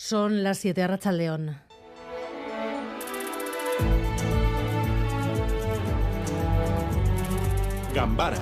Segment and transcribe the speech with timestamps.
[0.00, 1.60] Son las 7 a León.
[7.92, 8.38] Gambara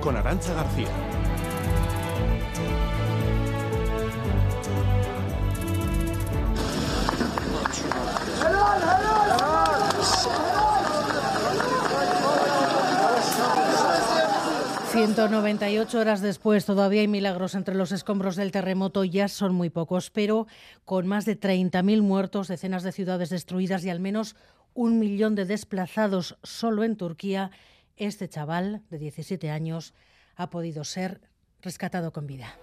[0.00, 0.88] con Arancha García.
[15.06, 20.10] 198 horas después, todavía hay milagros entre los escombros del terremoto, ya son muy pocos,
[20.10, 20.46] pero
[20.84, 24.36] con más de 30.000 muertos, decenas de ciudades destruidas y al menos
[24.74, 27.50] un millón de desplazados solo en Turquía,
[27.96, 29.94] este chaval de 17 años
[30.36, 31.22] ha podido ser
[31.62, 32.58] rescatado con vida.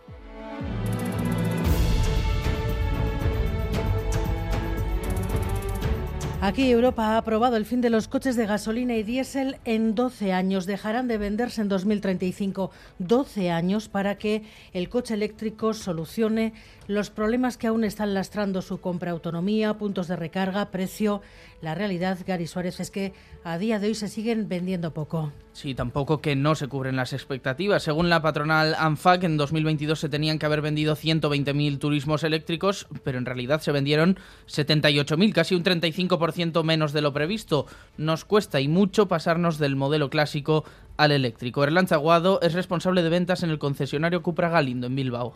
[6.40, 10.34] Aquí Europa ha aprobado el fin de los coches de gasolina y diésel en 12
[10.34, 10.68] años.
[10.68, 12.70] Dejarán de venderse en 2035.
[13.00, 16.54] 12 años para que el coche eléctrico solucione
[16.88, 21.21] los problemas que aún están lastrando su compra, autonomía, puntos de recarga, precio.
[21.60, 23.13] La realidad, Gary Suárez, es que
[23.44, 25.34] a día de hoy se siguen vendiendo poco.
[25.54, 27.82] Sí, tampoco que no se cubren las expectativas.
[27.82, 33.18] Según la patronal ANFAC, en 2022 se tenían que haber vendido 120.000 turismos eléctricos, pero
[33.18, 36.27] en realidad se vendieron 78.000, casi un 35%
[36.63, 37.66] menos de lo previsto.
[37.98, 40.63] Nos cuesta y mucho pasarnos del modelo clásico
[40.98, 41.63] al eléctrico.
[41.63, 45.34] Erlan Zaguado es responsable de ventas en el concesionario Cupra Galindo en Bilbao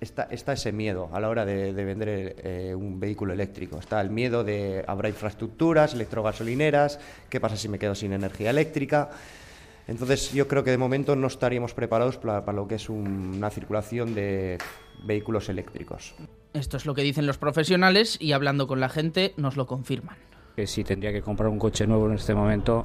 [0.00, 3.78] está, está ese miedo a la hora de, vender eh, un vehículo eléctrico.
[3.78, 9.10] Está el miedo de habrá infraestructuras, electrogasolineras, qué pasa si me quedo sin energía eléctrica.
[9.86, 14.14] Entonces yo creo que de momento no estaríamos preparados para, lo que es una circulación
[14.14, 14.58] de
[15.04, 16.14] vehículos eléctricos.
[16.54, 20.16] Esto es lo que dicen los profesionales y hablando con la gente nos lo confirman
[20.58, 22.84] que si tendría que comprar un coche nuevo en este momento,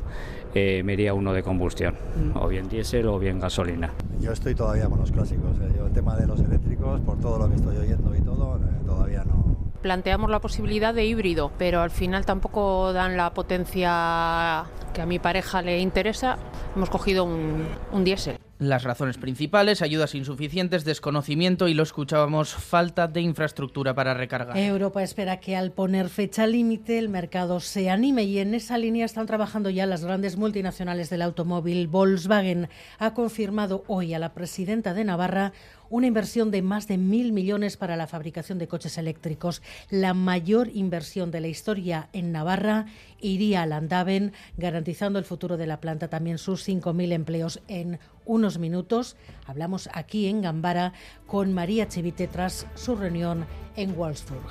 [0.53, 2.38] eh, me iría uno de combustión, mm.
[2.38, 3.92] o bien diésel o bien gasolina.
[4.20, 5.73] Yo estoy todavía con los clásicos, eh.
[5.75, 8.86] yo el tema de los eléctricos, por todo lo que estoy oyendo y todo, eh,
[8.86, 9.58] todavía no.
[9.81, 15.17] Planteamos la posibilidad de híbrido, pero al final tampoco dan la potencia que a mi
[15.17, 16.38] pareja le interesa.
[16.76, 18.38] Hemos cogido un, un diésel.
[18.59, 24.55] Las razones principales, ayudas insuficientes, desconocimiento y lo escuchábamos, falta de infraestructura para recargar.
[24.58, 29.05] Europa espera que al poner fecha límite el mercado se anime y en esa línea
[29.05, 31.87] están trabajando ya las grandes multinacionales del automóvil.
[31.87, 32.69] Volkswagen
[32.99, 35.52] ha confirmado hoy a la presidenta de Navarra
[35.93, 39.61] una inversión de más de mil millones para la fabricación de coches eléctricos.
[39.92, 42.87] La mayor inversión de la historia en Navarra
[43.21, 48.58] iría al Andaven, garantizando el futuro de la planta, también sus 5.000 empleos en unos
[48.58, 49.17] minutos.
[49.45, 50.93] Hablamos aquí en Gambara
[51.27, 53.45] con María Chivite tras su reunión
[53.76, 54.49] en Wolfsburg.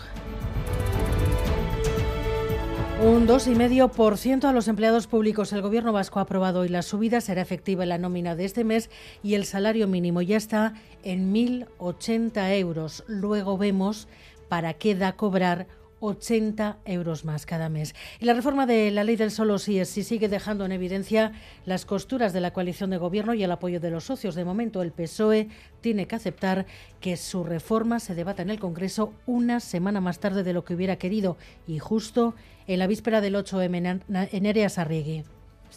[3.02, 5.52] Un 2,5% a los empleados públicos.
[5.52, 7.20] El Gobierno vasco ha aprobado hoy la subida.
[7.20, 8.90] Será efectiva en la nómina de este mes
[9.24, 13.02] y el salario mínimo ya está en 1.080 euros.
[13.08, 14.06] Luego vemos
[14.48, 15.66] para qué da cobrar
[16.02, 17.94] 80 euros más cada mes.
[18.20, 21.32] Y la reforma de la ley del solo sí es sí sigue dejando en evidencia
[21.64, 24.34] las costuras de la coalición de gobierno y el apoyo de los socios.
[24.34, 25.48] De momento, el PSOE
[25.80, 26.66] tiene que aceptar
[27.00, 30.74] que su reforma se debata en el Congreso una semana más tarde de lo que
[30.74, 31.36] hubiera querido
[31.66, 32.34] y justo
[32.66, 34.00] en la víspera del 8M
[34.32, 35.24] en Ereas Arregui.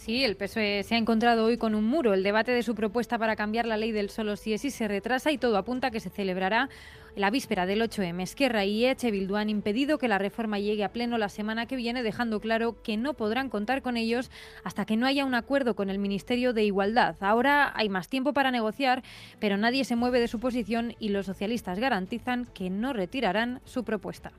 [0.06, 2.14] Sí, el PSOE se ha encontrado hoy con un muro.
[2.14, 4.86] El debate de su propuesta para cambiar la ley del solo sí es sí se
[4.86, 6.68] retrasa y todo apunta a que se celebrará
[7.16, 8.22] la víspera del 8M.
[8.22, 11.74] Esquerra y Eche Bildu han impedido que la reforma llegue a pleno la semana que
[11.74, 14.30] viene, dejando claro que no podrán contar con ellos
[14.62, 17.16] hasta que no haya un acuerdo con el Ministerio de Igualdad.
[17.18, 19.02] Ahora hay más tiempo para negociar,
[19.40, 23.82] pero nadie se mueve de su posición y los socialistas garantizan que no retirarán su
[23.82, 24.30] propuesta.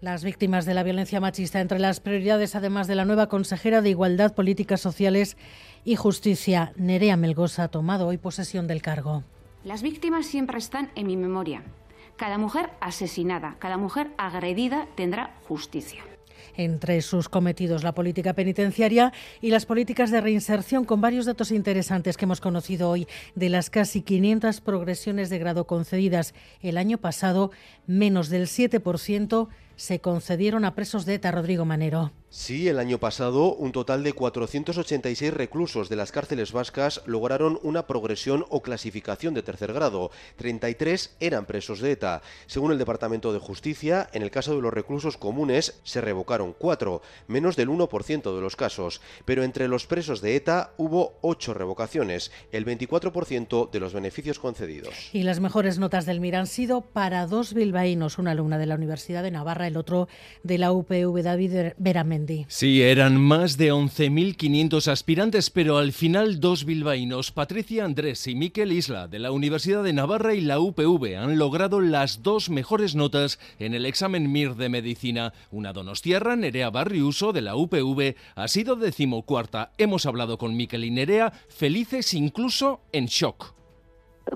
[0.00, 3.90] Las víctimas de la violencia machista entre las prioridades, además de la nueva consejera de
[3.90, 5.36] Igualdad, Políticas Sociales
[5.84, 9.24] y Justicia, Nerea Melgosa, ha tomado hoy posesión del cargo.
[9.62, 11.64] Las víctimas siempre están en mi memoria.
[12.16, 16.02] Cada mujer asesinada, cada mujer agredida tendrá justicia
[16.56, 22.16] entre sus cometidos la política penitenciaria y las políticas de reinserción, con varios datos interesantes
[22.16, 23.06] que hemos conocido hoy.
[23.34, 27.50] De las casi 500 progresiones de grado concedidas el año pasado,
[27.86, 29.48] menos del 7%
[29.80, 32.12] se concedieron a presos de ETA, Rodrigo Manero.
[32.32, 37.88] Sí, el año pasado un total de 486 reclusos de las cárceles vascas lograron una
[37.88, 40.12] progresión o clasificación de tercer grado.
[40.36, 42.22] 33 eran presos de ETA.
[42.46, 47.02] Según el Departamento de Justicia, en el caso de los reclusos comunes se revocaron 4,
[47.26, 49.00] menos del 1% de los casos.
[49.24, 54.94] Pero entre los presos de ETA hubo 8 revocaciones, el 24% de los beneficios concedidos.
[55.12, 58.76] Y las mejores notas del MIR han sido para dos bilbaínos, una alumna de la
[58.76, 60.06] Universidad de Navarra, el otro
[60.44, 66.64] de la UPV David Veramente Sí, eran más de 11.500 aspirantes, pero al final dos
[66.64, 71.38] bilbaínos, Patricia Andrés y Miquel Isla, de la Universidad de Navarra y la UPV, han
[71.38, 75.32] logrado las dos mejores notas en el examen MIR de Medicina.
[75.50, 79.72] Una donostiarra, Nerea Barriuso, de la UPV, ha sido decimocuarta.
[79.78, 83.59] Hemos hablado con Miquel y Nerea, felices incluso en shock.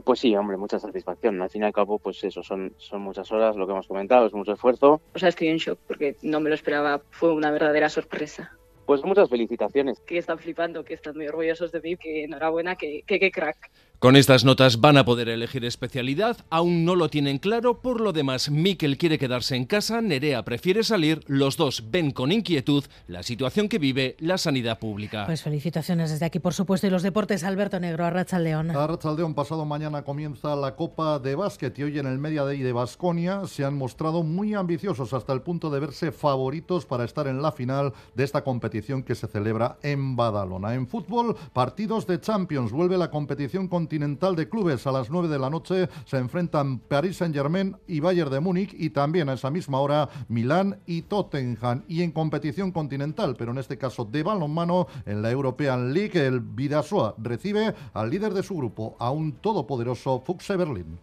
[0.04, 1.40] Pues sí, hombre, mucha satisfacción.
[1.40, 4.26] Al fin y al cabo, pues eso, son, son muchas horas, lo que hemos comentado,
[4.26, 5.00] es mucho esfuerzo.
[5.14, 8.52] O sea, estoy en shock porque no me lo esperaba, fue una verdadera sorpresa.
[8.86, 10.00] Pues muchas felicitaciones.
[10.00, 13.70] Que están flipando, que están muy orgullosos de mí, que enhorabuena, que, que, que crack.
[14.04, 18.12] Con estas notas van a poder elegir especialidad, aún no lo tienen claro, por lo
[18.12, 23.22] demás Miquel quiere quedarse en casa, Nerea prefiere salir, los dos ven con inquietud la
[23.22, 25.24] situación que vive la sanidad pública.
[25.24, 28.72] Pues felicitaciones desde aquí, por supuesto, y los deportes, Alberto Negro, Arrachaldeón.
[28.72, 32.74] Arrachaldeón, pasado mañana comienza la Copa de Básquet y hoy en el Media Day de
[32.74, 37.40] Basconia se han mostrado muy ambiciosos hasta el punto de verse favoritos para estar en
[37.40, 40.74] la final de esta competición que se celebra en Badalona.
[40.74, 44.87] En fútbol, partidos de Champions, vuelve la competición continental de clubes.
[44.87, 48.91] A las 9 de la noche se enfrentan Paris Saint-Germain y Bayern de Múnich y
[48.91, 51.85] también a esa misma hora Milán y Tottenham.
[51.87, 56.41] Y en competición continental, pero en este caso de balonmano en la European League el
[56.41, 60.99] Vidasoa recibe al líder de su grupo, a un todopoderoso Fuchse Berlín.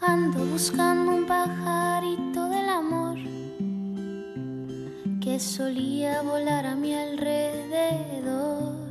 [0.00, 3.18] Ando buscando un pajarito del amor
[5.20, 8.87] que solía volar a mi alrededor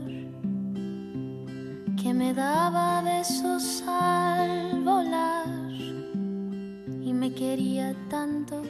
[2.07, 8.63] que me daba besos al volar y me quería tanto.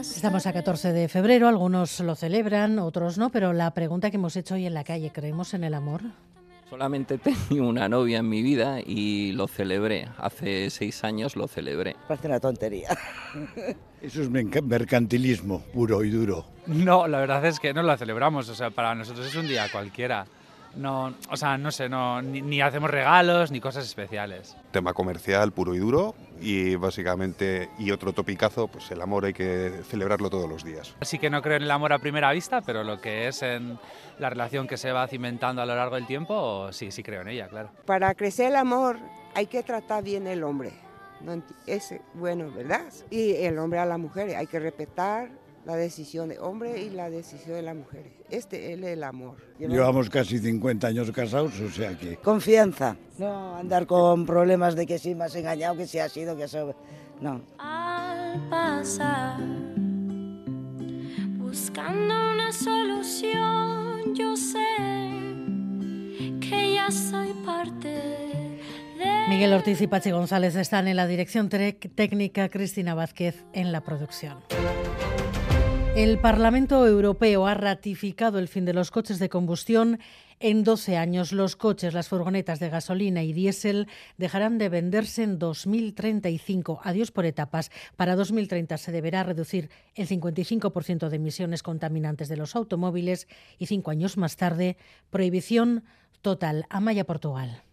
[0.00, 4.34] Estamos a 14 de febrero, algunos lo celebran, otros no, pero la pregunta que hemos
[4.34, 6.02] hecho hoy en la calle, ¿creemos en el amor?
[6.68, 7.18] Solamente
[7.48, 10.08] tengo una novia en mi vida y lo celebré.
[10.18, 11.94] Hace seis años lo celebré.
[12.08, 12.88] Parece una tontería.
[14.02, 16.46] Eso es mercantilismo puro y duro.
[16.66, 18.48] No, la verdad es que no la celebramos.
[18.48, 20.26] O sea, para nosotros es un día cualquiera
[20.76, 24.56] no, o sea, no sé, no, ni, hacemos regalos ni cosas especiales.
[24.70, 29.82] Tema comercial puro y duro y básicamente, y otro topicazo, pues el amor hay que
[29.88, 30.94] celebrarlo todos los días.
[31.00, 33.78] Así que no creo en el amor a primera vista, pero lo que es en
[34.18, 37.28] la relación que se va cimentando a lo largo del tiempo, sí, sí creo en
[37.28, 37.70] ella, claro.
[37.86, 38.98] Para crecer el amor
[39.34, 40.72] hay que tratar bien el hombre.
[41.66, 42.82] Es bueno, ¿verdad?
[43.10, 45.28] Y el hombre a la mujer, hay que respetar
[45.64, 48.04] la decisión de hombre y la decisión de la mujer.
[48.30, 49.36] Este es el amor.
[49.58, 52.16] Llevamos casi 50 años casados, o sea que...
[52.16, 56.36] Confianza, no andar con problemas de que si me has engañado, que si ha sido,
[56.36, 56.74] que eso...
[57.20, 57.40] No.
[57.58, 59.38] Al pasar,
[61.38, 64.58] buscando una solución, yo sé
[66.40, 69.28] que ya soy parte de...
[69.28, 74.38] Miguel Ortiz y Pachi González están en la dirección técnica, Cristina Vázquez en la producción.
[75.94, 79.98] El Parlamento Europeo ha ratificado el fin de los coches de combustión
[80.40, 81.32] en 12 años.
[81.32, 86.80] Los coches, las furgonetas de gasolina y diésel dejarán de venderse en 2035.
[86.82, 87.70] Adiós por etapas.
[87.94, 93.28] Para 2030 se deberá reducir el 55% de emisiones contaminantes de los automóviles
[93.58, 94.78] y cinco años más tarde,
[95.10, 95.84] prohibición
[96.22, 96.64] total.
[96.70, 97.64] Amaya, Portugal.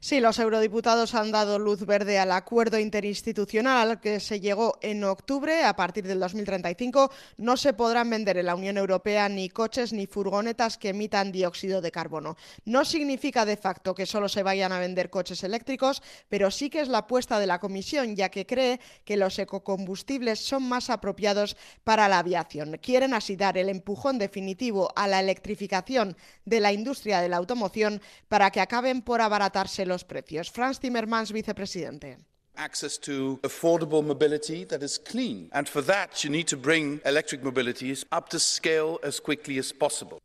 [0.00, 5.02] Sí, los eurodiputados han dado luz verde al acuerdo interinstitucional al que se llegó en
[5.02, 5.64] octubre.
[5.64, 10.06] A partir del 2035 no se podrán vender en la Unión Europea ni coches ni
[10.06, 12.36] furgonetas que emitan dióxido de carbono.
[12.64, 16.80] No significa de facto que solo se vayan a vender coches eléctricos, pero sí que
[16.80, 21.56] es la apuesta de la Comisión, ya que cree que los ecocombustibles son más apropiados
[21.82, 22.78] para la aviación.
[22.80, 28.00] Quieren así dar el empujón definitivo a la electrificación de la industria de la automoción
[28.28, 30.50] para que acaben por abaratarse los precios.
[30.50, 32.18] Franz Timmermans, vicepresidente.
[32.58, 35.48] access to affordable mobility that is clean.
[35.52, 39.72] And for that, you need to bring electric mobilities up to scale as quickly as
[39.72, 40.18] possible.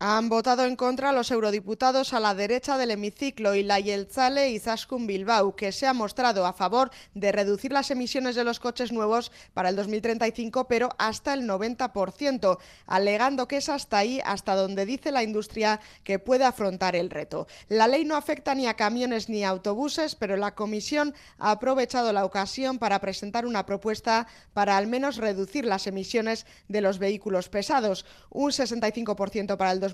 [0.00, 4.60] Han votado en contra los eurodiputados a la derecha del hemiciclo y la Yelzale y
[4.60, 8.92] Zaskun Bilbao, que se ha mostrado a favor de reducir las emisiones de los coches
[8.92, 14.86] nuevos para el 2035, pero hasta el 90%, alegando que es hasta ahí, hasta donde
[14.86, 17.48] dice la industria que puede afrontar el reto.
[17.68, 22.12] La ley no afecta ni a camiones ni a autobuses, pero la Comisión ha aprovechado
[22.12, 27.48] la ocasión para presentar una propuesta para al menos reducir las emisiones de los vehículos
[27.48, 29.87] pesados, un 65% para el 2035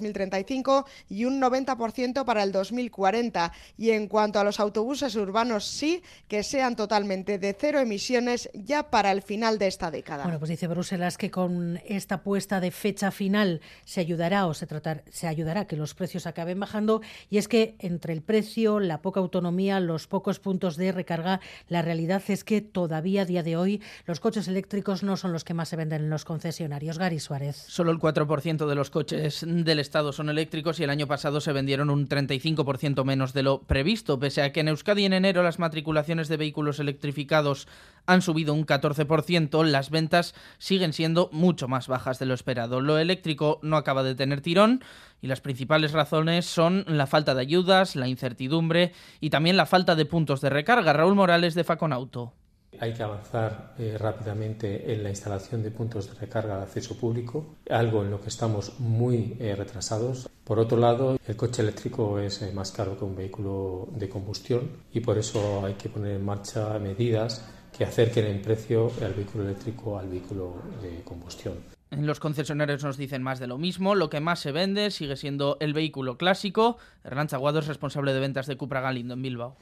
[1.09, 3.53] y un 90% para el 2040.
[3.77, 8.91] Y en cuanto a los autobuses urbanos, sí que sean totalmente de cero emisiones ya
[8.91, 10.25] para el final de esta década.
[10.25, 14.67] Bueno, pues dice Bruselas que con esta puesta de fecha final se ayudará o se
[14.67, 18.81] tratar, se ayudará a que los precios acaben bajando y es que entre el precio,
[18.81, 23.43] la poca autonomía, los pocos puntos de recarga, la realidad es que todavía a día
[23.43, 26.99] de hoy los coches eléctricos no son los que más se venden en los concesionarios.
[26.99, 27.57] Gary Suárez.
[27.57, 31.53] Solo el 4% de los coches del Estado son eléctricos y el año pasado se
[31.53, 35.59] vendieron un 35% menos de lo previsto, pese a que en Euskadi en enero las
[35.59, 37.69] matriculaciones de vehículos electrificados
[38.07, 42.81] han subido un 14%, las ventas siguen siendo mucho más bajas de lo esperado.
[42.81, 44.83] Lo eléctrico no acaba de tener tirón
[45.21, 49.95] y las principales razones son la falta de ayudas, la incertidumbre y también la falta
[49.95, 50.95] de puntos de recarga.
[50.95, 52.33] Raúl Morales de Faconauto.
[52.81, 57.57] Hay que avanzar eh, rápidamente en la instalación de puntos de recarga de acceso público,
[57.71, 60.29] algo en lo que estamos muy eh, retrasados.
[60.45, 64.71] Por otro lado, el coche eléctrico es eh, más caro que un vehículo de combustión
[64.93, 67.45] y por eso hay que poner en marcha medidas
[67.77, 71.75] que acerquen en precio al vehículo eléctrico al vehículo de combustión.
[71.91, 73.95] Los concesionarios nos dicen más de lo mismo.
[73.95, 76.77] Lo que más se vende sigue siendo el vehículo clásico.
[77.05, 79.57] Hernán Chaguado es responsable de ventas de Cupra Galindo en Bilbao.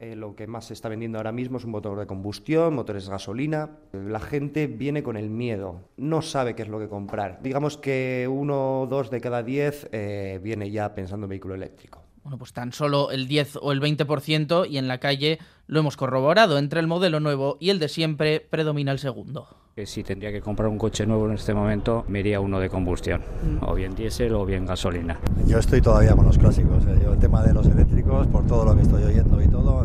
[0.00, 3.06] Eh, lo que más se está vendiendo ahora mismo es un motor de combustión, motores
[3.06, 3.78] de gasolina.
[3.92, 7.40] La gente viene con el miedo, no sabe qué es lo que comprar.
[7.42, 12.03] Digamos que uno o dos de cada diez eh, viene ya pensando en vehículo eléctrico.
[12.24, 15.98] Bueno, pues tan solo el 10 o el 20% y en la calle lo hemos
[15.98, 16.56] corroborado.
[16.56, 19.46] Entre el modelo nuevo y el de siempre predomina el segundo.
[19.84, 23.22] Si tendría que comprar un coche nuevo en este momento, me iría uno de combustión,
[23.60, 25.18] o bien diésel o bien gasolina.
[25.46, 26.84] Yo estoy todavía con los clásicos.
[26.86, 26.98] ¿eh?
[27.02, 29.84] Yo el tema de los eléctricos, por todo lo que estoy oyendo y todo.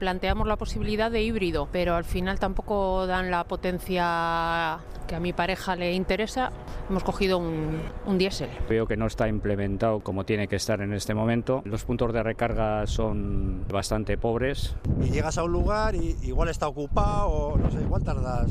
[0.00, 5.34] Planteamos la posibilidad de híbrido, pero al final tampoco dan la potencia que a mi
[5.34, 6.52] pareja le interesa.
[6.88, 8.48] Hemos cogido un, un diésel.
[8.66, 11.60] Veo que no está implementado como tiene que estar en este momento.
[11.66, 14.74] Los puntos de recarga son bastante pobres.
[15.02, 18.50] Y llegas a un lugar y igual está ocupado o no sé, igual tardas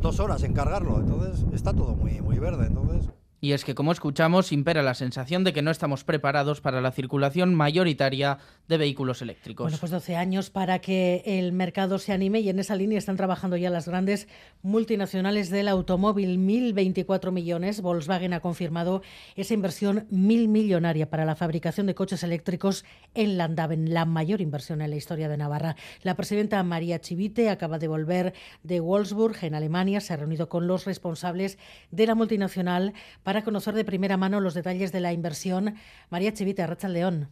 [0.00, 0.98] dos horas en cargarlo.
[0.98, 2.66] Entonces está todo muy, muy verde.
[2.66, 3.08] Entonces.
[3.44, 6.92] Y es que, como escuchamos, impera la sensación de que no estamos preparados para la
[6.92, 9.64] circulación mayoritaria de vehículos eléctricos.
[9.64, 13.16] Bueno, pues 12 años para que el mercado se anime y en esa línea están
[13.16, 14.28] trabajando ya las grandes
[14.62, 16.38] multinacionales del automóvil.
[16.38, 17.82] 1.024 millones.
[17.82, 19.02] Volkswagen ha confirmado
[19.34, 22.84] esa inversión mil millonaria para la fabricación de coches eléctricos
[23.14, 25.74] en Landaven, la mayor inversión en la historia de Navarra.
[26.02, 30.00] La presidenta María Chivite acaba de volver de Wolfsburg, en Alemania.
[30.00, 31.58] Se ha reunido con los responsables
[31.90, 32.92] de la multinacional
[33.24, 35.76] para para conocer de primera mano los detalles de la inversión.
[36.10, 37.30] María Chivita, Racha León.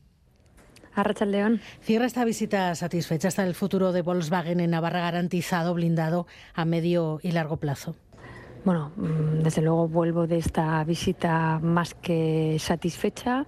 [1.26, 1.60] León.
[1.82, 3.28] Cierra esta visita satisfecha.
[3.28, 7.96] hasta el futuro de Volkswagen en Navarra garantizado, blindado a medio y largo plazo.
[8.64, 13.44] Bueno, mm, desde luego vuelvo de esta visita más que satisfecha.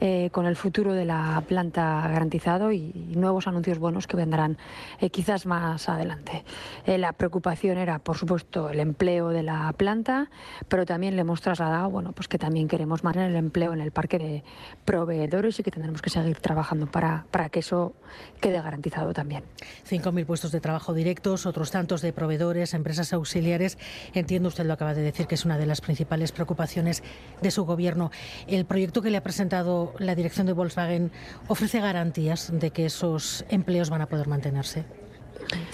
[0.00, 4.56] Eh, con el futuro de la planta garantizado y, nuevos anuncios buenos que vendrán
[5.00, 6.44] eh, quizás más adelante.
[6.86, 10.30] Eh, la preocupación era, por supuesto, el empleo de la planta,
[10.68, 13.90] pero también le hemos trasladado bueno, pues que también queremos mantener el empleo en el
[13.90, 14.44] parque de
[14.84, 17.94] proveedores y que tendremos que seguir trabajando para, para que eso
[18.40, 19.42] quede garantizado también.
[19.90, 23.78] 5.000 puestos de trabajo directos, otros tantos de proveedores, empresas auxiliares.
[24.14, 27.02] Entiendo, usted lo acaba de decir, que es una de las principales preocupaciones
[27.42, 28.12] de su gobierno.
[28.46, 31.10] El proyecto que le ha presentado la dirección de Volkswagen
[31.48, 34.84] ofrece garantías de que esos empleos van a poder mantenerse?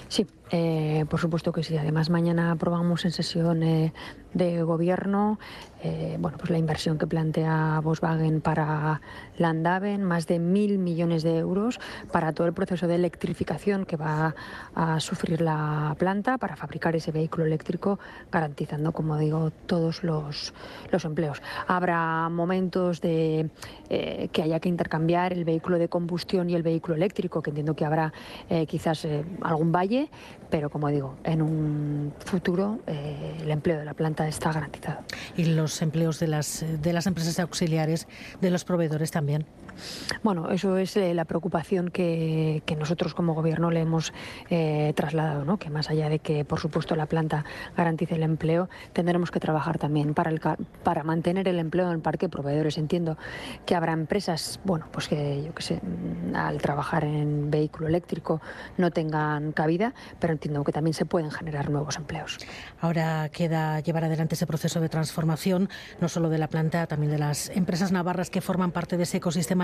[0.09, 1.77] Sí, eh, por supuesto que sí.
[1.77, 3.93] Además, mañana aprobamos en sesión eh,
[4.33, 5.39] de gobierno
[5.85, 9.03] eh, bueno, pues la inversión que plantea Volkswagen para
[9.39, 11.81] Landaven, más de mil millones de euros
[12.13, 14.35] para todo el proceso de electrificación que va
[14.75, 17.99] a sufrir la planta para fabricar ese vehículo eléctrico,
[18.31, 20.55] garantizando, como digo, todos los,
[20.91, 21.43] los empleos.
[21.67, 23.51] Habrá momentos de
[23.89, 27.85] que haya que intercambiar el vehículo de combustión y el vehículo eléctrico, que entiendo que
[27.85, 28.13] habrá
[28.67, 29.07] quizás
[29.43, 30.11] algún valle,
[30.51, 35.01] pero como digo, en un futuro eh, el empleo de la planta está garantizado.
[35.37, 38.07] Y los empleos de las, de las empresas auxiliares,
[38.41, 39.24] de los proveedores también.
[39.25, 39.64] también.
[40.23, 44.13] Bueno, eso es eh, la preocupación que, nosotros como gobierno le hemos
[44.51, 45.59] eh, trasladado, ¿no?
[45.59, 47.45] que más allá de que, por supuesto, la planta
[47.77, 50.41] garantice el empleo, tendremos que trabajar también para, el,
[50.83, 52.79] para mantener el empleo en el parque proveedores.
[52.79, 53.17] Entiendo
[53.65, 58.41] que habrá empresas, bueno, pues que yo que sé, mm, al trabajar en vehículo eléctrico
[58.77, 62.39] no tengan cabida, pero entiendo que también se pueden generar nuevos empleos.
[62.81, 65.69] Ahora queda llevar adelante ese proceso de transformación,
[66.01, 69.19] no solo de la planta, también de las empresas navarras que forman parte de ese
[69.19, 69.64] ecosistema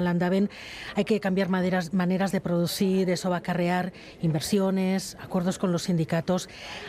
[0.95, 1.91] Hay que cambiar maneras,
[2.33, 3.93] de producir, eso va a acarrear
[4.23, 6.49] inversiones, acuerdos con los sindicatos.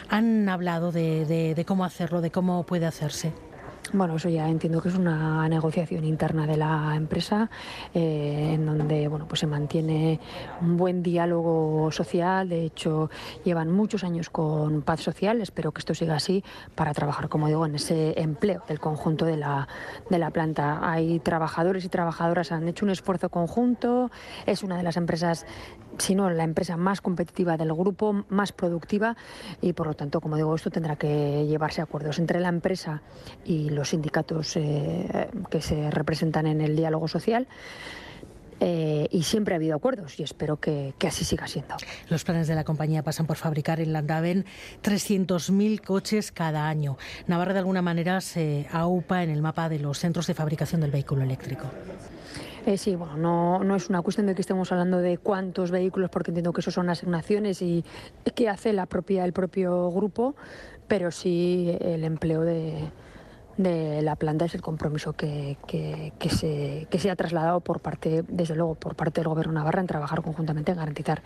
[0.09, 3.31] ¿Han hablado de cómo hacerlo, de cómo puede hacerse?
[3.93, 7.49] Bueno, eso ya entiendo que es una negociación interna de la empresa
[7.93, 10.17] eh, en donde bueno, pues se mantiene
[10.61, 12.47] un buen diálogo social.
[12.47, 13.09] De hecho,
[13.43, 15.41] llevan muchos años con paz social.
[15.41, 16.41] Espero que esto siga así
[16.73, 19.67] para trabajar, como digo, en ese empleo del conjunto de la,
[20.09, 20.79] de la planta.
[20.89, 24.09] Hay trabajadores y trabajadoras han hecho un esfuerzo conjunto.
[24.45, 25.45] Es una de las empresas
[25.97, 29.15] sino la empresa más competitiva del grupo, más productiva
[29.61, 33.01] y por lo tanto, como digo, esto tendrá que llevarse a acuerdos entre la empresa
[33.45, 37.47] y los sindicatos eh, que se representan en el diálogo social.
[38.63, 41.75] Eh, y siempre ha habido acuerdos y espero que, que, así siga siendo.
[42.09, 44.45] Los planes de la compañía pasan por fabricar en Landaven
[44.83, 46.95] 300.000 coches cada año.
[47.25, 50.91] Navarra de alguna manera se aupa en el mapa de los centros de fabricación del
[50.91, 51.71] vehículo eléctrico.
[52.67, 56.11] Eh, sí, bueno, no, no es una cuestión de que estemos hablando de cuántos vehículos,
[56.11, 57.83] porque entiendo que eso son asignaciones y
[58.35, 60.35] que hace la propia, el propio grupo,
[60.87, 62.91] pero sí el empleo de,
[63.57, 68.23] de la planta es el compromiso que, que, se, que se ha trasladado por parte,
[68.27, 71.21] desde luego, por parte del Gobierno Navarra en trabajar conjuntamente en garantizar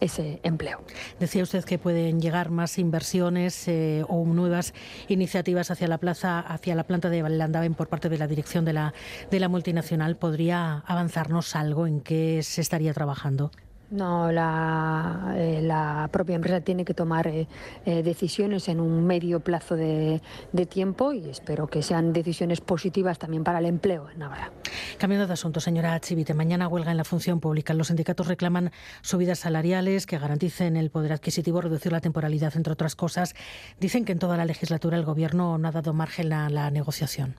[0.00, 0.80] ese empleo.
[1.20, 4.74] Decía usted que pueden llegar más inversiones eh, o nuevas
[5.08, 8.72] iniciativas hacia la plaza, hacia la planta de Landaven por parte de la dirección de
[8.72, 8.94] la,
[9.30, 10.16] de la multinacional.
[10.16, 13.50] ¿Podría avanzarnos algo en qué se estaría trabajando?
[13.94, 17.46] No, la, eh, la, propia empresa tiene que tomar eh,
[17.86, 20.20] eh, decisiones en un medio plazo de,
[20.50, 24.50] de, tiempo y espero que sean decisiones positivas también para el empleo en Navarra.
[24.98, 27.72] Cambiando de asunto, señora Chivite, mañana huelga en la función pública.
[27.72, 32.96] Los sindicatos reclaman subidas salariales que garanticen el poder adquisitivo, reducir la temporalidad, entre otras
[32.96, 33.36] cosas.
[33.78, 37.36] Dicen que en toda la legislatura el Gobierno no ha dado margen a la negociación.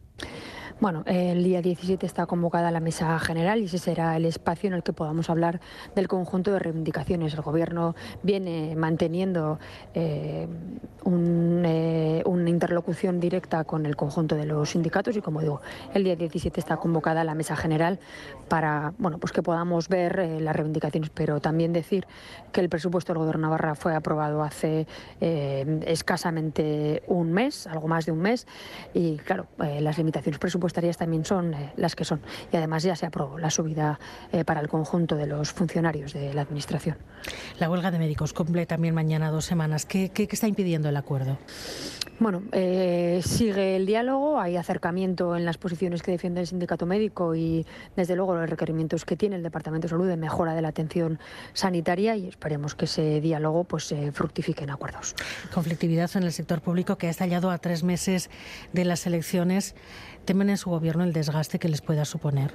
[0.82, 4.74] Bueno, el día 17 está convocada la mesa general y ese será el espacio en
[4.74, 5.62] el que podamos hablar
[5.96, 7.34] del conjunto de reivindicaciones.
[7.34, 9.58] El Gobierno viene manteniendo
[9.94, 10.50] eh,
[11.05, 15.62] eh, una interlocución directa con el conjunto de los sindicatos y, como digo,
[15.94, 17.98] el día 17 está convocada la mesa general
[18.50, 22.05] para bueno, pues que podamos ver eh, las reivindicaciones, pero también decir
[22.51, 24.88] que el presupuesto del Gobierno Navarra fue aprobado hace
[25.22, 28.46] escasamente un mes, algo más de un mes,
[28.94, 32.22] y claro, las limitaciones presupuestarias también son eh, las que son.
[32.51, 34.00] Y además ya se aprobó la subida
[34.31, 36.98] eh, para el conjunto de los funcionarios de la Administración.
[37.60, 39.86] La huelga de médicos cumple también mañana dos semanas.
[39.86, 41.38] ¿Qué, qué, qué está impidiendo el acuerdo?
[42.17, 47.36] Bueno, eh, sigue el diálogo, hay acercamiento en las posiciones que defiende el sindicato médico
[47.36, 47.65] y,
[47.98, 51.19] desde luego, los requerimientos que tiene el Departamento de Salud de mejora de la atención
[51.51, 55.13] sanitaria y esperemos que ese diálogo pues, eh, fructifique en acuerdos.
[55.53, 58.30] Conflictividad en el sector público que ha estallado a tres meses
[58.71, 59.75] de las elecciones.
[60.26, 62.52] ¿Temen en su gobierno el desgaste que les pueda suponer?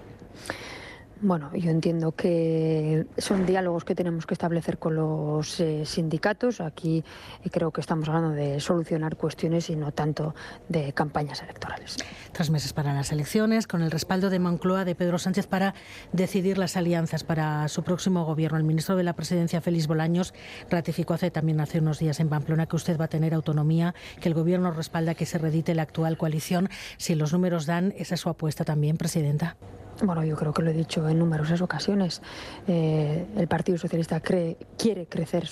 [1.22, 6.62] Bueno, yo entiendo que son diálogos que tenemos que establecer con los eh, sindicatos.
[6.62, 7.04] Aquí
[7.44, 10.34] eh, creo que estamos hablando de solucionar cuestiones y no tanto
[10.70, 11.98] de campañas electorales.
[12.32, 15.74] Tres meses para las elecciones, con el respaldo de Moncloa de Pedro Sánchez para
[16.12, 18.56] decidir las alianzas para su próximo gobierno.
[18.56, 20.32] El ministro de la Presidencia, Félix Bolaños,
[20.70, 24.28] ratificó hace también hace unos días en Pamplona que usted va a tener autonomía, que
[24.30, 26.70] el gobierno respalda que se redite la actual coalición.
[26.96, 29.58] Si los números dan, esa es su apuesta también, presidenta.
[30.02, 32.22] Bueno, yo creo que lo he dicho en numerosas ocasiones.
[32.66, 35.48] Eh, el Partido Socialista quiere crecer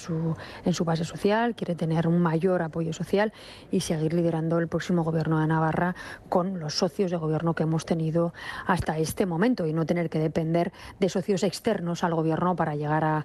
[0.65, 3.33] en su base social, quiere tener un mayor apoyo social
[3.71, 5.95] y seguir liderando el próximo gobierno de Navarra
[6.31, 8.33] con los socios de gobierno que hemos tenido
[8.67, 13.05] hasta este momento y no tener que depender de socios externos al gobierno para llegar
[13.05, 13.25] a,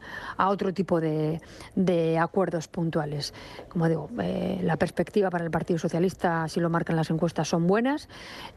[0.49, 1.41] otro tipo de,
[1.75, 3.33] de, acuerdos puntuales.
[3.69, 7.65] Como digo, eh, la perspectiva para el Partido Socialista, si lo marcan las encuestas, son
[7.65, 8.09] buenas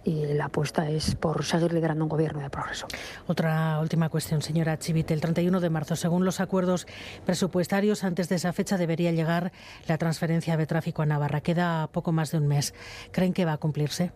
[0.05, 2.50] y la apuesta es por seguir liderando un gobierno de
[3.26, 5.14] Otra última cuestión, señora Chivite.
[5.14, 6.86] El 31 de marzo, según los acuerdos
[7.24, 9.52] presupuestarios, antes de esa fecha debería llegar
[9.86, 11.40] la transferencia de tráfico a Navarra.
[11.40, 12.74] Queda poco más de un mes.
[13.12, 14.12] ¿Creen que va a cumplirse?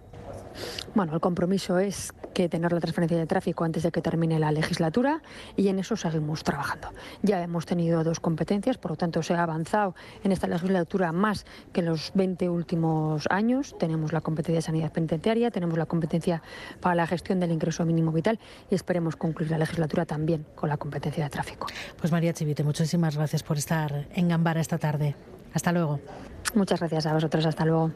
[0.94, 4.52] Bueno, el compromiso es que tener la transferencia de tráfico antes de que termine la
[4.52, 5.22] legislatura
[5.56, 6.88] y en eso seguimos trabajando.
[7.22, 11.46] Ya hemos tenido dos competencias, por lo tanto se ha avanzado en esta legislatura más
[11.72, 13.76] que en los 20 últimos años.
[13.78, 16.42] Tenemos la competencia de sanidad penitenciaria, tenemos la competencia
[16.80, 18.38] para la gestión del ingreso mínimo vital
[18.70, 21.66] y esperemos concluir la legislatura también con la competencia de tráfico.
[21.98, 25.14] Pues María Chivite, muchísimas gracias por estar en Gambara esta tarde.
[25.52, 26.00] Hasta luego.
[26.54, 27.44] Muchas gracias a vosotros.
[27.46, 27.90] Hasta luego.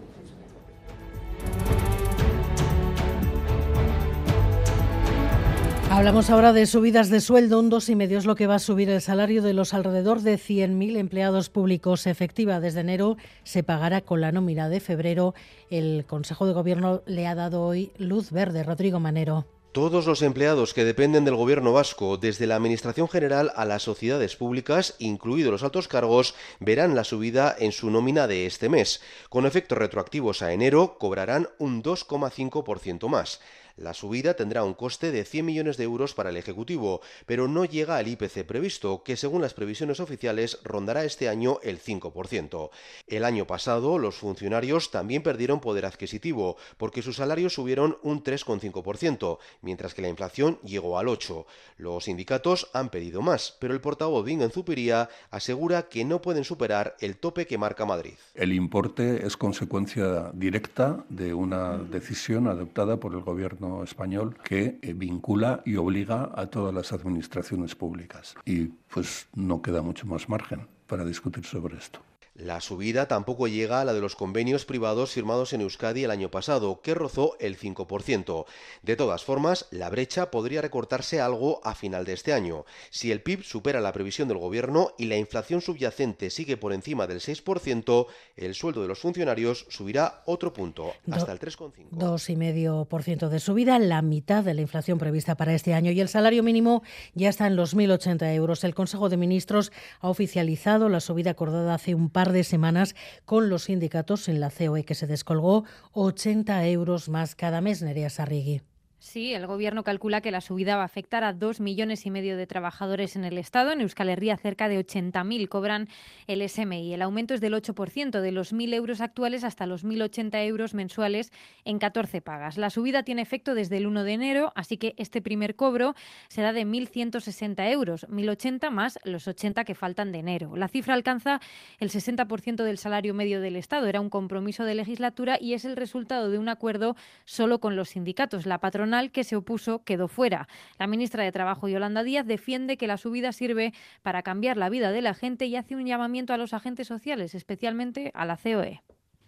[6.04, 7.58] Hablamos ahora de subidas de sueldo.
[7.58, 10.20] Un dos y medio es lo que va a subir el salario de los alrededor
[10.20, 12.06] de 100.000 empleados públicos.
[12.06, 15.34] Efectiva desde enero se pagará con la nómina de febrero.
[15.70, 18.64] El Consejo de Gobierno le ha dado hoy luz verde.
[18.64, 19.46] Rodrigo Manero.
[19.72, 24.36] Todos los empleados que dependen del gobierno vasco, desde la Administración General a las sociedades
[24.36, 29.00] públicas, incluidos los altos cargos, verán la subida en su nómina de este mes.
[29.30, 33.40] Con efectos retroactivos a enero, cobrarán un 2,5% más.
[33.76, 37.64] La subida tendrá un coste de 100 millones de euros para el Ejecutivo, pero no
[37.64, 42.70] llega al IPC previsto, que según las previsiones oficiales rondará este año el 5%.
[43.08, 49.38] El año pasado los funcionarios también perdieron poder adquisitivo, porque sus salarios subieron un 3,5%,
[49.62, 51.46] mientras que la inflación llegó al 8%.
[51.76, 56.96] Los sindicatos han pedido más, pero el portavoz Bingo Zupiría asegura que no pueden superar
[57.00, 58.14] el tope que marca Madrid.
[58.34, 64.92] El importe es consecuencia directa de una decisión adoptada por el Gobierno español que eh,
[64.94, 68.34] vincula y obliga a todas las administraciones públicas.
[68.44, 72.00] Y pues no queda mucho más margen para discutir sobre esto.
[72.34, 76.32] La subida tampoco llega a la de los convenios privados firmados en Euskadi el año
[76.32, 78.44] pasado, que rozó el 5%.
[78.82, 82.64] De todas formas, la brecha podría recortarse algo a final de este año.
[82.90, 87.06] Si el PIB supera la previsión del gobierno y la inflación subyacente sigue por encima
[87.06, 91.90] del 6%, el sueldo de los funcionarios subirá otro punto, hasta el 3,5%.
[91.92, 95.92] 2,5% de subida, la mitad de la inflación prevista para este año.
[95.92, 96.82] Y el salario mínimo
[97.14, 98.64] ya está en los 1.080 euros.
[98.64, 99.70] El Consejo de Ministros
[100.00, 104.50] ha oficializado la subida acordada hace un par de semanas con los sindicatos en la
[104.50, 108.62] COE, que se descolgó 80 euros más cada mes, Nerea Sarrigui.
[109.04, 112.38] Sí, el Gobierno calcula que la subida va a afectar a dos millones y medio
[112.38, 113.70] de trabajadores en el Estado.
[113.70, 115.88] En Euskal Herria, cerca de 80.000 cobran
[116.26, 116.94] el SMI.
[116.94, 121.32] El aumento es del 8%, de los 1.000 euros actuales hasta los 1.080 euros mensuales
[121.66, 122.56] en 14 pagas.
[122.56, 125.94] La subida tiene efecto desde el 1 de enero, así que este primer cobro
[126.28, 130.56] será de 1.160 euros, 1.080 más los 80 que faltan de enero.
[130.56, 131.40] La cifra alcanza
[131.78, 133.86] el 60% del salario medio del Estado.
[133.86, 137.90] Era un compromiso de legislatura y es el resultado de un acuerdo solo con los
[137.90, 138.46] sindicatos.
[138.46, 140.48] La patrona que se opuso quedó fuera.
[140.78, 144.92] La ministra de Trabajo, Yolanda Díaz, defiende que la subida sirve para cambiar la vida
[144.92, 148.82] de la gente y hace un llamamiento a los agentes sociales, especialmente a la COE.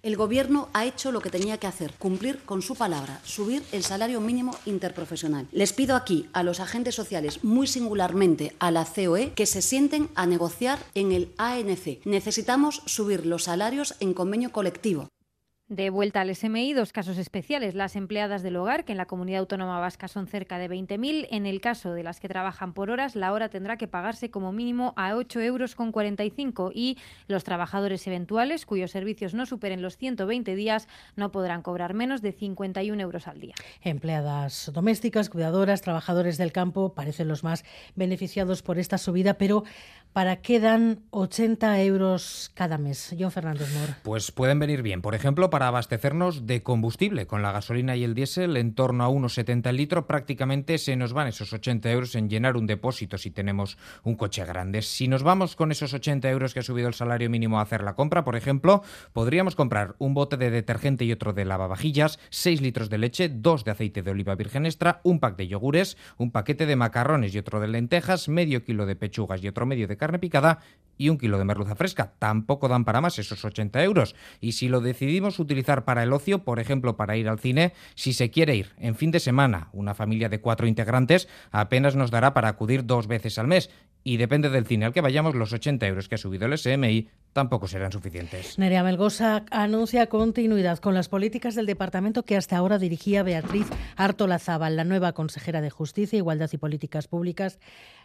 [0.06, 3.82] El Gobierno ha hecho lo que tenía que hacer, cumplir con su palabra, subir el
[3.82, 5.48] salario mínimo interprofesional.
[5.50, 10.08] Les pido aquí a los agentes sociales, muy singularmente a la COE, que se sienten
[10.14, 12.04] a negociar en el ANC.
[12.04, 15.08] Necesitamos subir los salarios en convenio colectivo.
[15.68, 17.74] De vuelta al SMI, dos casos especiales.
[17.74, 21.26] Las empleadas del hogar, que en la comunidad autónoma vasca son cerca de 20.000.
[21.32, 24.52] En el caso de las que trabajan por horas, la hora tendrá que pagarse como
[24.52, 29.96] mínimo a 8 euros con 45 y los trabajadores eventuales, cuyos servicios no superen los
[29.96, 33.56] 120 días, no podrán cobrar menos de 51 euros al día.
[33.82, 37.64] Empleadas domésticas, cuidadoras, trabajadores del campo parecen los más
[37.96, 39.64] beneficiados por esta subida, pero
[40.12, 43.16] ¿para qué dan 80 euros cada mes?
[43.18, 43.96] John Fernández Mor.
[44.04, 45.02] Pues pueden venir bien.
[45.02, 47.26] Por ejemplo, para abastecernos de combustible.
[47.26, 50.96] Con la gasolina y el diésel en torno a unos 70 el litro, prácticamente se
[50.96, 54.82] nos van esos 80 euros en llenar un depósito si tenemos un coche grande.
[54.82, 57.82] Si nos vamos con esos 80 euros que ha subido el salario mínimo a hacer
[57.82, 62.60] la compra, por ejemplo, podríamos comprar un bote de detergente y otro de lavavajillas, 6
[62.60, 66.30] litros de leche, 2 de aceite de oliva virgen extra, un pack de yogures, un
[66.30, 69.96] paquete de macarrones y otro de lentejas, medio kilo de pechugas y otro medio de
[69.96, 70.60] carne picada
[70.98, 72.14] y un kilo de merluza fresca.
[72.18, 74.14] Tampoco dan para más esos 80 euros.
[74.40, 78.12] Y si lo decidimos utilizar para el ocio, por ejemplo, para ir al cine, si
[78.12, 82.34] se quiere ir en fin de semana, una familia de cuatro integrantes apenas nos dará
[82.34, 83.70] para acudir dos veces al mes.
[84.04, 87.08] Y depende del cine al que vayamos, los 80 euros que ha subido el SMI
[87.32, 88.58] tampoco serán suficientes.
[88.58, 94.76] Nerea Melgosa anuncia continuidad con las políticas del departamento que hasta ahora dirigía Beatriz Artolazábal,
[94.76, 97.58] la nueva consejera de Justicia, Igualdad y Políticas Públicas.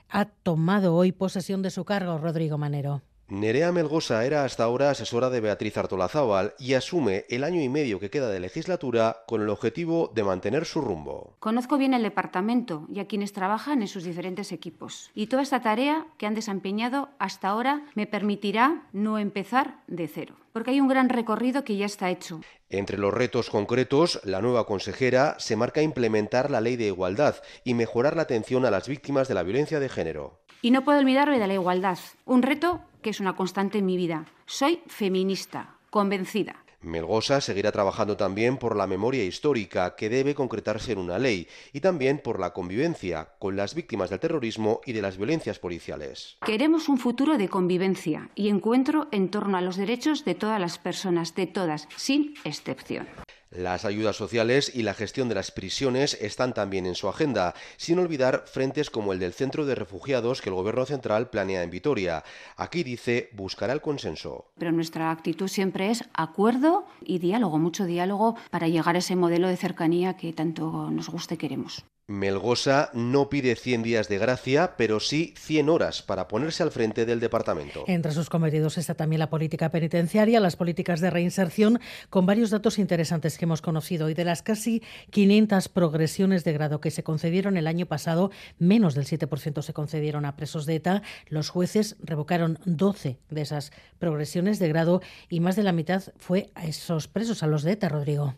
[0.10, 3.04] Ha tomado hoy posesión de su cargo Rodrigo Manero.
[3.32, 7.98] Nerea Melgosa era hasta ahora asesora de Beatriz Artolazábal y asume el año y medio
[7.98, 11.38] que queda de legislatura con el objetivo de mantener su rumbo.
[11.40, 15.12] Conozco bien el departamento y a quienes trabajan en sus diferentes equipos.
[15.16, 20.36] Y toda esta tarea que han desempeñado hasta ahora me permitirá no empezar de cero
[20.52, 22.42] porque hay un gran recorrido que ya está hecho.
[22.70, 27.74] Entre los retos concretos, la nueva consejera se marca implementar la ley de igualdad y
[27.74, 30.42] mejorar la atención a las víctimas de la violencia de género.
[30.62, 33.98] Y no puedo olvidarme de la igualdad, un reto que es una constante en mi
[33.98, 34.26] vida.
[34.46, 36.64] Soy feminista, convencida.
[36.82, 41.80] Melgosa seguirá trabajando también por la memoria histórica que debe concretarse en una ley y
[41.80, 46.38] también por la convivencia con las víctimas del terrorismo y de las violencias policiales.
[46.44, 50.80] Queremos un futuro de convivencia y encuentro en torno a los derechos de todas las
[50.80, 53.08] personas, de todas, sin excepción.
[53.52, 58.00] Las ayudas sociales y la gestión de las prisiones están también en su agenda, sin
[58.00, 62.24] olvidar frentes como el del Centro de Refugiados que el Gobierno central planea en Vitoria.
[62.56, 64.46] Aquí dice buscará el consenso.
[64.58, 69.50] Pero nuestra actitud siempre es acuerdo y diálogo, mucho diálogo para llegar a ese modelo
[69.50, 71.84] de cercanía que tanto nos gusta y queremos.
[72.12, 77.06] Melgosa no pide 100 días de gracia, pero sí 100 horas para ponerse al frente
[77.06, 77.84] del departamento.
[77.88, 82.78] Entre sus cometidos está también la política penitenciaria, las políticas de reinserción, con varios datos
[82.80, 84.10] interesantes que hemos conocido.
[84.10, 88.94] Y de las casi 500 progresiones de grado que se concedieron el año pasado, menos
[88.94, 91.02] del 7% se concedieron a presos de ETA.
[91.28, 96.52] Los jueces revocaron 12 de esas progresiones de grado y más de la mitad fue
[96.56, 98.36] a esos presos, a los de ETA, Rodrigo.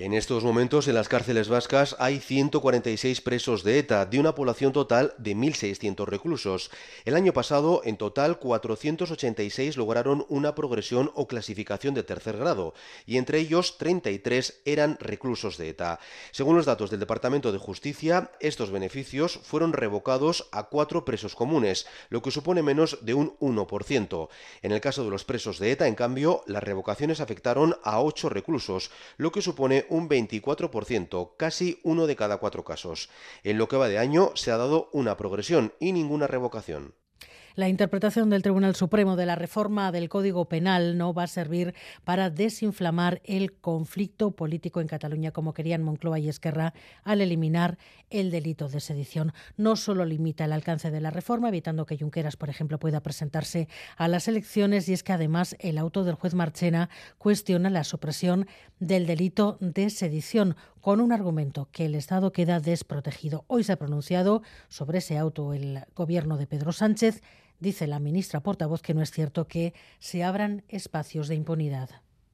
[0.00, 4.72] En estos momentos en las cárceles vascas hay 146 presos de ETA, de una población
[4.72, 6.70] total de 1.600 reclusos.
[7.04, 12.74] El año pasado, en total, 486 lograron una progresión o clasificación de tercer grado,
[13.06, 15.98] y entre ellos 33 eran reclusos de ETA.
[16.30, 21.88] Según los datos del Departamento de Justicia, estos beneficios fueron revocados a cuatro presos comunes,
[22.08, 24.28] lo que supone menos de un 1%.
[24.62, 28.28] En el caso de los presos de ETA, en cambio, las revocaciones afectaron a ocho
[28.28, 33.10] reclusos, lo que supone un 24%, casi uno de cada cuatro casos.
[33.42, 36.94] En lo que va de año se ha dado una progresión y ninguna revocación.
[37.58, 41.74] La interpretación del Tribunal Supremo de la reforma del Código Penal no va a servir
[42.04, 47.76] para desinflamar el conflicto político en Cataluña, como querían Moncloa y Esquerra, al eliminar
[48.10, 49.32] el delito de sedición.
[49.56, 53.66] No solo limita el alcance de la reforma, evitando que Junqueras, por ejemplo, pueda presentarse
[53.96, 58.46] a las elecciones, y es que además el auto del juez Marchena cuestiona la supresión
[58.78, 63.44] del delito de sedición, con un argumento que el Estado queda desprotegido.
[63.48, 67.20] Hoy se ha pronunciado sobre ese auto el gobierno de Pedro Sánchez
[67.60, 71.90] dice la ministra portavoz que no es cierto que se abran espacios de impunidad.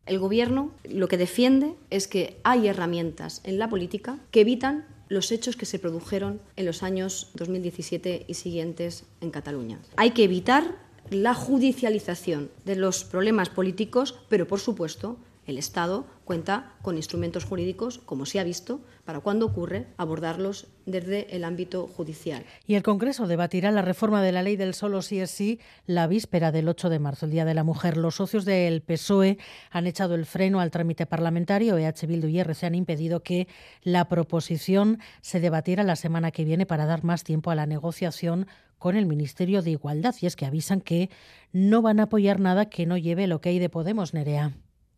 [0.06, 5.32] El Gobierno lo que defiende es que hay herramientas en la política que evitan los
[5.32, 9.78] hechos que se produjeron en los años 2017 y siguientes en Cataluña.
[9.96, 10.76] Hay que evitar
[11.10, 17.98] la judicialización de los problemas políticos, pero por supuesto el Estado cuenta con instrumentos jurídicos,
[17.98, 22.44] como se ha visto, para cuando ocurre abordarlos desde el ámbito judicial.
[22.66, 26.07] Y el Congreso debatirá la reforma de la ley del solo sí es sí la
[26.07, 27.96] víspera del 8 de marzo, el Día de la Mujer.
[27.96, 29.38] Los socios del PSOE
[29.70, 31.76] han echado el freno al trámite parlamentario.
[31.76, 33.46] EH Bildu y RC han impedido que
[33.83, 38.46] la proposición se debatiera la semana que viene para dar más tiempo a la negociación
[38.78, 40.14] con el Ministerio de Igualdad.
[40.20, 41.11] Y es que avisan que
[41.52, 44.52] no van a apoyar nada que no lleve lo que hay de Podemos, Nerea.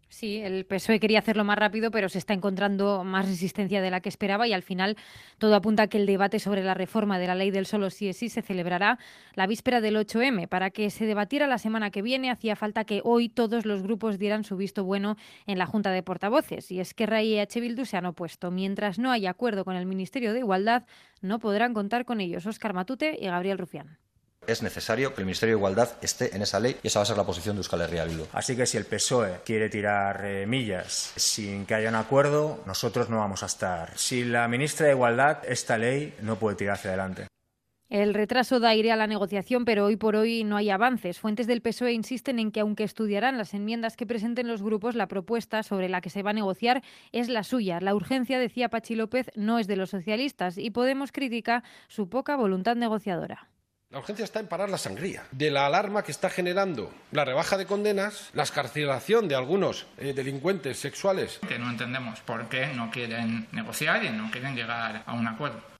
[0.08, 4.00] Sí, el PSOE quería hacerlo más rápido, pero se está encontrando más resistencia de la
[4.00, 4.96] que esperaba y al final
[5.38, 8.08] todo apunta a que el debate sobre la reforma de la ley del solo sí
[8.08, 8.98] es sí se celebrará
[9.34, 10.48] la víspera del 8M.
[10.48, 14.18] Para que se debatiera la semana que viene hacía falta que hoy todos los grupos
[14.18, 15.16] dieran su visto bueno
[15.46, 18.50] en la Junta de Portavoces y es que y EH Bildu se han opuesto.
[18.50, 20.84] Mientras no haya acuerdo con el Ministerio de Igualdad,
[21.20, 23.98] no podrán contar con ellos Óscar Matute y Gabriel Rufián
[24.46, 27.06] es necesario que el Ministerio de Igualdad esté en esa ley y esa va a
[27.06, 28.24] ser la posición de Euskal Herria Bildu.
[28.32, 33.08] Así que si el PSOE quiere tirar eh, millas sin que haya un acuerdo, nosotros
[33.08, 33.96] no vamos a estar.
[33.96, 37.26] Si la ministra de Igualdad, esta ley no puede tirar hacia adelante.
[37.88, 41.20] El retraso da aire a la negociación, pero hoy por hoy no hay avances.
[41.20, 45.06] Fuentes del PSOE insisten en que, aunque estudiarán las enmiendas que presenten los grupos, la
[45.06, 46.82] propuesta sobre la que se va a negociar
[47.12, 47.80] es la suya.
[47.80, 52.36] La urgencia, decía Pachi López, no es de los socialistas y Podemos critica su poca
[52.36, 53.48] voluntad negociadora.
[53.88, 57.56] La urgencia está en parar la sangría, de la alarma que está generando la rebaja
[57.56, 61.38] de condenas, la escarcelación de algunos eh, delincuentes sexuales.
[61.46, 65.75] Que no entendemos por qué no quieren negociar y no quieren llegar a un acuerdo.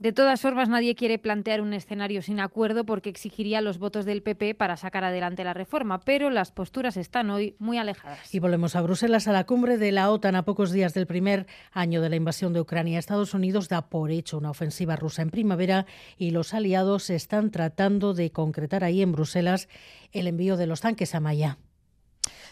[0.00, 4.22] De todas formas, nadie quiere plantear un escenario sin acuerdo porque exigiría los votos del
[4.22, 8.34] PP para sacar adelante la reforma, pero las posturas están hoy muy alejadas.
[8.34, 11.46] Y volvemos a Bruselas, a la cumbre de la OTAN a pocos días del primer
[11.70, 12.98] año de la invasión de Ucrania.
[12.98, 15.84] Estados Unidos da por hecho una ofensiva rusa en primavera
[16.16, 19.68] y los aliados están tratando de concretar ahí en Bruselas
[20.12, 21.58] el envío de los tanques a Maya.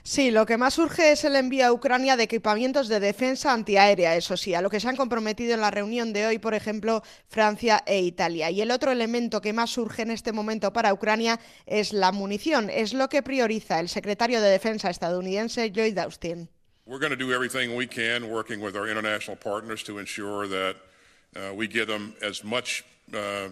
[0.02, 4.16] Sí, lo que más urge es el envío a Ucrania de equipamientos de defensa antiaérea,
[4.16, 7.02] eso sí, a lo que se han comprometido en la reunión de hoy, por ejemplo,
[7.28, 8.50] Francia e Italia.
[8.50, 12.70] Y el otro elemento que más urge en este momento para Ucrania es la munición,
[12.70, 16.48] es lo que prioriza el secretario de Defensa estadounidense Lloyd Austin.
[16.86, 20.76] We're going to do everything we can working with our international partners to ensure that
[21.36, 22.82] uh, we give them as much
[23.12, 23.50] uh,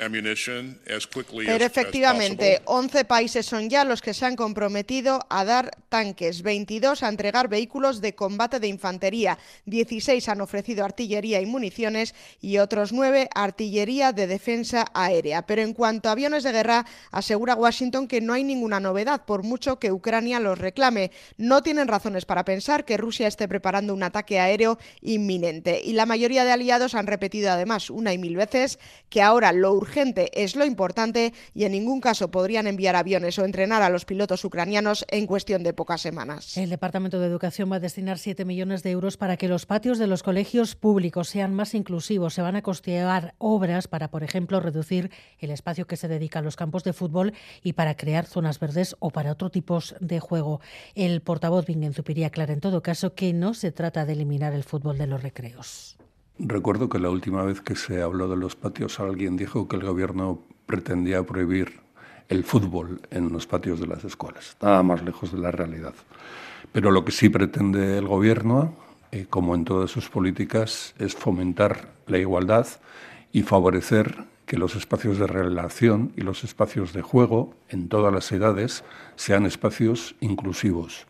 [0.00, 7.02] pero efectivamente, 11 países son ya los que se han comprometido a dar tanques, 22
[7.02, 12.92] a entregar vehículos de combate de infantería, 16 han ofrecido artillería y municiones y otros
[12.92, 15.42] 9 artillería de defensa aérea.
[15.42, 19.42] Pero en cuanto a aviones de guerra, asegura Washington que no hay ninguna novedad, por
[19.42, 21.10] mucho que Ucrania los reclame.
[21.36, 25.82] No tienen razones para pensar que Rusia esté preparando un ataque aéreo inminente.
[25.84, 28.78] Y la mayoría de aliados han repetido además una y mil veces
[29.10, 29.89] que ahora lo urgente
[30.32, 34.44] es lo importante y en ningún caso podrían enviar aviones o entrenar a los pilotos
[34.44, 36.56] ucranianos en cuestión de pocas semanas.
[36.56, 39.98] El Departamento de Educación va a destinar 7 millones de euros para que los patios
[39.98, 42.34] de los colegios públicos sean más inclusivos.
[42.34, 46.42] Se van a costear obras para, por ejemplo, reducir el espacio que se dedica a
[46.42, 50.60] los campos de fútbol y para crear zonas verdes o para otro tipos de juego.
[50.94, 54.64] El portavoz Bingen Zupiría aclara en todo caso que no se trata de eliminar el
[54.64, 55.96] fútbol de los recreos.
[56.42, 59.84] Recuerdo que la última vez que se habló de los patios alguien dijo que el
[59.84, 61.80] gobierno pretendía prohibir
[62.30, 64.56] el fútbol en los patios de las escuelas.
[64.62, 65.92] Nada más lejos de la realidad.
[66.72, 68.74] Pero lo que sí pretende el gobierno,
[69.12, 72.66] eh, como en todas sus políticas, es fomentar la igualdad
[73.32, 78.32] y favorecer que los espacios de relación y los espacios de juego en todas las
[78.32, 78.82] edades
[79.14, 81.06] sean espacios inclusivos.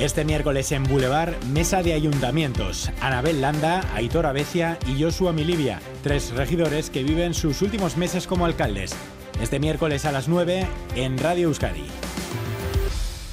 [0.00, 2.90] Este miércoles en Boulevard, mesa de ayuntamientos.
[3.00, 8.44] Anabel Landa, Aitor Abecia y Joshua Milivia, tres regidores que viven sus últimos meses como
[8.44, 8.94] alcaldes.
[9.40, 11.86] Este miércoles a las 9 en Radio Euskadi.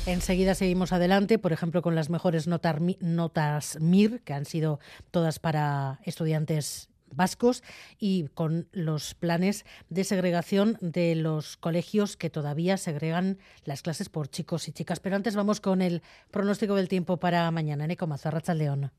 [0.05, 4.79] Enseguida seguimos adelante, por ejemplo, con las mejores notas, notas MIR, que han sido
[5.11, 7.63] todas para estudiantes vascos
[7.99, 14.27] y con los planes de segregación de los colegios que todavía segregan las clases por
[14.27, 14.99] chicos y chicas.
[14.99, 17.87] Pero antes vamos con el pronóstico del tiempo para mañana.
[17.87, 18.91] Neco Mazarracha León.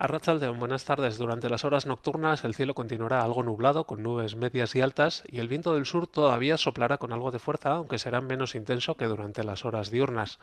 [0.00, 1.18] Arrachaldeón, buenas tardes.
[1.18, 5.40] Durante las horas nocturnas el cielo continuará algo nublado con nubes medias y altas y
[5.40, 9.06] el viento del sur todavía soplará con algo de fuerza, aunque será menos intenso que
[9.06, 10.38] durante las horas diurnas.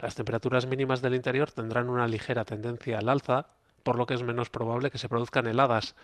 [0.00, 3.46] Las temperaturas mínimas del interior tendrán una ligera tendencia al alza,
[3.84, 5.94] por lo que es menos probable que se produzcan heladas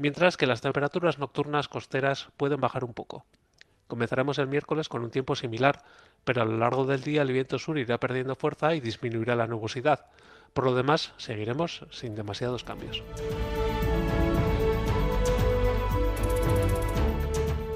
[0.00, 3.26] mientras que las temperaturas nocturnas costeras pueden bajar un poco.
[3.86, 5.82] Comenzaremos el miércoles con un tiempo similar,
[6.24, 9.46] pero a lo largo del día el viento sur irá perdiendo fuerza y disminuirá la
[9.46, 10.06] nubosidad.
[10.54, 13.02] Por lo demás, seguiremos sin demasiados cambios.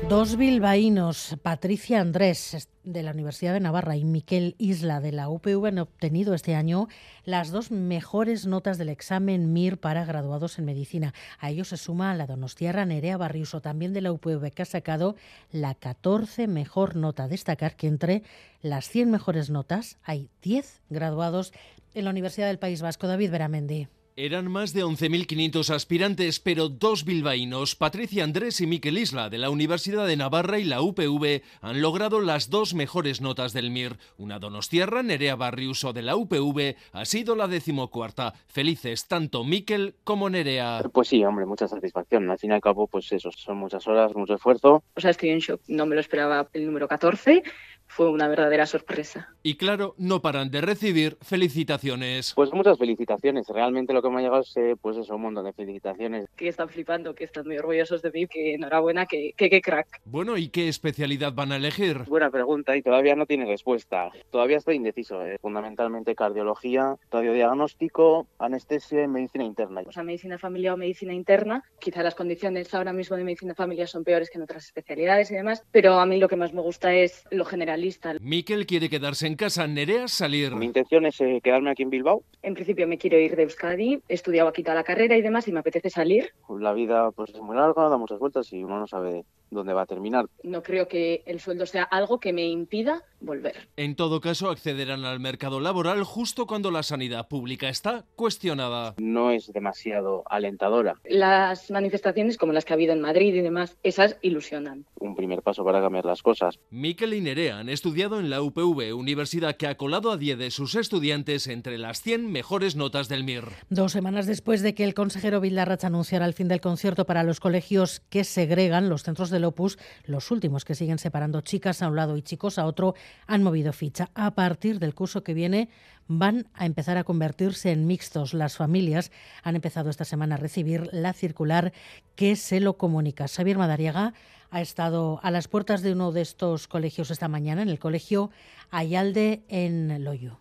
[0.08, 5.64] Dos bilbaínos, Patricia Andrés de la Universidad de Navarra y Miquel Isla de la UPV
[5.66, 6.88] han obtenido este año
[7.24, 11.14] las dos mejores notas del examen MIR para graduados en medicina.
[11.38, 15.16] A ellos se suma la donostiarra Nerea Barriuso, también de la UPV, que ha sacado
[15.50, 17.26] la 14 mejor nota.
[17.26, 18.22] Destacar que entre
[18.60, 21.54] las 100 mejores notas hay 10 graduados
[21.94, 23.06] en la Universidad del País Vasco.
[23.06, 23.88] David Beramendi.
[24.16, 29.50] Eran más de 11.500 aspirantes, pero dos bilbaínos, Patricia Andrés y Miquel Isla, de la
[29.50, 33.96] Universidad de Navarra y la UPV, han logrado las dos mejores notas del MIR.
[34.16, 38.34] Una donostierra, Nerea Barriuso, de la UPV, ha sido la decimocuarta.
[38.46, 40.84] Felices tanto Miquel como Nerea.
[40.92, 42.30] Pues sí, hombre, mucha satisfacción.
[42.30, 44.84] Al fin y al cabo, pues eso, son muchas horas, mucho esfuerzo.
[44.94, 45.60] O sea, estoy en shock.
[45.66, 47.42] No me lo esperaba el número 14
[47.86, 49.34] fue una verdadera sorpresa.
[49.42, 52.32] Y claro, no paran de recibir felicitaciones.
[52.34, 53.46] Pues muchas felicitaciones.
[53.48, 56.26] Realmente lo que me ha llegado es eh, pues eso, un montón de felicitaciones.
[56.36, 60.00] Que están flipando, que están muy orgullosos de mí, que enhorabuena, que, que, crack.
[60.04, 61.98] Bueno, ¿y qué especialidad van a elegir?
[62.08, 64.10] Buena pregunta y todavía no tiene respuesta.
[64.30, 65.24] Todavía estoy indeciso.
[65.24, 65.38] Eh.
[65.40, 69.82] Fundamentalmente cardiología, radiodiagnóstico, anestesia y medicina interna.
[69.86, 71.62] O sea, medicina familiar o medicina interna.
[71.78, 75.34] Quizá las condiciones ahora mismo de medicina familiar son peores que en otras especialidades y
[75.34, 77.73] demás, pero a mí lo que más me gusta es lo general
[78.20, 80.54] Miquel quiere quedarse en casa, Nerea salir.
[80.54, 82.22] Mi intención es eh, quedarme aquí en Bilbao.
[82.42, 85.48] En principio me quiero ir de Euskadi, he estudiado aquí toda la carrera y demás
[85.48, 86.30] y me apetece salir.
[86.48, 89.82] La vida pues es muy larga, da muchas vueltas y uno no sabe dónde va
[89.82, 90.26] a terminar.
[90.42, 93.68] No creo que el sueldo sea algo que me impida volver.
[93.76, 98.94] En todo caso, accederán al mercado laboral justo cuando la sanidad pública está cuestionada.
[98.98, 100.96] No es demasiado alentadora.
[101.04, 104.84] Las manifestaciones como las que ha habido en Madrid y demás, esas ilusionan.
[105.00, 106.58] Un primer paso para cambiar las cosas.
[106.70, 110.74] Miquel y Nerea estudiado en la UPV, universidad que ha colado a 10 de sus
[110.74, 113.44] estudiantes entre las 100 mejores notas del MIR.
[113.70, 117.40] Dos semanas después de que el consejero Vildarracha anunciara el fin del concierto para los
[117.40, 121.96] colegios que segregan los centros del Opus, los últimos que siguen separando chicas a un
[121.96, 122.94] lado y chicos a otro
[123.26, 124.10] han movido ficha.
[124.14, 125.68] A partir del curso que viene
[126.06, 128.34] van a empezar a convertirse en mixtos.
[128.34, 129.10] Las familias
[129.42, 131.72] han empezado esta semana a recibir la circular
[132.16, 133.28] que se lo comunica.
[133.28, 134.14] Xavier Madariaga
[134.54, 138.30] ha estado a las puertas de uno de estos colegios esta mañana, en el colegio
[138.70, 140.38] Ayalde en Loyo.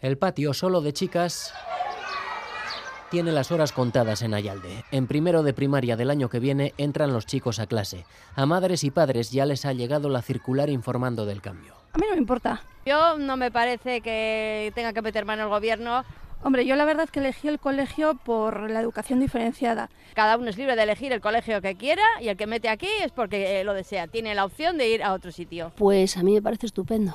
[0.00, 1.54] El patio solo de chicas
[3.10, 4.84] tiene las horas contadas en Ayalde.
[4.90, 8.04] En primero de primaria del año que viene entran los chicos a clase.
[8.34, 11.74] A madres y padres ya les ha llegado la circular informando del cambio.
[11.94, 12.62] A mí no me importa.
[12.84, 16.04] Yo no me parece que tenga que meter mano el gobierno
[16.42, 19.90] Hombre, yo la verdad es que elegí el colegio por la educación diferenciada.
[20.14, 22.88] Cada uno es libre de elegir el colegio que quiera y el que mete aquí
[23.02, 24.06] es porque lo desea.
[24.06, 25.72] Tiene la opción de ir a otro sitio.
[25.76, 27.12] Pues a mí me parece estupendo.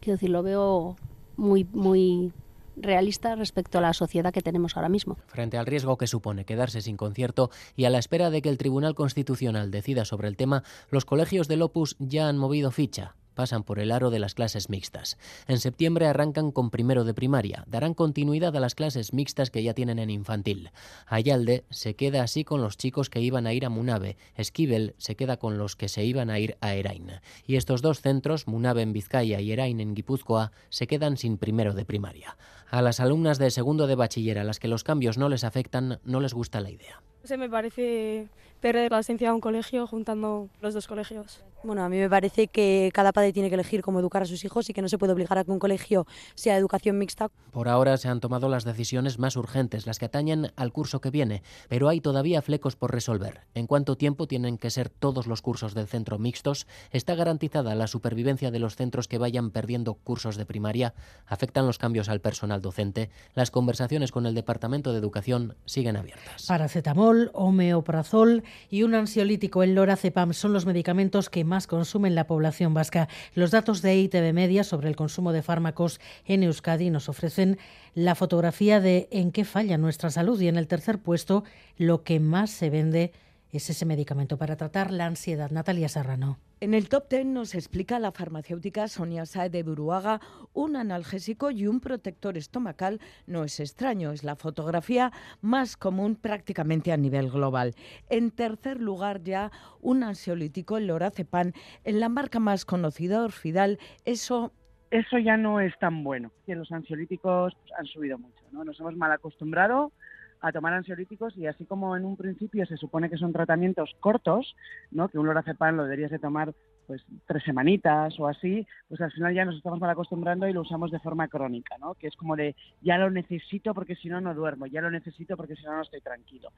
[0.00, 0.96] Quiero decir, lo veo
[1.36, 2.32] muy, muy
[2.76, 5.16] realista respecto a la sociedad que tenemos ahora mismo.
[5.28, 8.58] Frente al riesgo que supone quedarse sin concierto y a la espera de que el
[8.58, 13.62] Tribunal Constitucional decida sobre el tema, los colegios del Opus ya han movido ficha pasan
[13.62, 15.16] por el aro de las clases mixtas.
[15.46, 19.74] En septiembre arrancan con primero de primaria, darán continuidad a las clases mixtas que ya
[19.74, 20.70] tienen en infantil.
[21.06, 25.14] Ayalde se queda así con los chicos que iban a ir a Munave, Esquivel se
[25.14, 27.12] queda con los que se iban a ir a Erain.
[27.46, 31.74] Y estos dos centros, Munave en Vizcaya y Erain en Guipúzcoa, se quedan sin primero
[31.74, 32.36] de primaria.
[32.70, 36.00] A las alumnas de segundo de bachiller a las que los cambios no les afectan,
[36.04, 37.02] no les gusta la idea.
[37.26, 38.28] Se me parece
[38.60, 41.42] perder la esencia de un colegio juntando los dos colegios.
[41.64, 44.44] Bueno, a mí me parece que cada padre tiene que elegir cómo educar a sus
[44.44, 46.06] hijos y que no se puede obligar a que un colegio
[46.36, 47.28] sea educación mixta.
[47.50, 51.10] Por ahora se han tomado las decisiones más urgentes, las que atañen al curso que
[51.10, 53.40] viene, pero hay todavía flecos por resolver.
[53.54, 56.68] ¿En cuánto tiempo tienen que ser todos los cursos del centro mixtos?
[56.92, 60.94] ¿Está garantizada la supervivencia de los centros que vayan perdiendo cursos de primaria?
[61.26, 63.10] ¿Afectan los cambios al personal docente?
[63.34, 66.46] Las conversaciones con el Departamento de Educación siguen abiertas.
[66.46, 72.74] Paracetamol, homeoprazol y un ansiolítico, el lorazepam, son los medicamentos que más consumen la población
[72.74, 73.08] vasca.
[73.34, 77.58] Los datos de ITV Media sobre el consumo de fármacos en Euskadi nos ofrecen
[77.94, 81.44] la fotografía de en qué falla nuestra salud y en el tercer puesto
[81.76, 83.12] lo que más se vende
[83.56, 85.50] es ese medicamento para tratar la ansiedad.
[85.50, 86.38] Natalia Serrano.
[86.60, 90.20] En el top 10 nos explica la farmacéutica Sonia Sae de Buruaga,
[90.54, 96.92] un analgésico y un protector estomacal no es extraño, es la fotografía más común prácticamente
[96.92, 97.74] a nivel global.
[98.08, 99.50] En tercer lugar ya
[99.80, 101.52] un ansiolítico, el lorazepam,
[101.84, 104.52] en la marca más conocida, Orfidal, eso
[104.90, 106.30] eso ya no es tan bueno.
[106.46, 108.64] Que los ansiolíticos han subido mucho, ¿no?
[108.64, 109.92] Nos hemos mal acostumbrado
[110.40, 114.56] a tomar ansiolíticos y así como en un principio se supone que son tratamientos cortos,
[114.90, 115.08] ¿no?
[115.08, 116.54] que un lorazepam lo deberías de tomar
[116.86, 120.62] pues tres semanitas o así, pues al final ya nos estamos mal acostumbrando y lo
[120.62, 121.94] usamos de forma crónica, ¿no?
[121.94, 125.36] Que es como de ya lo necesito porque si no no duermo, ya lo necesito
[125.36, 126.52] porque si no no estoy tranquilo.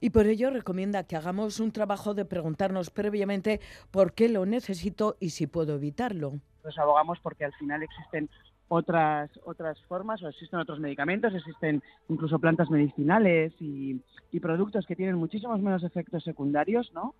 [0.00, 5.16] Y por ello recomienda que hagamos un trabajo de preguntarnos previamente por qué lo necesito
[5.20, 6.34] y si puedo evitarlo.
[6.62, 8.28] Pues abogamos porque al final existen
[8.68, 14.00] otras, otras formas o existen otros medicamentos, existen incluso plantas medicinales y,
[14.32, 17.14] y productos que tienen muchísimos menos efectos secundarios, ¿no?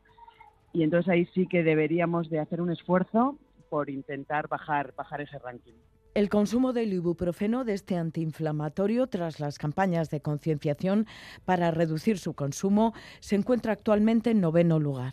[0.72, 3.38] Y entonces ahí sí que deberíamos de hacer un esfuerzo
[3.70, 5.74] por intentar bajar, bajar ese ranking.
[6.14, 11.06] El consumo del ibuprofeno de este antiinflamatorio tras las campañas de concienciación
[11.44, 15.12] para reducir su consumo se encuentra actualmente en noveno lugar.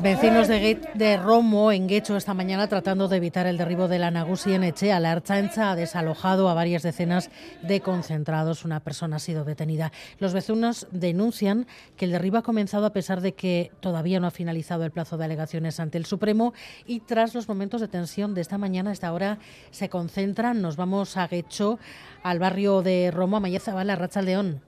[0.00, 4.12] Vecinos de, de Romo en Guecho esta mañana tratando de evitar el derribo de la
[4.12, 5.00] Nagusi en Echea.
[5.00, 7.30] La Archancha ha desalojado a varias decenas
[7.62, 8.64] de concentrados.
[8.64, 9.90] Una persona ha sido detenida.
[10.20, 14.30] Los vecinos denuncian que el derribo ha comenzado a pesar de que todavía no ha
[14.30, 16.54] finalizado el plazo de alegaciones ante el Supremo
[16.86, 19.38] y tras los momentos de tensión de esta mañana, a esta hora
[19.72, 20.62] se concentran.
[20.62, 21.80] Nos vamos a Guecho,
[22.22, 24.67] al barrio de Romo, a Mayezabala, Racha León.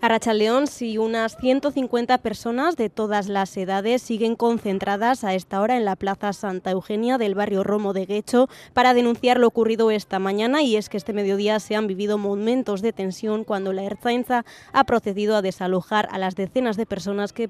[0.00, 5.76] A León, sí, unas 150 personas de todas las edades siguen concentradas a esta hora
[5.76, 10.18] en la Plaza Santa Eugenia del barrio Romo de Guecho para denunciar lo ocurrido esta
[10.18, 14.44] mañana y es que este mediodía se han vivido momentos de tensión cuando la Erzainza
[14.72, 17.48] ha procedido a desalojar a las decenas de personas que,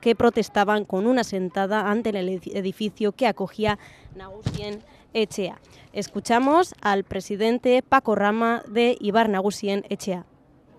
[0.00, 3.78] que protestaban con una sentada ante el edificio que acogía
[4.16, 4.82] Nagusien
[5.14, 5.60] Echea.
[5.92, 10.24] Escuchamos al presidente Paco Rama de Ibar Nagusien Echea.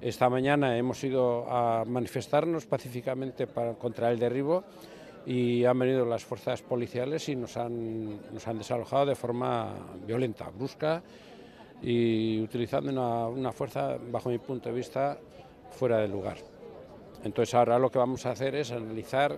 [0.01, 3.47] Esta mañana hemos ido a manifestarnos pacíficamente
[3.77, 4.63] contra el derribo
[5.25, 8.17] y han venido las fuerzas policiales y nos han,
[8.57, 9.75] desalojado de forma
[10.07, 11.03] violenta, brusca
[11.81, 15.17] y utilizando una, una, fuerza, bajo mi punto de vista,
[15.71, 16.37] fuera de lugar.
[17.25, 19.37] Entonces ahora lo que vamos a hacer es analizar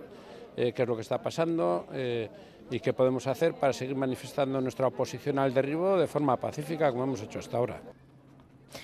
[0.56, 2.28] eh, qué es lo que está pasando eh,
[2.70, 7.02] y qué podemos hacer para seguir manifestando nuestra oposición al derribo de forma pacífica como
[7.02, 7.82] hemos hecho hasta ahora.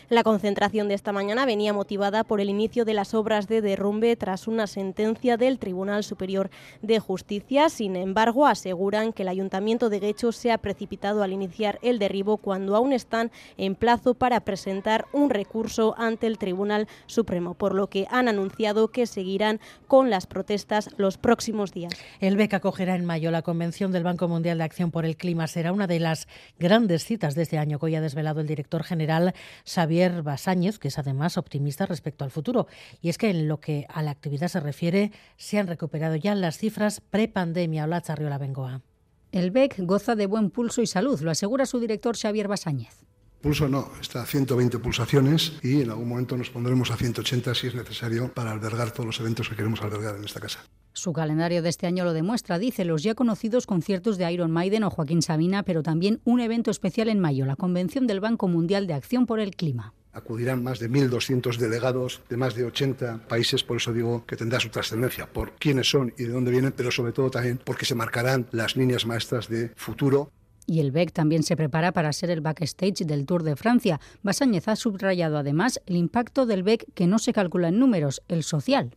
[0.08, 4.16] La concentración de esta mañana venía motivada por el inicio de las obras de derrumbe
[4.16, 6.50] tras una sentencia del Tribunal Superior
[6.82, 7.68] de Justicia.
[7.68, 12.36] Sin embargo, aseguran que el Ayuntamiento de Guecho se ha precipitado al iniciar el derribo
[12.36, 17.88] cuando aún están en plazo para presentar un recurso ante el Tribunal Supremo, por lo
[17.88, 21.92] que han anunciado que seguirán con las protestas los próximos días.
[22.20, 25.46] El BEC acogerá en mayo la Convención del Banco Mundial de Acción por el Clima.
[25.46, 26.28] Será una de las
[26.58, 29.34] grandes citas de este año que hoy ha desvelado el director general
[29.78, 32.66] Xavier Basáñez, que es además optimista respecto al futuro.
[33.00, 36.34] Y es que en lo que a la actividad se refiere, se han recuperado ya
[36.34, 37.84] las cifras prepandemia.
[37.84, 38.82] Hola, Charriola Bengoa.
[39.30, 43.07] El BEC goza de buen pulso y salud, lo asegura su director Xavier Basáñez.
[43.40, 47.68] Pulso no, está a 120 pulsaciones y en algún momento nos pondremos a 180 si
[47.68, 50.64] es necesario para albergar todos los eventos que queremos albergar en esta casa.
[50.92, 54.82] Su calendario de este año lo demuestra, dice, los ya conocidos conciertos de Iron Maiden
[54.82, 58.88] o Joaquín Sabina, pero también un evento especial en mayo, la convención del Banco Mundial
[58.88, 59.94] de Acción por el Clima.
[60.12, 64.58] Acudirán más de 1.200 delegados de más de 80 países, por eso digo que tendrá
[64.58, 67.94] su trascendencia por quiénes son y de dónde vienen, pero sobre todo también porque se
[67.94, 70.32] marcarán las líneas maestras de futuro
[70.68, 74.00] y el BEC también se prepara para ser el backstage del Tour de Francia.
[74.22, 78.44] Basáñez ha subrayado además el impacto del BEC que no se calcula en números, el
[78.44, 78.94] social.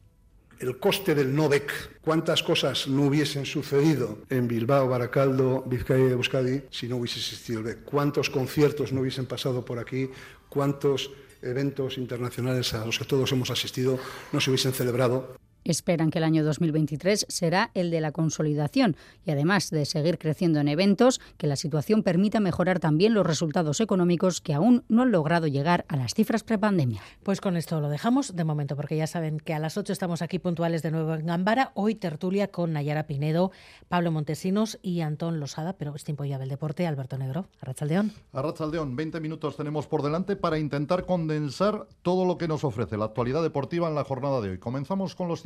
[0.59, 6.11] El coste del no BEC, cuántas cosas no hubiesen sucedido en Bilbao, Baracaldo, Vizcaya y
[6.11, 10.09] Euskadi si no hubiese existido el BEC, cuántos conciertos no hubiesen pasado por aquí,
[10.49, 11.09] cuántos
[11.41, 13.97] eventos internacionales a los que todos hemos asistido
[14.31, 15.35] no se hubiesen celebrado.
[15.63, 18.95] Esperan que el año 2023 será el de la consolidación
[19.25, 23.79] y además de seguir creciendo en eventos, que la situación permita mejorar también los resultados
[23.79, 27.01] económicos que aún no han logrado llegar a las cifras prepandemia.
[27.23, 30.21] Pues con esto lo dejamos de momento porque ya saben que a las 8 estamos
[30.21, 31.71] aquí puntuales de nuevo en Gambara.
[31.75, 33.51] Hoy tertulia con Nayara Pinedo,
[33.87, 36.87] Pablo Montesinos y Antón Losada, pero es tiempo ya del deporte.
[36.87, 38.11] Alberto Negro, Arrachaldeón.
[38.33, 43.05] Arrachaldeón, 20 minutos tenemos por delante para intentar condensar todo lo que nos ofrece la
[43.05, 44.57] actualidad deportiva en la jornada de hoy.
[44.57, 45.41] Comenzamos con los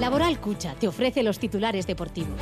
[0.00, 2.40] Laboral Cucha te ofrece los titulares deportivos.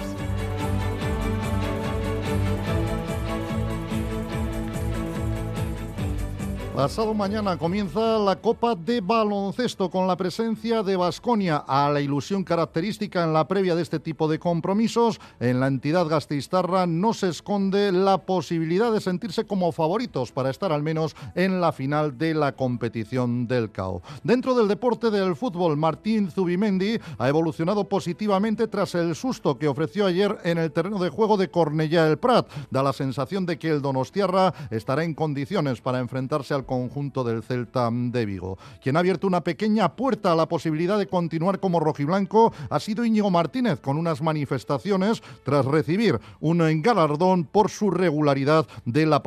[6.79, 12.45] Pasado mañana comienza la Copa de Baloncesto con la presencia de Basconia a la ilusión
[12.45, 15.19] característica en la previa de este tipo de compromisos.
[15.41, 20.71] En la entidad gasteiztarra no se esconde la posibilidad de sentirse como favoritos para estar
[20.71, 24.01] al menos en la final de la competición del CAO.
[24.23, 30.07] Dentro del deporte del fútbol, Martín Zubimendi ha evolucionado positivamente tras el susto que ofreció
[30.07, 32.49] ayer en el terreno de juego de Cornellá el Prat.
[32.71, 37.43] Da la sensación de que el Donostiarra estará en condiciones para enfrentarse al conjunto del
[37.43, 38.59] Celta de Vigo.
[38.81, 43.05] Quien ha abierto una pequeña puerta a la posibilidad de continuar como rojiblanco ha sido
[43.05, 49.21] Íñigo Martínez, con unas manifestaciones tras recibir un galardón por su regularidad de la,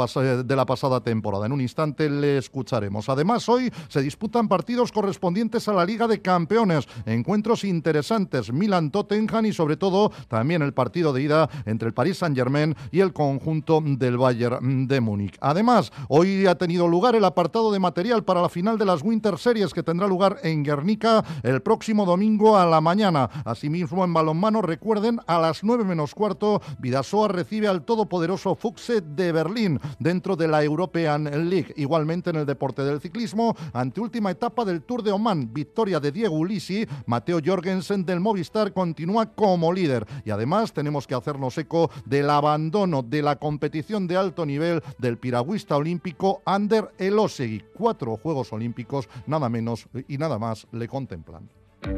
[0.46, 1.48] de la pasada temporada.
[1.48, 3.10] En un instante le escucharemos.
[3.10, 9.54] Además, hoy se disputan partidos correspondientes a la Liga de Campeones, encuentros interesantes, Milan-Tottenham y
[9.54, 14.18] sobre todo también el partido de ida entre el Paris Saint-Germain y el conjunto del
[14.18, 15.38] Bayern de Múnich.
[15.42, 19.38] Además, hoy ha tenido lugar el apartado de material para la final de las Winter
[19.38, 23.30] Series que tendrá lugar en Guernica el próximo domingo a la mañana.
[23.46, 29.32] Asimismo, en balonmano, recuerden, a las 9 menos cuarto, Vidasoa recibe al todopoderoso Fuchse de
[29.32, 31.74] Berlín dentro de la European League.
[31.78, 36.12] Igualmente en el deporte del ciclismo, ante última etapa del Tour de Oman, victoria de
[36.12, 40.06] Diego Ulisi, Mateo Jorgensen del Movistar continúa como líder.
[40.26, 45.18] Y además tenemos que hacernos eco del abandono de la competición de alto nivel del
[45.18, 51.50] piragüista olímpico Ander Elo seguir Cuatro Juegos Olímpicos, nada menos y nada más, le contemplan.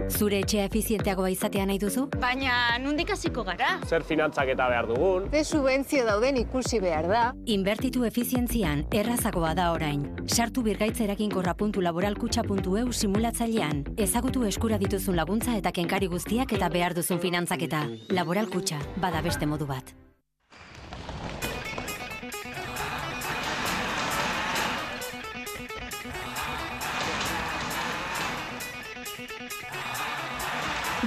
[0.09, 2.05] Zure etxea efizienteagoa izatea nahi duzu?
[2.21, 3.79] Baina, nundik hasiko gara?
[3.87, 5.29] Zer finantzak eta behar dugun?
[5.31, 7.23] Ze subentzio dauden ikusi behar da?
[7.45, 10.07] Inbertitu efizientzian, errazagoa da orain.
[10.27, 13.83] Sartu birgaitzerakinkorra.laboralkutxa.eu simulatzailean.
[13.97, 17.87] Ezagutu eskura dituzun laguntza eta kenkari guztiak eta behar duzun finantzaketa.
[18.15, 20.02] Laboralkutxa, bada beste modu bat.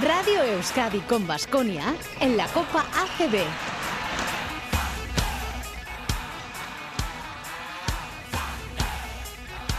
[0.03, 3.76] Radio Euskadi con Basconia en la Copa ACB.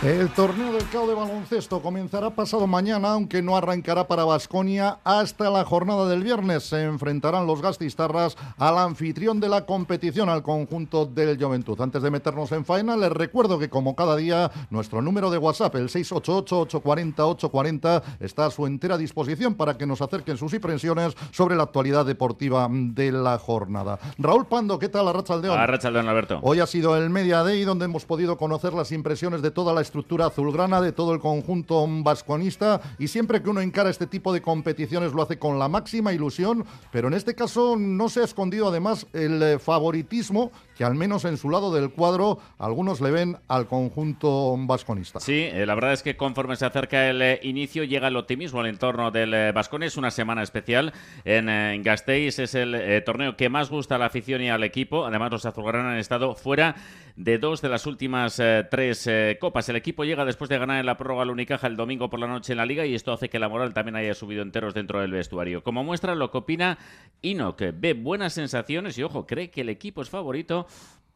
[0.00, 5.50] El torneo del CAO de baloncesto comenzará pasado mañana, aunque no arrancará para Basconia hasta
[5.50, 6.62] la jornada del viernes.
[6.62, 11.80] Se enfrentarán los gastistarras al anfitrión de la competición, al conjunto del Juventud.
[11.80, 15.74] Antes de meternos en faena, les recuerdo que como cada día, nuestro número de WhatsApp,
[15.74, 21.64] el 688-840-840, está a su entera disposición para que nos acerquen sus impresiones sobre la
[21.64, 23.98] actualidad deportiva de la jornada.
[24.16, 25.08] Raúl Pando, ¿qué tal?
[25.08, 25.58] Arrachaldeón.
[25.58, 26.38] Arrachaldeón, Alberto.
[26.42, 29.87] Hoy ha sido el Media Day donde hemos podido conocer las impresiones de toda la
[29.88, 34.42] estructura azulgrana de todo el conjunto vasconista y siempre que uno encara este tipo de
[34.42, 38.68] competiciones lo hace con la máxima ilusión, pero en este caso no se ha escondido
[38.68, 43.36] además el eh, favoritismo que al menos en su lado del cuadro algunos le ven
[43.48, 45.18] al conjunto vasconista.
[45.18, 48.60] Sí, eh, la verdad es que conforme se acerca el eh, inicio llega el optimismo
[48.60, 49.82] al entorno del Vascon.
[49.82, 50.92] Es una semana especial
[51.24, 55.04] en, Gasteiz, es el torneo que más gusta a la afición y al equipo.
[55.04, 56.76] Además los azulgranas han estado fuera
[57.16, 59.08] de dos de las últimas tres
[59.40, 59.68] copas.
[59.68, 62.26] El equipo llega después de ganar en la prórroga al Unicaja el domingo por la
[62.26, 65.00] noche en la Liga y esto hace que la moral también haya subido enteros dentro
[65.00, 65.62] del vestuario.
[65.62, 66.78] Como muestra lo que opina
[67.22, 70.66] Enoch, ve buenas sensaciones y ojo, cree que el equipo es favorito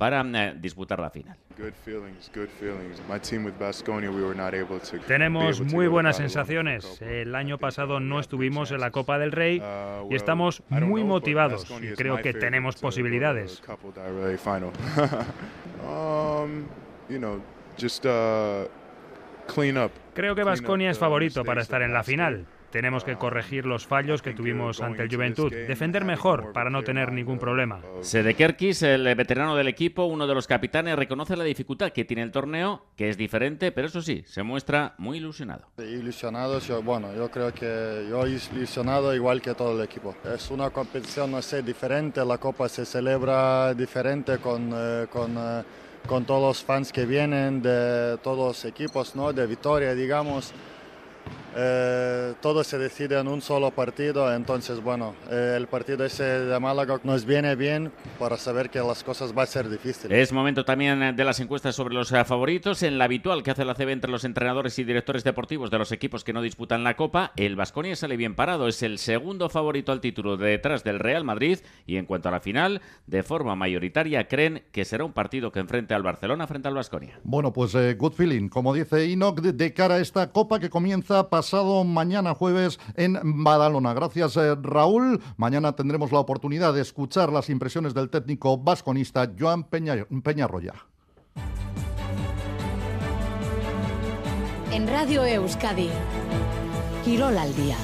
[0.02, 1.36] para eh, disputar la final.
[5.06, 7.00] Tenemos muy buenas sensaciones.
[7.00, 11.70] El año pasado no estuvimos en la Copa del Rey Uh, y estamos muy motivados
[11.80, 13.62] y creo que tenemos posibilidades.
[17.80, 18.68] Just uh,
[19.52, 19.90] clean up.
[20.14, 22.46] Creo que Vasconia es favorito para estar en la final.
[22.72, 27.12] Tenemos que corregir los fallos que tuvimos ante el Juventud, defender mejor para no tener
[27.12, 27.82] ningún problema.
[28.00, 32.32] Sedekerkis, el veterano del equipo, uno de los capitanes, reconoce la dificultad que tiene el
[32.32, 35.66] torneo, que es diferente, pero eso sí, se muestra muy ilusionado.
[35.76, 40.16] Ilusionado, yo, bueno, yo creo que yo ilusionado igual que todo el equipo.
[40.34, 45.62] Es una competición, no sé, diferente, la Copa se celebra diferente con, eh, con, eh,
[46.06, 49.32] con todos los fans que vienen de todos los equipos, ¿no?
[49.32, 50.52] De Vitoria, digamos.
[51.54, 56.60] Eh, todo se decide en un solo partido, entonces bueno, eh, el partido ese de
[56.60, 60.10] Málaga nos viene bien para saber que las cosas van a ser difíciles.
[60.10, 62.82] Es momento también de las encuestas sobre los eh, favoritos.
[62.82, 65.92] En la habitual que hace la CB entre los entrenadores y directores deportivos de los
[65.92, 68.68] equipos que no disputan la Copa, el Vasconia sale bien parado.
[68.68, 71.58] Es el segundo favorito al título detrás del Real Madrid.
[71.86, 75.60] Y en cuanto a la final, de forma mayoritaria creen que será un partido que
[75.60, 77.20] enfrente al Barcelona frente al Vasconia.
[77.24, 80.70] Bueno, pues eh, good feeling, como dice Enoch, de, de cara a esta Copa que
[80.70, 83.94] comienza pasado mañana jueves en Badalona.
[83.94, 85.20] Gracias, eh, Raúl.
[85.36, 90.74] Mañana tendremos la oportunidad de escuchar las impresiones del técnico vasconista Joan Peña, Peñarroya.
[94.70, 95.90] En Radio Euskadi,
[97.04, 97.76] Quirol al día.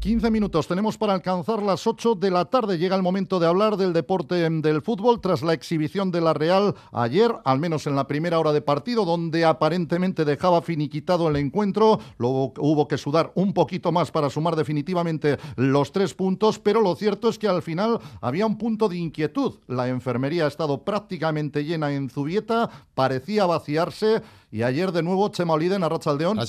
[0.00, 2.78] 15 minutos tenemos para alcanzar las 8 de la tarde.
[2.78, 6.74] Llega el momento de hablar del deporte del fútbol tras la exhibición de la Real
[6.90, 12.00] ayer, al menos en la primera hora de partido, donde aparentemente dejaba finiquitado el encuentro.
[12.16, 16.96] Luego hubo que sudar un poquito más para sumar definitivamente los tres puntos, pero lo
[16.96, 19.58] cierto es que al final había un punto de inquietud.
[19.66, 24.22] La enfermería ha estado prácticamente llena en Zubieta, parecía vaciarse.
[24.52, 26.44] Y ayer de nuevo, Chema Oliden, Arrachaldeón,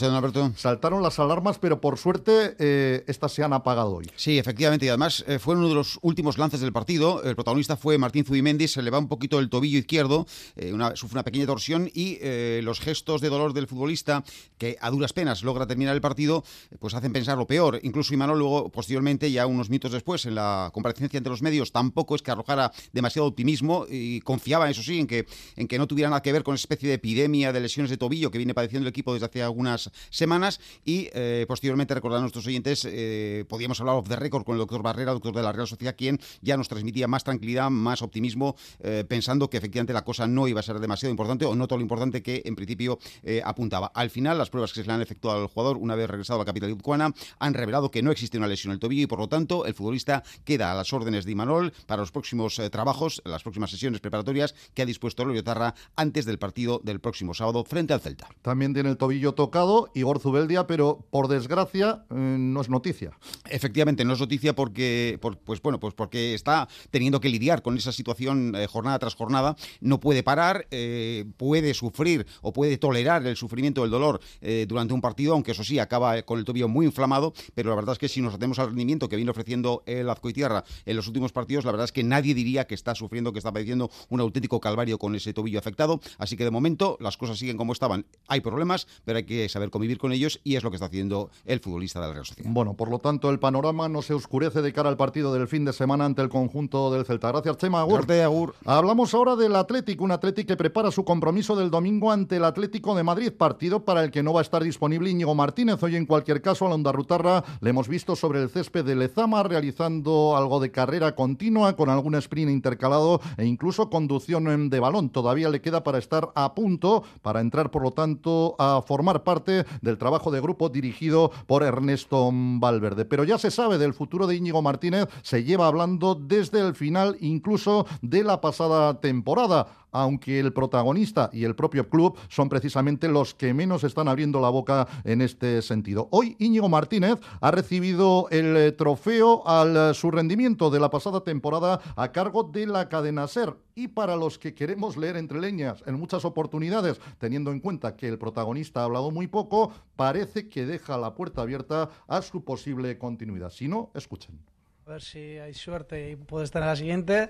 [0.55, 4.09] saltaron las alarmas, pero por suerte eh, estas se han apagado hoy.
[4.15, 7.21] Sí, efectivamente, y además eh, fue uno de los últimos lances del partido.
[7.23, 10.25] El protagonista fue Martín Zubimendi, se le va un poquito el tobillo izquierdo,
[10.55, 14.23] eh, una, sufre una pequeña torsión y eh, los gestos de dolor del futbolista,
[14.57, 16.43] que a duras penas logra terminar el partido,
[16.79, 17.79] pues hacen pensar lo peor.
[17.83, 22.15] Incluso Imanol luego, posteriormente, ya unos minutos después, en la comparecencia entre los medios, tampoco
[22.15, 26.09] es que arrojara demasiado optimismo y confiaba, eso sí, en que, en que no tuviera
[26.09, 28.87] nada que ver con esa especie de epidemia de lesiones de tobillo que viene padeciendo
[28.87, 33.79] el equipo desde hace algunas semanas y eh, posteriormente recordar a nuestros oyentes eh, podíamos
[33.79, 36.57] hablar off the record con el doctor Barrera, doctor de la Real Sociedad, quien ya
[36.57, 40.63] nos transmitía más tranquilidad, más optimismo, eh, pensando que efectivamente la cosa no iba a
[40.63, 43.91] ser demasiado importante o no todo lo importante que en principio eh, apuntaba.
[43.93, 46.43] Al final, las pruebas que se le han efectuado al jugador una vez regresado a
[46.43, 49.19] la capital guipuzcoana han revelado que no existe una lesión en el tobillo y por
[49.19, 53.21] lo tanto el futbolista queda a las órdenes de Imanol para los próximos eh, trabajos,
[53.25, 57.63] las próximas sesiones preparatorias que ha dispuesto el Tarra antes del partido del próximo sábado
[57.63, 58.29] frente al Celta.
[58.41, 63.11] También tiene el tobillo tocado Igor Zubeldia, pero por desgracia eh, no es noticia.
[63.49, 67.77] Efectivamente, no es noticia porque, por, pues bueno, pues porque está teniendo que lidiar con
[67.77, 69.55] esa situación eh, jornada tras jornada.
[69.79, 74.19] No puede parar, eh, puede sufrir o puede tolerar el sufrimiento del dolor
[74.67, 77.33] durante un partido, aunque eso sí, acaba con el tobillo muy inflamado.
[77.55, 80.63] Pero la verdad es que si nos atemos al rendimiento que viene ofreciendo el Azcoitierra
[80.85, 83.51] en los últimos partidos, la verdad es que nadie diría que está sufriendo, que está
[83.51, 85.99] padeciendo un auténtico calvario con ese tobillo afectado.
[86.17, 88.05] Así que de momento las cosas siguen como estaban.
[88.27, 91.29] Hay problemas, pero hay que saber convivir con ellos y es lo que está haciendo
[91.45, 92.49] el futbolista de la Real Sociedad.
[92.51, 95.65] Bueno, por lo tanto, el panorama no se oscurece de cara al partido del fin
[95.65, 97.29] de semana ante el conjunto del Celta.
[97.29, 97.99] Gracias, Chema Agur.
[97.99, 98.55] Norte, Agur.
[98.65, 102.95] Hablamos ahora del Atlético, un Atlético que prepara su compromiso del domingo ante el Atlético
[102.95, 105.81] de Madrid, partido para el que no va a estar disponible Íñigo Martínez.
[105.83, 109.43] Hoy, en cualquier caso, a la Ondarrutarra le hemos visto sobre el césped de Lezama
[109.43, 115.09] realizando algo de carrera continua con algún sprint intercalado e incluso conducción de balón.
[115.09, 119.65] Todavía le queda para estar a punto, para entrar, por lo tanto, a formar parte
[119.81, 123.05] del trabajo de grupo dirigido por Ernesto Valverde.
[123.05, 127.17] Pero ya se sabe del futuro de Íñigo Martínez, se lleva hablando desde el final
[127.19, 133.33] incluso de la pasada temporada aunque el protagonista y el propio club son precisamente los
[133.33, 136.07] que menos están abriendo la boca en este sentido.
[136.11, 141.23] Hoy Íñigo Martínez ha recibido el eh, trofeo al eh, su rendimiento de la pasada
[141.23, 143.55] temporada a cargo de la cadena SER.
[143.75, 148.07] Y para los que queremos leer entre leñas en muchas oportunidades, teniendo en cuenta que
[148.07, 152.97] el protagonista ha hablado muy poco, parece que deja la puerta abierta a su posible
[152.97, 153.49] continuidad.
[153.49, 154.39] Si no, escuchen.
[154.85, 157.29] A ver si hay suerte y puede estar en la siguiente.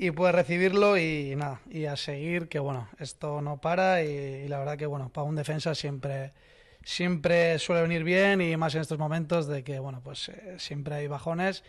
[0.00, 4.60] Y puede recibirlo y nada, y a seguir, que bueno, esto no para y, la
[4.60, 6.32] verdad que bueno, para un defensa siempre,
[6.84, 10.94] siempre suele venir bien y más en estos momentos de que bueno, pues eh, siempre
[10.94, 11.64] hay bajones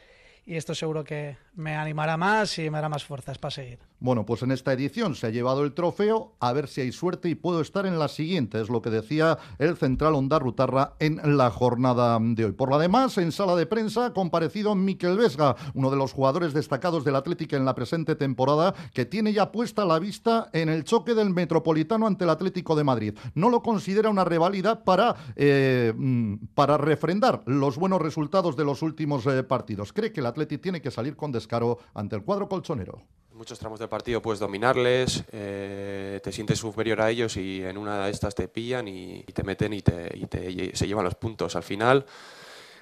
[0.45, 3.88] y esto seguro que me animará más y me dará más fuerzas para seguir.
[4.01, 7.27] Bueno, pues en esta edición se ha llevado el trofeo, a ver si hay suerte
[7.27, 11.19] y puedo estar en la siguiente, es lo que decía el central Onda Rutarra en
[11.37, 12.53] la jornada de hoy.
[12.53, 16.53] Por lo demás, en sala de prensa ha comparecido Miquel Vesga, uno de los jugadores
[16.53, 20.85] destacados del Atlético en la presente temporada, que tiene ya puesta la vista en el
[20.85, 23.17] choque del Metropolitano ante el Atlético de Madrid.
[23.35, 28.81] No lo considera una revalida para, eh, mm, para refrendar los buenos resultados de los
[28.81, 29.91] últimos eh, partidos.
[29.91, 33.01] Cree que el Atlético tiene que salir con descaro ante el cuadro colchonero
[33.39, 38.05] muchos tramos del partido puedes dominarles, eh, te sientes superior a ellos y en una
[38.05, 41.55] de estas te pillan y, te meten y, te, y se llevan los puntos.
[41.55, 42.05] Al final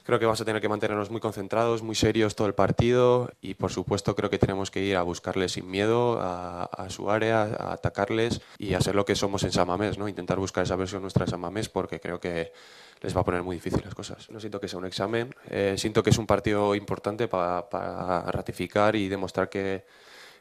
[0.04, 3.54] creo que vamos a tener que mantenernos muy concentrados, muy serios todo el partido y
[3.54, 7.74] por supuesto creo que tenemos que ir a buscarles sin miedo a, su área, a
[7.74, 10.08] atacarles y hacer lo que somos en Samamés, ¿no?
[10.08, 12.52] intentar buscar esa versión nuestra de Samamés porque creo que
[13.02, 14.28] les va a poner muy difíciles las cosas.
[14.32, 18.96] No siento que sea un examen, eh, siento que es un partido importante para ratificar
[18.96, 19.86] y demostrar que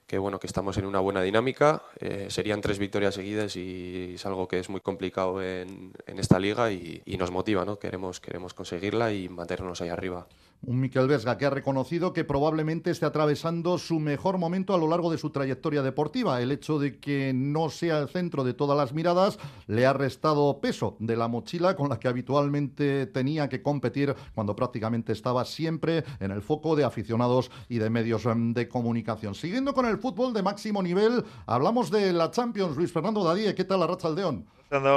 [0.06, 1.82] que bueno que estamos en una buena dinámica.
[1.98, 6.38] Eh, serían tres victorias seguidas y es algo que es muy complicado en, en esta
[6.38, 7.78] liga y, y, nos motiva, ¿no?
[7.78, 10.26] Queremos, queremos conseguirla y mantenernos ahí arriba.
[10.62, 14.88] Un Miquel Vesga que ha reconocido que probablemente esté atravesando su mejor momento a lo
[14.88, 16.40] largo de su trayectoria deportiva.
[16.40, 20.60] El hecho de que no sea el centro de todas las miradas le ha restado
[20.60, 26.04] peso de la mochila con la que habitualmente tenía que competir cuando prácticamente estaba siempre
[26.20, 29.34] en el foco de aficionados y de medios em, de comunicación.
[29.34, 32.76] Siguiendo con el fútbol de máximo nivel, hablamos de la Champions.
[32.76, 34.46] Luis Fernando Dadie, ¿qué tal la Racha Aldeón?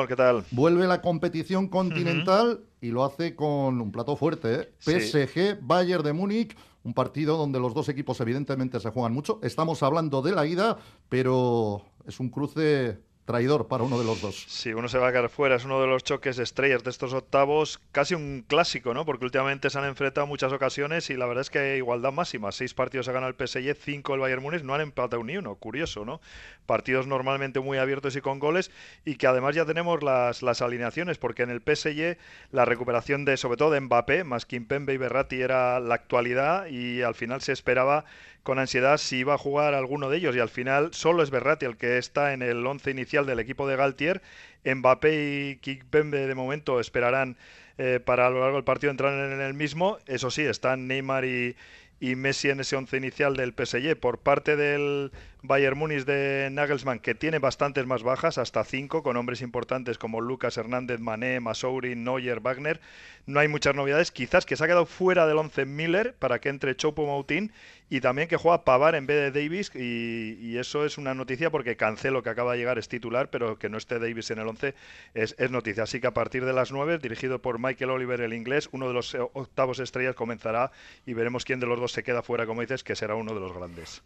[0.07, 0.43] ¿Qué tal?
[0.51, 4.61] Vuelve la competición continental y lo hace con un plato fuerte.
[4.61, 4.69] ¿eh?
[4.79, 9.39] PSG, Bayern de Múnich, un partido donde los dos equipos evidentemente se juegan mucho.
[9.43, 10.77] Estamos hablando de la ida,
[11.09, 12.99] pero es un cruce
[13.29, 14.43] traidor para uno de los dos.
[14.47, 17.13] Sí, uno se va a quedar fuera, es uno de los choques estrellas de estos
[17.13, 19.05] octavos, casi un clásico, ¿no?
[19.05, 22.51] Porque últimamente se han enfrentado muchas ocasiones y la verdad es que hay igualdad máxima.
[22.51, 25.53] Seis partidos ha ganado el PSG, cinco el Bayern Múnich, no han empatado ni uno,
[25.53, 26.21] curioso, ¿no?
[26.65, 28.71] Partidos normalmente muy abiertos y con goles
[29.05, 32.17] y que además ya tenemos las, las alineaciones, porque en el PSG
[32.49, 37.03] la recuperación de, sobre todo de Mbappé, más Kimpembe y Berratti era la actualidad y
[37.03, 38.05] al final se esperaba
[38.43, 41.65] con ansiedad si iba a jugar alguno de ellos y al final solo es Berratti
[41.65, 44.21] el que está en el once inicial del equipo de Galtier.
[44.65, 47.37] Mbappé y Kikpembe de momento esperarán
[47.77, 49.97] eh, para a lo largo del partido entrar en el mismo.
[50.05, 51.55] Eso sí, están Neymar y,
[51.99, 53.95] y Messi en ese once inicial del PSG.
[53.95, 55.11] Por parte del
[55.41, 60.19] Bayern Múnich de Nagelsmann, que tiene bastantes más bajas, hasta cinco, con hombres importantes como
[60.19, 62.81] Lucas Hernández, Mané, Masouri, Neuer, Wagner.
[63.25, 64.11] No hay muchas novedades.
[64.11, 67.51] Quizás que se ha quedado fuera del once Miller para que entre Chopo Moutin
[67.89, 69.71] y también que juega Pavar en vez de Davis.
[69.75, 73.69] Y, eso es una noticia porque Cancelo, que acaba de llegar, es titular, pero que
[73.69, 74.75] no esté Davis en el once
[75.13, 75.83] es, es noticia.
[75.83, 78.93] Así que a partir de las nueve, dirigido por Michael Oliver, el inglés, uno de
[78.93, 80.71] los octavos estrellas comenzará
[81.05, 83.39] y veremos quién de los dos se queda fuera, como dices, que será uno de
[83.39, 84.03] los grandes.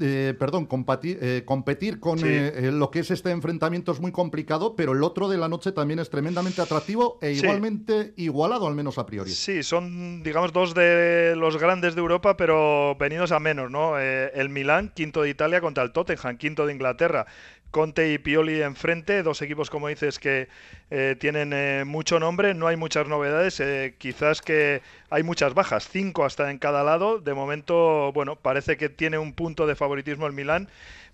[0.00, 4.76] Eh, perdón, competir, eh, competir con eh, lo que es este enfrentamiento es muy complicado,
[4.76, 8.98] pero el otro de la noche también es tremendamente atractivo e igualmente igualado, al menos
[8.98, 9.30] a priori.
[9.30, 13.98] Sí, son, digamos, dos de los grandes de Europa, pero venidos a menos, ¿no?
[13.98, 17.26] el Milán, quinto de Italia, contra el Tottenham, quinto de Inglaterra.
[17.70, 20.48] Conte y Pioli enfrente, dos equipos como dices que
[20.90, 25.88] eh, tienen eh, mucho nombre, no hay muchas novedades, eh, quizás que hay muchas bajas,
[25.88, 30.26] cinco hasta en cada lado, de momento, bueno, parece que tiene un punto de favoritismo
[30.26, 30.68] el Milán,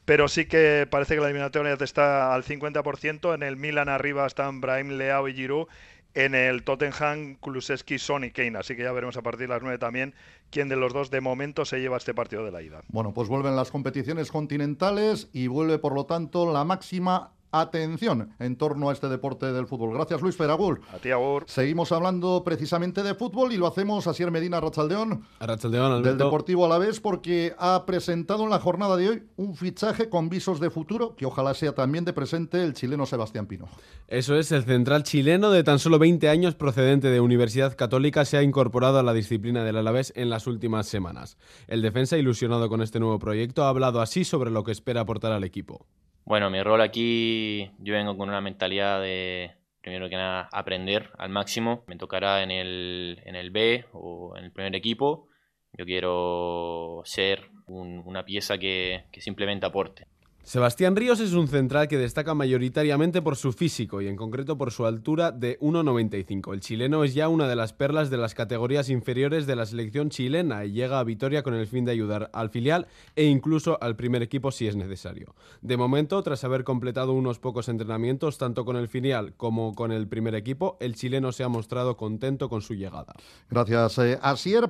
[0.07, 4.61] pero sí que parece que la eliminatoria está al 50%, en el Milán arriba están
[4.61, 5.68] Brahim, Leao y Giroud,
[6.16, 8.58] en el Tottenham, Kulusevski, Son y Kane.
[8.58, 10.14] Así que ya veremos a partir de las 9 también
[10.50, 12.80] quién de los dos de momento se lleva este partido de la ida.
[12.88, 18.57] Bueno, pues vuelven las competiciones continentales y vuelve por lo tanto la máxima atención en
[18.57, 19.94] torno a este deporte del fútbol.
[19.94, 20.80] Gracias, Luis Feragul.
[20.92, 21.44] A ti, Agur.
[21.46, 25.24] Seguimos hablando precisamente de fútbol y lo hacemos a Sier Medina Rachaldeón.
[25.38, 29.22] A Rachaldeón, Del Deportivo a la vez, porque ha presentado en la jornada de hoy
[29.36, 33.46] un fichaje con visos de futuro, que ojalá sea también de presente el chileno Sebastián
[33.46, 33.68] Pino.
[34.09, 38.36] Eso es, el central chileno de tan solo 20 años procedente de Universidad Católica se
[38.36, 41.36] ha incorporado a la disciplina del Alavés en las últimas semanas.
[41.66, 45.32] El defensa, ilusionado con este nuevo proyecto, ha hablado así sobre lo que espera aportar
[45.32, 45.86] al equipo.
[46.27, 51.29] Bueno, mi rol aquí, yo vengo con una mentalidad de, primero que nada, aprender al
[51.31, 51.85] máximo.
[51.87, 55.29] Me tocará en el, en el B o en el primer equipo.
[55.72, 60.09] Yo quiero ser una pieza que, que simplemente aporte.
[60.47, 64.70] Sebastián Ríos es un central que destaca mayoritariamente por su físico y en concreto por
[64.70, 66.55] su altura de 1,95.
[66.55, 70.09] El chileno es ya una de las perlas de las categorías inferiores de la selección
[70.09, 72.86] chilena y llega a Vitoria con el fin de ayudar al filial
[73.16, 75.34] e incluso al primer equipo si es necesario.
[75.62, 80.07] De momento, tras haber completado unos pocos entrenamientos tanto con el filial como con el
[80.07, 83.14] primer equipo, el chileno se ha mostrado contento con su llegada.
[83.51, 83.99] Gracias.
[83.99, 84.20] Eh,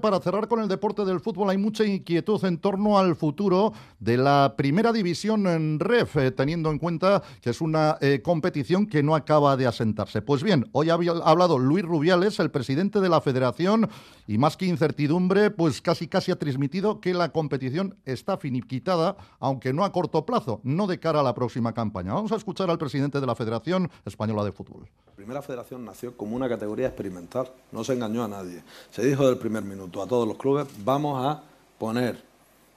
[0.01, 4.17] para cerrar con el deporte del fútbol, hay mucha inquietud en torno al futuro de
[4.17, 9.03] la primera división en REF, eh, teniendo en cuenta que es una eh, competición que
[9.03, 10.23] no acaba de asentarse.
[10.23, 13.89] Pues bien, hoy ha hablado Luis Rubiales, el presidente de la federación,
[14.27, 19.73] y más que incertidumbre, pues casi casi ha transmitido que la competición está finiquitada, aunque
[19.73, 22.15] no a corto plazo, no de cara a la próxima campaña.
[22.15, 24.89] Vamos a escuchar al presidente de la Federación Española de Fútbol.
[25.07, 28.63] La primera federación nació como una categoría experimental, no se engañó a nadie.
[28.91, 31.43] Se dijo del primer minuto a todos los clubes, vamos a
[31.79, 32.23] poner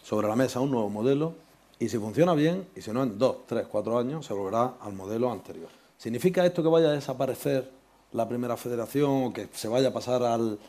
[0.02, 1.49] sobre la mesa un nuevo modelo
[1.80, 4.94] y si funciona bien, y si no en dos, tres, cuatro años, se volverá al
[4.94, 5.70] modelo anterior.
[5.98, 7.72] ¿Significa esto que vaya a desaparecer
[8.12, 10.60] la primera federación o que se vaya a pasar al,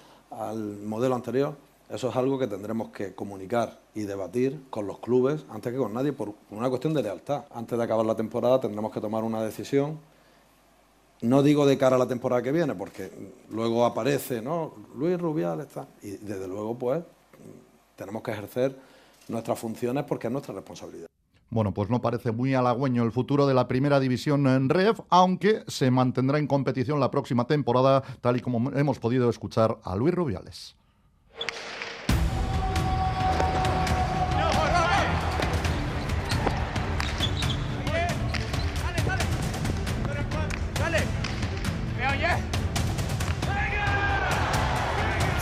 [0.85, 1.57] modelo anterior?
[1.89, 5.93] Eso es algo que tendremos que comunicar y debatir con los clubes antes que con
[5.93, 7.45] nadie por una cuestión de lealtad.
[7.51, 9.99] Antes de acabar la temporada tendremos que tomar una decisión.
[11.23, 13.11] No digo de cara a la temporada que viene, porque
[13.51, 14.75] luego aparece, ¿no?
[14.95, 15.89] Luis Rubial está.
[16.03, 17.03] Y desde luego, pues,
[17.97, 18.77] tenemos que ejercer
[19.31, 21.07] nuestras funciones porque es nuestra responsabilidad.
[21.51, 25.65] Bueno, pues no parece muy halagüeño el futuro de la primera división en REF, aunque
[25.67, 30.15] se mantendrá en competición la próxima temporada, tal y como hemos podido escuchar a Luis
[30.15, 30.77] Rubiales.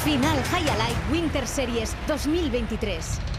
[0.08, 3.37] Final High Winter Series 2023.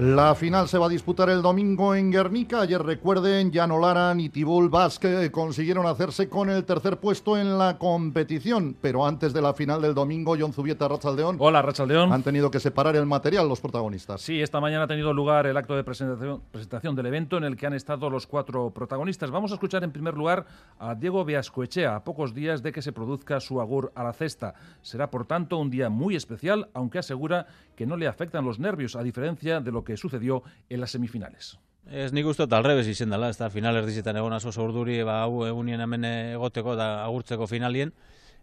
[0.00, 2.62] La final se va a disputar el domingo en Guernica.
[2.62, 7.78] Ayer recuerden, Jan Olaran y Tibul Vázquez consiguieron hacerse con el tercer puesto en la
[7.78, 8.76] competición.
[8.80, 11.36] Pero antes de la final del domingo, John Zubieta, Rachaldeón.
[11.38, 12.12] Hola, Rachaldeón.
[12.12, 14.20] Han tenido que separar el material los protagonistas.
[14.20, 17.56] Sí, esta mañana ha tenido lugar el acto de presentación, presentación del evento en el
[17.56, 19.30] que han estado los cuatro protagonistas.
[19.30, 20.44] Vamos a escuchar en primer lugar
[20.80, 24.54] a Diego Beascoechea, a pocos días de que se produzca su agur a la cesta.
[24.82, 28.96] Será, por tanto, un día muy especial, aunque asegura que no le afectan los nervios,
[28.96, 31.58] a diferencia de lo que sucedió en las semifinales.
[31.84, 35.20] Ez nik uste al revés izen dela, ez da finales dizitan egon oso urduri, ba,
[35.24, 37.92] hau egunien hemen egoteko da agurtzeko finalien,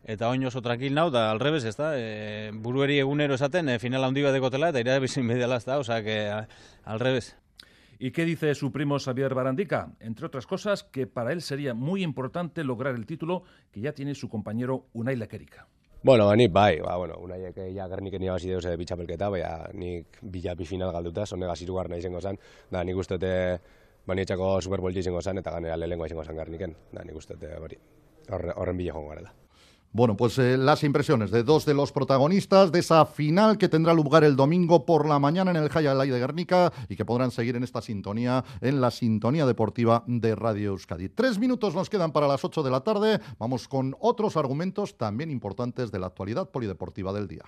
[0.05, 3.79] eta oin oso tranquil nau, da al revés, ez da, e, burueri egunero esaten, e,
[3.79, 7.35] final handi bat egotela, eta ira bizin bedela, ez da, o sea, que al revés.
[7.97, 9.91] ¿Y qué dice su primo Xavier Barandica?
[9.99, 14.15] Entre otras cosas, que para él sería muy importante lograr el título que ya tiene
[14.15, 15.67] su compañero Unai Lequerica.
[16.03, 20.17] Bueno, ba, nik bai, ba, bueno, unaiek ja gerniken irabazi deuz edo bitxapelketa, baina nik
[20.21, 22.39] bila final galduta, sonne gaziru garna izango zen,
[22.71, 23.19] da nik uste
[24.07, 27.37] ba, nietxako Superbowl izango zen, eta ganera lehenkoa izango zen gerniken, da nik uste
[28.29, 29.40] horren bila jongo garela.
[29.93, 33.93] Bueno, pues eh, las impresiones de dos de los protagonistas de esa final que tendrá
[33.93, 37.57] lugar el domingo por la mañana en el Hayalay de Guernica y que podrán seguir
[37.57, 41.09] en esta sintonía, en la sintonía deportiva de Radio Euskadi.
[41.09, 43.19] Tres minutos nos quedan para las ocho de la tarde.
[43.37, 47.43] Vamos con otros argumentos también importantes de la actualidad polideportiva del día.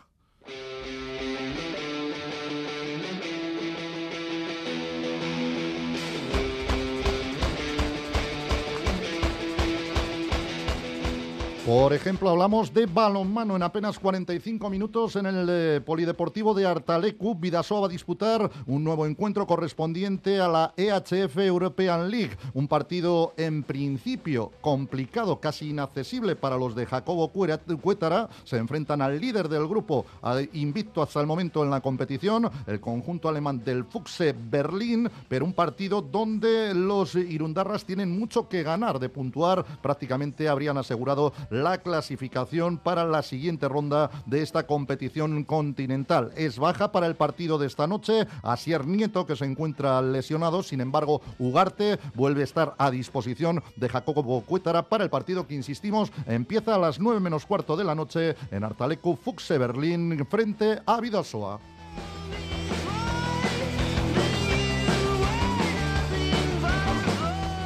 [11.66, 17.36] Por ejemplo, hablamos de balonmano en apenas 45 minutos en el eh, Polideportivo de Artalecu.
[17.36, 22.36] Vidasoa va a disputar un nuevo encuentro correspondiente a la EHF European League.
[22.54, 28.28] Un partido en principio complicado, casi inaccesible para los de Jacobo Cuétara.
[28.44, 30.06] Se enfrentan al líder del grupo,
[30.52, 35.54] invicto hasta el momento en la competición, el conjunto alemán del Fuchse Berlín, pero un
[35.54, 39.64] partido donde los Irundarras tienen mucho que ganar de puntuar.
[39.82, 46.32] Prácticamente habrían asegurado la clasificación para la siguiente ronda de esta competición continental.
[46.36, 48.28] Es baja para el partido de esta noche.
[48.42, 50.64] Asier Nieto, que se encuentra lesionado.
[50.64, 55.54] Sin embargo, Ugarte vuelve a estar a disposición de Jacobo Cuétara para el partido que,
[55.54, 60.82] insistimos, empieza a las 9 menos cuarto de la noche en Artalecu Fuxe Berlín frente
[60.86, 61.60] a Vidasoa.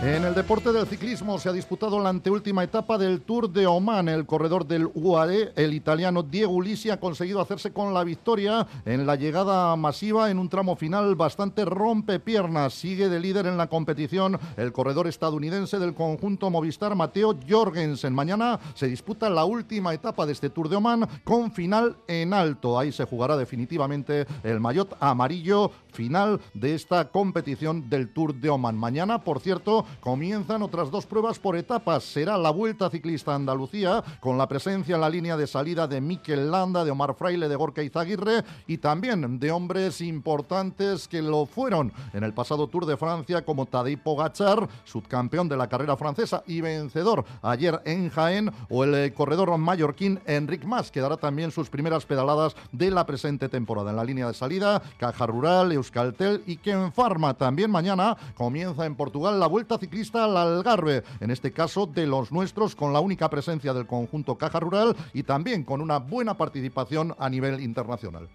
[0.07, 4.07] En el deporte del ciclismo se ha disputado la anteúltima etapa del Tour de Oman.
[4.07, 9.05] El corredor del UAE, el italiano Diego Ulisi, ha conseguido hacerse con la victoria en
[9.05, 12.73] la llegada masiva en un tramo final bastante rompepiernas.
[12.73, 18.15] Sigue de líder en la competición el corredor estadounidense del conjunto Movistar, Mateo Jorgensen.
[18.15, 22.79] Mañana se disputa la última etapa de este Tour de Oman con final en alto.
[22.79, 28.77] Ahí se jugará definitivamente el maillot amarillo final de esta competición del Tour de Oman.
[28.77, 32.03] Mañana, por cierto, comienzan otras dos pruebas por etapas.
[32.03, 36.49] Será la Vuelta Ciclista Andalucía, con la presencia en la línea de salida de Mikel
[36.49, 41.91] Landa, de Omar Fraile, de Gorka Izaguirre y también de hombres importantes que lo fueron
[42.13, 46.61] en el pasado Tour de Francia, como Tadej Pogachar, subcampeón de la carrera francesa y
[46.61, 51.69] vencedor ayer en Jaén, o el eh, corredor mallorquín Enric Mas, que dará también sus
[51.69, 53.89] primeras pedaladas de la presente temporada.
[53.89, 57.33] En la línea de salida, Caja Rural, Euskaltel y Ken Farma.
[57.33, 62.31] También mañana comienza en Portugal la Vuelta Ciclista al Algarve, en este caso de los
[62.31, 67.15] nuestros, con la única presencia del conjunto Caja Rural y también con una buena participación
[67.17, 68.27] a nivel internacional.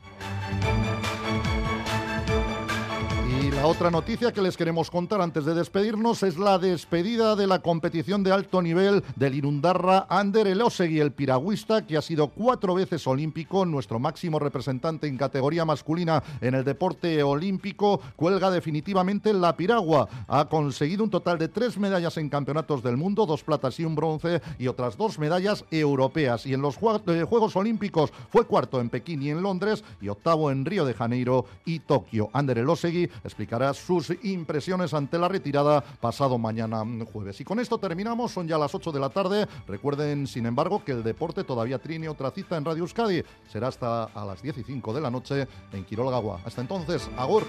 [3.62, 7.60] La otra noticia que les queremos contar antes de despedirnos es la despedida de la
[7.60, 13.06] competición de alto nivel del Irundarra Ander Elosegui, el piragüista que ha sido cuatro veces
[13.06, 20.08] olímpico, nuestro máximo representante en categoría masculina en el deporte olímpico, cuelga definitivamente la piragua.
[20.26, 23.94] Ha conseguido un total de tres medallas en campeonatos del mundo, dos platas y un
[23.94, 26.46] bronce, y otras dos medallas europeas.
[26.46, 30.50] Y en los eh, Juegos Olímpicos fue cuarto en Pekín y en Londres, y octavo
[30.50, 32.28] en Río de Janeiro y Tokio.
[32.32, 33.08] Ander Elosegui
[33.74, 37.40] sus impresiones ante la retirada pasado mañana jueves.
[37.40, 39.46] Y con esto terminamos, son ya las 8 de la tarde.
[39.66, 43.22] Recuerden, sin embargo, que el deporte todavía tiene otra cita en Radio Euskadi.
[43.48, 46.40] Será hasta a las 10 y 5 de la noche en Quirolgagua.
[46.44, 47.44] Hasta entonces, Agur.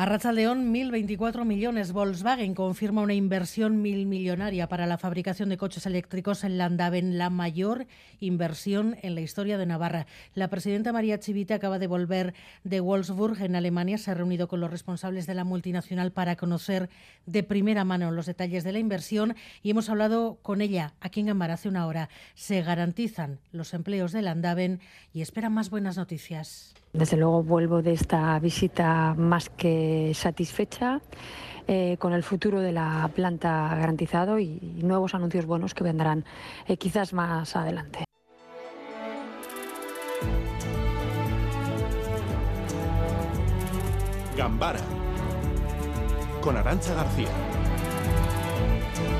[0.00, 1.90] A Racha León, 1.024 millones.
[1.90, 7.30] Volkswagen confirma una inversión mil millonaria para la fabricación de coches eléctricos en Landaven, la
[7.30, 7.88] mayor
[8.20, 10.06] inversión en la historia de Navarra.
[10.36, 12.32] La presidenta María Chivite acaba de volver
[12.62, 13.98] de Wolfsburg, en Alemania.
[13.98, 16.90] Se ha reunido con los responsables de la multinacional para conocer
[17.26, 19.34] de primera mano los detalles de la inversión
[19.64, 22.08] y hemos hablado con ella aquí en Gambara hace una hora.
[22.36, 24.78] Se garantizan los empleos de Landaven
[25.12, 26.76] y esperan más buenas noticias.
[26.92, 31.00] Desde luego vuelvo de esta visita más que satisfecha.
[31.68, 36.24] eh, con el futuro de la planta garantizado y, y nuevos anuncios buenos que vendrán
[36.66, 38.04] eh, quizás más adelante.
[44.36, 44.80] Gambara
[46.40, 47.28] con Arancha García.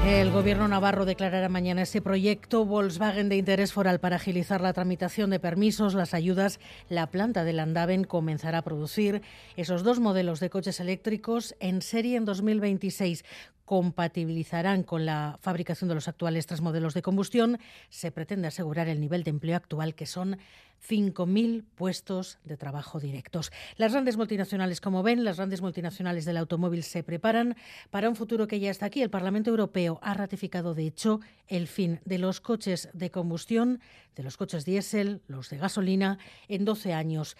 [0.09, 5.29] El Gobierno navarro declarará mañana ese proyecto Volkswagen de interés foral para agilizar la tramitación
[5.29, 6.61] de permisos, las ayudas.
[6.89, 9.21] La planta de Landaven comenzará a producir
[9.57, 13.23] esos dos modelos de coches eléctricos en serie en 2026
[13.67, 17.59] compatibilizarán con la fabricación de los actuales tres modelos de combustión.
[17.91, 20.39] Se pretende asegurar el nivel de empleo actual, que son
[20.87, 23.51] 5.000 puestos de trabajo directos.
[23.77, 27.57] Las grandes multinacionales, como ven, las grandes multinacionales del automóvil se preparan
[27.91, 29.03] para un futuro que ya está aquí.
[29.03, 33.81] El Parlamento Europeo ha ratificado, de hecho, el fin de los coches de combustión,
[34.17, 36.19] de los coches diésel, los de gasolina,
[36.49, 37.37] en 12 años.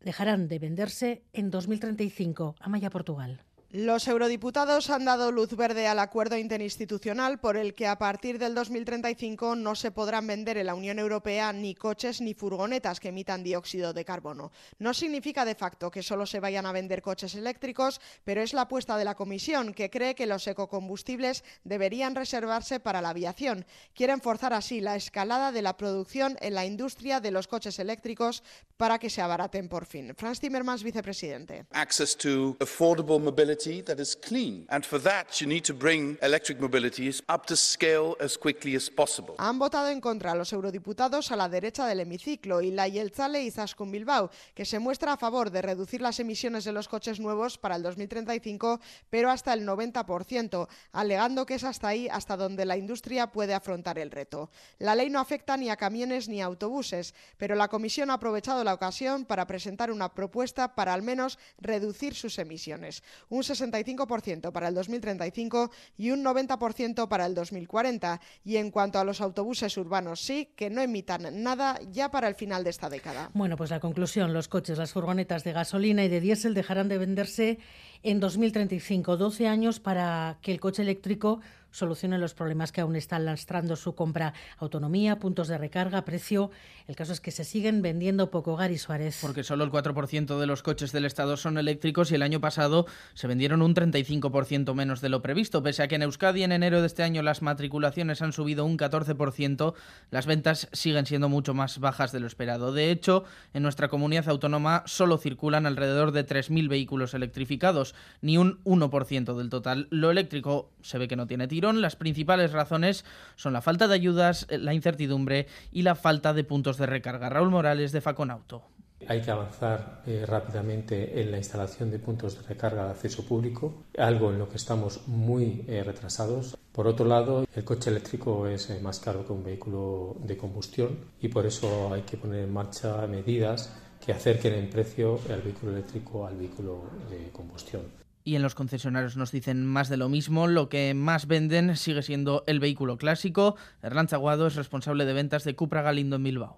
[0.00, 2.56] Dejarán de venderse en 2035.
[2.60, 3.42] Amaya, Portugal.
[3.76, 8.54] Los eurodiputados han dado luz verde al acuerdo interinstitucional por el que a partir del
[8.54, 13.42] 2035 no se podrán vender en la Unión Europea ni coches ni furgonetas que emitan
[13.42, 14.52] dióxido de carbono.
[14.78, 18.60] No significa de facto que solo se vayan a vender coches eléctricos, pero es la
[18.60, 23.66] apuesta de la Comisión, que cree que los ecocombustibles deberían reservarse para la aviación.
[23.92, 28.44] Quieren forzar así la escalada de la producción en la industria de los coches eléctricos
[28.76, 30.14] para que se abaraten por fin.
[30.16, 31.66] Franz Timmermans, vicepresidente.
[31.72, 33.18] access to affordable
[33.64, 34.66] that is clean.
[34.68, 38.90] And for that, you need to bring electric mobilities up to scale as quickly as
[38.90, 39.34] possible.
[39.38, 43.90] Han votado en contra los eurodiputados a la derecha del hemiciclo, Ila Yeltzale y Zaskun
[43.90, 47.76] Bilbao, que se muestra a favor de reducir las emisiones de los coches nuevos para
[47.76, 53.32] el 2035, pero hasta el 90%, alegando que es hasta ahí hasta donde la industria
[53.32, 54.50] puede afrontar el reto.
[54.78, 58.62] La ley no afecta ni a camiones ni a autobuses, pero la Comisión ha aprovechado
[58.64, 63.02] la ocasión para presentar una propuesta para al menos reducir sus emisiones.
[63.28, 68.20] Un 65% para el 2035 y un 90% para el 2040.
[68.44, 72.34] Y en cuanto a los autobuses urbanos, sí, que no emitan nada ya para el
[72.34, 73.30] final de esta década.
[73.34, 76.98] Bueno, pues la conclusión, los coches, las furgonetas de gasolina y de diésel dejarán de
[76.98, 77.58] venderse
[78.02, 81.40] en 2035, 12 años para que el coche eléctrico
[81.74, 84.32] solucione los problemas que aún están lastrando su compra.
[84.58, 86.50] Autonomía, puntos de recarga, precio.
[86.86, 89.18] El caso es que se siguen vendiendo poco, Gary Suárez.
[89.20, 92.86] Porque solo el 4% de los coches del Estado son eléctricos y el año pasado
[93.14, 95.62] se vendieron un 35% menos de lo previsto.
[95.62, 98.78] Pese a que en Euskadi en enero de este año las matriculaciones han subido un
[98.78, 99.74] 14%,
[100.10, 102.72] las ventas siguen siendo mucho más bajas de lo esperado.
[102.72, 108.62] De hecho, en nuestra comunidad autónoma solo circulan alrededor de 3.000 vehículos electrificados, ni un
[108.62, 109.88] 1% del total.
[109.90, 111.80] Lo eléctrico se ve que no tiene tirón.
[111.80, 113.04] Las principales razones
[113.36, 117.28] son la falta de ayudas, la incertidumbre y la falta de puntos de recarga.
[117.28, 118.62] Raúl Morales de Faconauto.
[119.06, 123.84] Hay que avanzar eh, rápidamente en la instalación de puntos de recarga de acceso público,
[123.98, 126.56] algo en lo que estamos muy eh, retrasados.
[126.72, 130.98] Por otro lado, el coche eléctrico es eh, más caro que un vehículo de combustión
[131.20, 135.72] y por eso hay que poner en marcha medidas que acerquen el precio al vehículo
[135.72, 138.03] eléctrico al vehículo de combustión.
[138.26, 140.46] Y en los concesionarios nos dicen más de lo mismo.
[140.46, 143.56] Lo que más venden sigue siendo el vehículo clásico.
[143.82, 146.56] Hernán Zaguado es responsable de ventas de Cupra Galindo en Bilbao.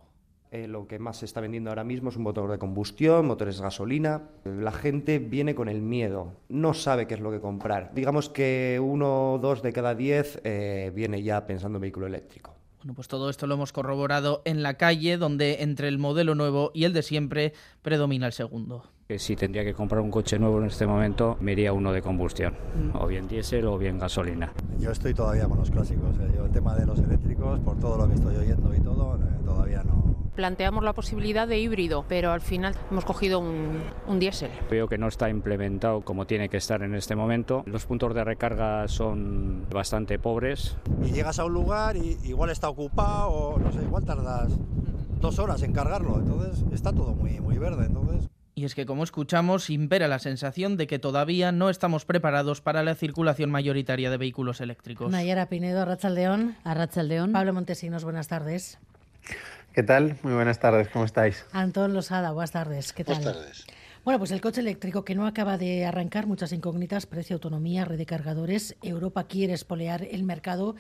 [0.53, 3.57] Eh, lo que más se está vendiendo ahora mismo es un motor de combustión, motores
[3.57, 4.23] de gasolina.
[4.45, 7.91] La gente viene con el miedo, no sabe qué es lo que comprar.
[7.95, 12.55] Digamos que uno o dos de cada diez eh, viene ya pensando en vehículo eléctrico.
[12.79, 16.71] Bueno, pues todo esto lo hemos corroborado en la calle, donde entre el modelo nuevo
[16.75, 17.53] y el de siempre
[17.83, 18.85] predomina el segundo.
[19.09, 22.55] Si tendría que comprar un coche nuevo en este momento, me iría uno de combustión,
[22.95, 24.53] o bien diésel o bien gasolina.
[24.81, 26.19] Yo estoy todavía con los clásicos.
[26.19, 26.33] ¿eh?
[26.35, 29.19] Yo el tema de los eléctricos, por todo lo que estoy oyendo y todo, eh,
[29.45, 30.17] todavía no.
[30.35, 34.51] Planteamos la posibilidad de híbrido, pero al final hemos cogido un, un diésel.
[34.69, 37.63] Veo que no está implementado como tiene que estar en este momento.
[37.67, 40.77] Los puntos de recarga son bastante pobres.
[41.05, 44.53] Y llegas a un lugar y igual está ocupado o no sé, igual tardas
[45.21, 46.19] dos horas en cargarlo.
[46.19, 47.87] Entonces está todo muy, muy verde.
[47.87, 48.29] Entonces.
[48.59, 52.83] Y es que, como escuchamos, impera la sensación de que todavía no estamos preparados para
[52.83, 55.13] la circulación mayoritaria de vehículos eléctricos.
[55.13, 56.57] Nayara Pinedo, Arrachaldeón.
[56.65, 57.33] Arrachaldeón.
[57.33, 58.79] Pablo Montesinos, buenas tardes.
[59.75, 60.17] ¿Qué tal?
[60.23, 61.45] Muy buenas tardes, ¿cómo estáis?
[61.53, 62.95] Antón Losada, buenas tardes.
[62.95, 63.17] ¿Qué tal?
[63.17, 63.67] Buenas tardes.
[64.07, 67.99] Bueno, pues el coche eléctrico que no acaba de arrancar, muchas incógnitas, precio, autonomía, red
[67.99, 68.75] de cargadores.
[68.81, 70.77] Europa quiere espolear el mercado,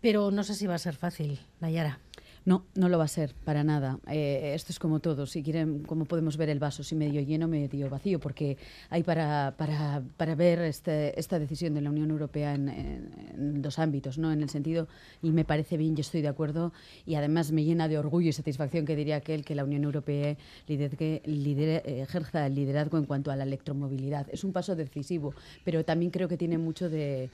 [0.00, 1.98] pero no sé si va a ser fácil, Nayara.
[2.46, 3.98] No, no lo va a ser, para nada.
[4.08, 7.48] Eh, esto es como todo, si quieren, como podemos ver el vaso, si medio lleno,
[7.48, 8.56] medio vacío, porque
[8.88, 14.16] hay para, para, para ver este, esta decisión de la Unión Europea en, dos ámbitos,
[14.16, 14.32] ¿no?
[14.32, 14.88] En el sentido,
[15.22, 16.72] y me parece bien, yo estoy de acuerdo,
[17.04, 20.36] y además me llena de orgullo y satisfacción que diría aquel que la Unión Europea
[20.66, 24.26] ejerza el liderazgo en cuanto a la electromovilidad.
[24.30, 25.34] Es un paso decisivo,
[25.64, 27.30] pero también creo que tiene mucho de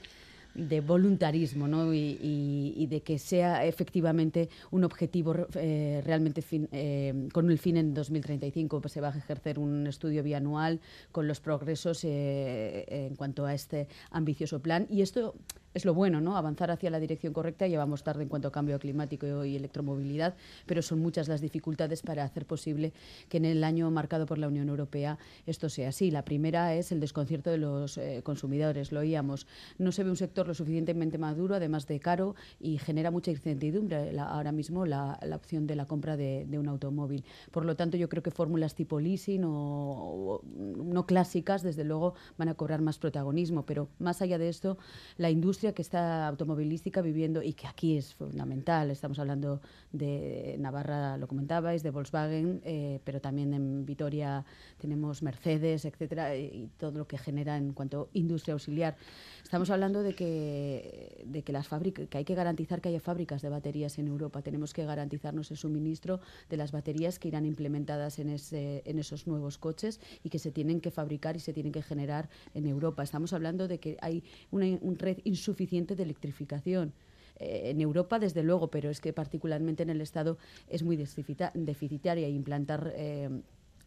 [0.57, 1.93] de voluntarismo ¿no?
[1.93, 7.93] y, de que sea efectivamente un objetivo eh, realmente fin, eh, con el fin en
[7.93, 8.81] 2035.
[8.81, 10.79] Pues se va a ejercer un estudio bianual
[11.11, 15.35] con los progresos eh, en cuanto a este ambicioso plan y esto
[15.73, 16.37] es lo bueno, ¿no?
[16.37, 17.67] Avanzar hacia la dirección correcta.
[17.67, 22.01] Ya vamos tarde en cuanto a cambio climático y electromovilidad, pero son muchas las dificultades
[22.01, 22.93] para hacer posible
[23.29, 26.11] que en el año marcado por la Unión Europea esto sea así.
[26.11, 28.91] La primera es el desconcierto de los eh, consumidores.
[28.91, 29.47] Lo oíamos.
[29.77, 34.11] No se ve un sector lo suficientemente maduro, además de caro, y genera mucha incertidumbre
[34.13, 37.23] la, ahora mismo la, la, opción de la compra de, de, un automóvil.
[37.51, 42.15] Por lo tanto, yo creo que fórmulas tipo leasing o, o no clásicas, desde luego,
[42.37, 43.65] van a cobrar más protagonismo.
[43.65, 44.77] Pero más allá de esto,
[45.17, 48.91] la industria que está automovilística viviendo y que aquí es fundamental.
[48.91, 49.59] Estamos hablando
[49.91, 54.45] de Navarra, lo comentabais, de Volkswagen, eh, pero también en Vitoria
[54.77, 58.97] tenemos Mercedes, etcétera, y todo lo que genera en cuanto a industria auxiliar.
[59.43, 63.41] Estamos hablando de que, de que las fábricas, que hay que garantizar que haya fábricas
[63.41, 64.43] de baterías en Europa.
[64.43, 69.25] Tenemos que garantizarnos el suministro de las baterías que irán implementadas en, ese, en esos
[69.25, 73.01] nuevos coches y que se tienen que fabricar y se tienen que generar en Europa.
[73.01, 76.93] Estamos hablando de que hay una, red insuficiente de electrificación
[77.39, 80.37] eh, en Europa, desde luego, pero es que particularmente en el Estado
[80.67, 82.93] es muy deficitaria implantar.
[82.95, 83.29] Eh,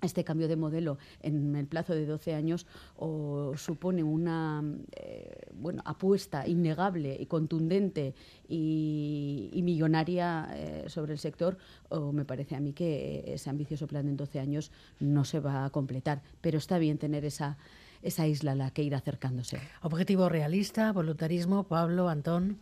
[0.02, 5.50] este cambio de modelo en el plazo de 12 años o supone una eh,
[5.84, 8.14] apuesta innegable y contundente
[8.48, 10.48] y, millonaria
[10.86, 11.58] sobre el sector,
[11.90, 15.66] o me parece a mí que ese ambicioso plan en 12 años no se va
[15.66, 16.22] a completar.
[16.40, 17.58] Pero está bien tener esa,
[18.02, 19.58] esa isla a la que ir acercándose.
[19.82, 22.58] Objetivo realista, voluntarismo, Pablo, Antón.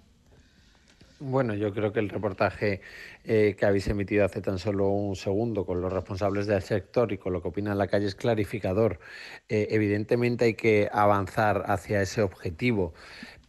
[1.21, 2.81] Bueno, yo creo que el reportaje
[3.25, 7.19] eh, que habéis emitido hace tan solo un segundo con los responsables del sector y
[7.19, 9.01] con lo que opina la calle es clarificador.
[9.49, 12.95] Eh, evidentemente hay que avanzar hacia ese objetivo,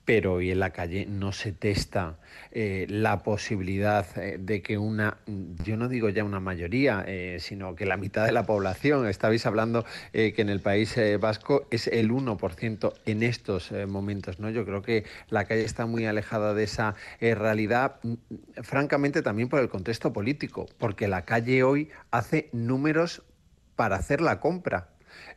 [0.09, 2.17] pero hoy en la calle no se testa
[2.51, 5.19] eh, la posibilidad eh, de que una,
[5.63, 9.45] yo no digo ya una mayoría, eh, sino que la mitad de la población, estabais
[9.45, 14.49] hablando que en el país vasco es el 1% en estos momentos, ¿no?
[14.49, 18.13] Yo creo que la calle está muy alejada de esa realidad, mm,
[18.63, 23.21] francamente también por el contexto político, porque la calle hoy hace números
[23.75, 24.89] para hacer la compra.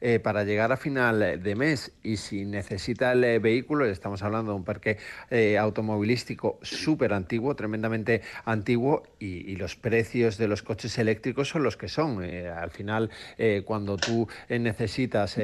[0.04, 4.50] Eh, para llegar a final de mes y si necesita el eh, vehículo, estamos hablando
[4.50, 4.98] de un parque
[5.30, 11.76] eh, automovilístico súper antiguo, tremendamente antiguo y, los precios de los coches eléctricos son los
[11.76, 12.24] que son.
[12.24, 13.10] al final,
[13.64, 15.36] cuando tú necesitas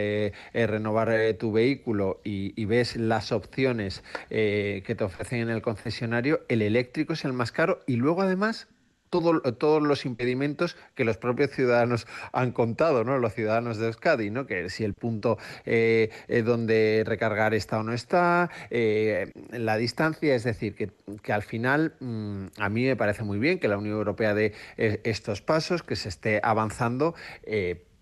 [0.52, 7.12] renovar tu vehículo y, ves las opciones que te ofrecen en el concesionario, el eléctrico
[7.12, 8.66] es el más caro y luego además
[9.10, 13.18] todos los impedimentos que los propios ciudadanos han contado, ¿no?
[13.18, 14.46] Los ciudadanos de Euskadi, ¿no?
[14.46, 20.34] Que si el punto eh, eh, donde recargar está o no está, eh, la distancia,
[20.34, 20.90] es decir, que,
[21.22, 24.52] que al final mm, a mí me parece muy bien que la Unión Europea dé
[24.76, 27.14] estos pasos, que se esté avanzando,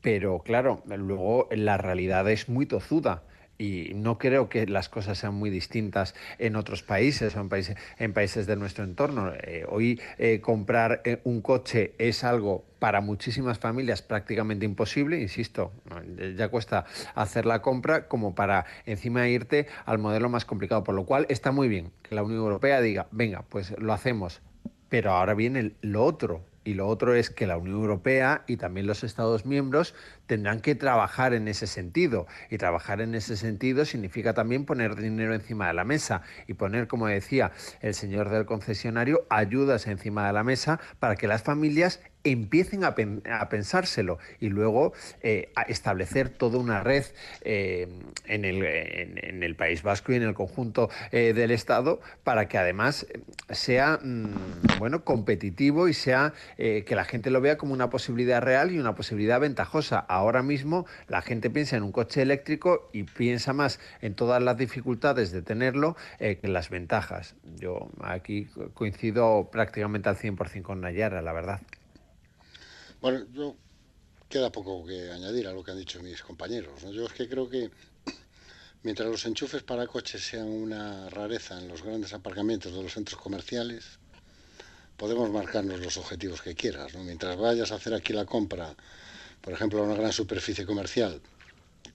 [0.00, 3.22] pero claro, luego la realidad es muy tozuda
[3.58, 7.76] y no creo que las cosas sean muy distintas en otros países o en países,
[7.98, 9.32] en países de nuestro entorno.
[9.34, 15.72] Eh, hoy eh, comprar eh, un coche es algo para muchísimas familias prácticamente imposible, insisto,
[16.36, 16.84] ya cuesta
[17.14, 21.52] hacer la compra como para encima irte al modelo más complicado, por lo cual está
[21.52, 24.42] muy bien que la Unión Europea diga, venga, pues lo hacemos,
[24.90, 28.88] pero ahora viene lo otro, y lo otro es que la Unión Europea y también
[28.88, 29.94] los Estados miembros
[30.26, 32.26] tendrán que trabajar en ese sentido.
[32.50, 36.88] Y trabajar en ese sentido significa también poner dinero encima de la mesa y poner,
[36.88, 42.00] como decía el señor del concesionario, ayudas encima de la mesa para que las familias
[42.32, 42.94] empiecen a,
[43.48, 44.92] pensárselo y luego
[45.22, 47.04] eh, a establecer toda una red
[47.42, 47.88] eh,
[48.26, 53.06] en, el, País Vasco y en el conjunto eh, del Estado para que además
[53.50, 58.72] sea mm, bueno competitivo y sea que la gente lo vea como una posibilidad real
[58.72, 59.98] y una posibilidad ventajosa.
[59.98, 64.56] Ahora mismo la gente piensa en un coche eléctrico y piensa más en todas las
[64.56, 67.34] dificultades de tenerlo que en las ventajas.
[67.56, 71.60] Yo aquí coincido prácticamente al 100% con Nayara, la verdad.
[73.06, 73.54] Bueno, yo
[74.28, 76.82] queda poco que añadir a lo que han dicho mis compañeros.
[76.92, 77.70] Yo es que creo que
[78.82, 83.20] mientras los enchufes para coches sean una rareza en los grandes aparcamientos de los centros
[83.20, 84.00] comerciales,
[84.96, 86.96] podemos marcarnos los objetivos que quieras.
[86.96, 88.74] Mientras vayas a hacer aquí la compra,
[89.40, 91.20] por ejemplo, a una gran superficie comercial,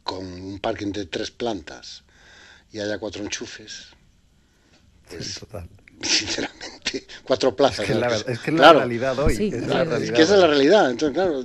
[0.04, 2.04] con un parking de tres plantas
[2.72, 3.88] y haya cuatro enchufes,
[5.10, 5.68] pues, Total.
[6.08, 7.80] Sinceramente, cuatro plazas.
[7.80, 7.94] Es que,
[8.52, 9.34] es, la, realidad hoy.
[9.34, 10.04] es, la realidad.
[10.04, 10.92] es que esa es la realidad.
[10.92, 11.44] Entonces, claro,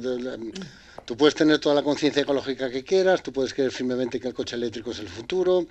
[1.04, 4.34] tú puedes tener toda la conciencia ecológica que quieras, tú puedes creer firmemente que el
[4.34, 5.66] coche eléctrico es el futuro,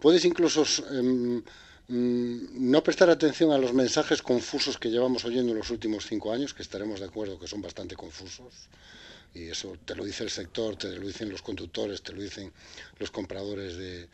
[0.00, 1.42] puedes incluso em,
[1.88, 6.32] mm, no prestar atención a los mensajes confusos que llevamos oyendo en los últimos cinco
[6.32, 8.68] años, que estaremos de acuerdo que son bastante confusos.
[9.34, 12.50] Y eso te lo dice el sector, te lo dicen los conductores, te lo dicen
[12.98, 14.08] los compradores de,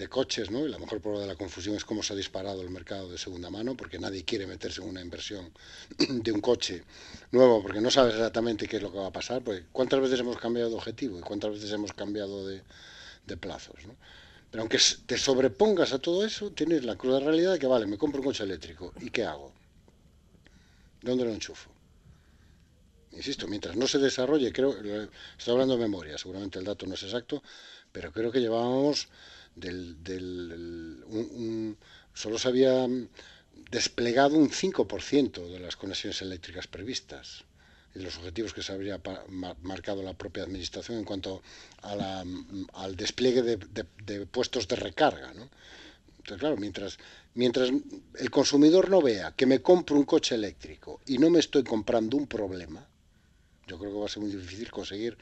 [0.00, 0.66] de coches, ¿no?
[0.66, 3.18] Y la mejor prueba de la confusión es cómo se ha disparado el mercado de
[3.18, 5.52] segunda mano, porque nadie quiere meterse en una inversión
[5.98, 6.82] de un coche
[7.32, 9.42] nuevo, porque no sabes exactamente qué es lo que va a pasar.
[9.42, 12.62] Pues, ¿Cuántas veces hemos cambiado de objetivo y cuántas veces hemos cambiado de,
[13.36, 13.76] plazos?
[14.50, 17.96] Pero aunque te sobrepongas a todo eso, tienes la cruda realidad de que, vale, me
[17.96, 19.52] compro un coche eléctrico, ¿y qué hago?
[21.02, 21.70] ¿Dónde lo enchufo?
[23.12, 24.70] Insisto, mientras no se desarrolle, creo,
[25.38, 27.42] estoy hablando de memoria, seguramente el dato no es exacto,
[27.92, 29.08] pero creo que llevábamos
[29.60, 31.04] del,
[32.14, 32.86] solo se había
[33.70, 37.44] desplegado un 5% de las conexiones eléctricas previstas
[37.94, 39.00] y los objetivos que se habría
[39.62, 41.42] marcado la propia administración en cuanto
[41.82, 45.30] al despliegue de, puestos de recarga.
[45.30, 46.98] Entonces, claro, mientras,
[47.34, 47.70] mientras
[48.18, 52.16] el consumidor no vea que me compro un coche eléctrico y no me estoy comprando
[52.16, 52.86] un problema,
[53.66, 55.16] yo creo que va a ser muy difícil conseguir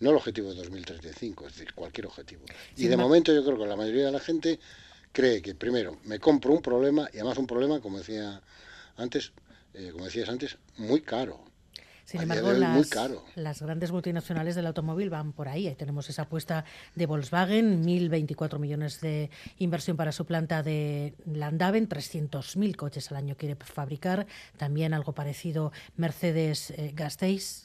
[0.00, 2.42] no el objetivo de 2035, es decir, cualquier objetivo.
[2.76, 4.58] y de momento yo creo que la mayoría de la gente
[5.12, 8.42] cree que primero me compro un problema y además un problema, como decía
[8.96, 9.32] antes,
[9.72, 11.44] eh, como decías antes, muy caro.
[12.04, 12.90] Sin embargo, las,
[13.34, 15.68] las, grandes multinacionales del automóvil van por ahí.
[15.68, 21.88] Ahí tenemos esa apuesta de Volkswagen, 1.024 millones de inversión para su planta de Landaven,
[21.88, 24.26] 300.000 coches al año quiere fabricar.
[24.58, 27.63] También algo parecido Mercedes eh, Gasteiz.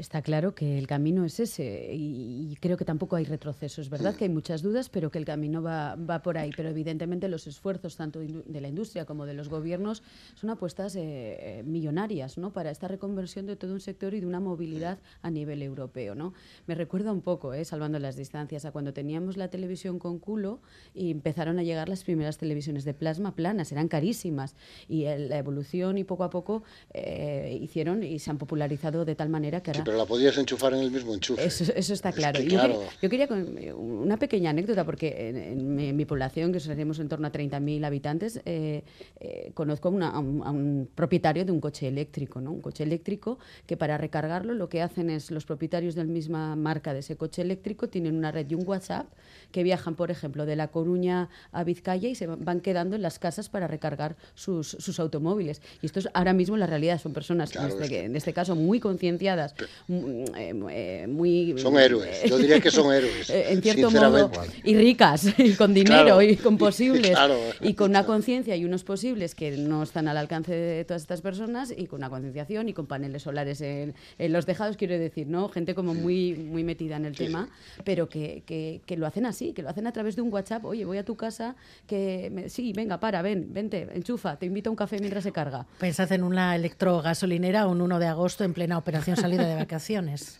[0.00, 3.82] Está claro que el camino es ese y, creo que tampoco hay retroceso.
[3.82, 6.52] Es verdad que hay muchas dudas, pero que el camino va, va por ahí.
[6.56, 10.02] Pero evidentemente los esfuerzos tanto de la industria como de los gobiernos
[10.36, 12.50] son apuestas eh, eh, millonarias ¿no?
[12.50, 16.14] para esta reconversión de todo un sector y de una movilidad a nivel europeo.
[16.14, 16.32] ¿no?
[16.66, 20.60] Me recuerda un poco, eh, salvando las distancias, a cuando teníamos la televisión con culo
[20.94, 24.56] y empezaron a llegar las primeras televisiones de plasma planas, eran carísimas
[24.88, 26.62] y la evolución y poco a poco
[26.94, 29.89] eh, hicieron y se han popularizado de tal manera que ahora...
[29.90, 31.44] Pero la podías enchufar en el mismo enchufe.
[31.44, 32.40] Eso, está claro.
[32.40, 33.28] yo, quería,
[33.74, 38.84] una pequeña anécdota, porque en, mi, población, que seremos en torno a 30.000 habitantes, eh,
[39.18, 42.52] eh, conozco a, un, propietario de un coche eléctrico, ¿no?
[42.52, 46.54] un coche eléctrico que para recargarlo lo que hacen es los propietarios de la misma
[46.54, 49.08] marca de ese coche eléctrico tienen una red y un WhatsApp
[49.50, 53.18] que viajan, por ejemplo, de La Coruña a Vizcaya y se van quedando en las
[53.18, 55.62] casas para recargar sus, sus automóviles.
[55.82, 57.00] Y esto es ahora mismo la realidad.
[57.00, 59.54] Son personas, en, este, en, este, caso, muy concienciadas,
[59.88, 61.58] eh, muy...
[61.58, 62.22] Son héroes.
[62.24, 63.28] Yo diría que son héroes.
[63.30, 64.30] en cierto modo.
[64.62, 67.18] Y ricas, y con dinero, y con posibles.
[67.60, 71.22] Y con una conciencia y unos posibles que no están al alcance de todas estas
[71.22, 75.48] personas y con una concienciación y con paneles solares en, los tejados, quiero decir, ¿no?
[75.48, 77.48] Gente como muy, muy metida en el tema,
[77.84, 80.30] pero que, que, que lo hacen así sí, que lo hacen a través de un
[80.30, 80.64] WhatsApp.
[80.66, 81.56] Oye, voy a tu casa,
[81.86, 85.66] que sí, venga, para, ven, vente, enchufa, te invito a un café mientras se carga.
[85.78, 90.38] Pensad en una electrogasolinera un 1 de agosto en plena operación salida de vacaciones.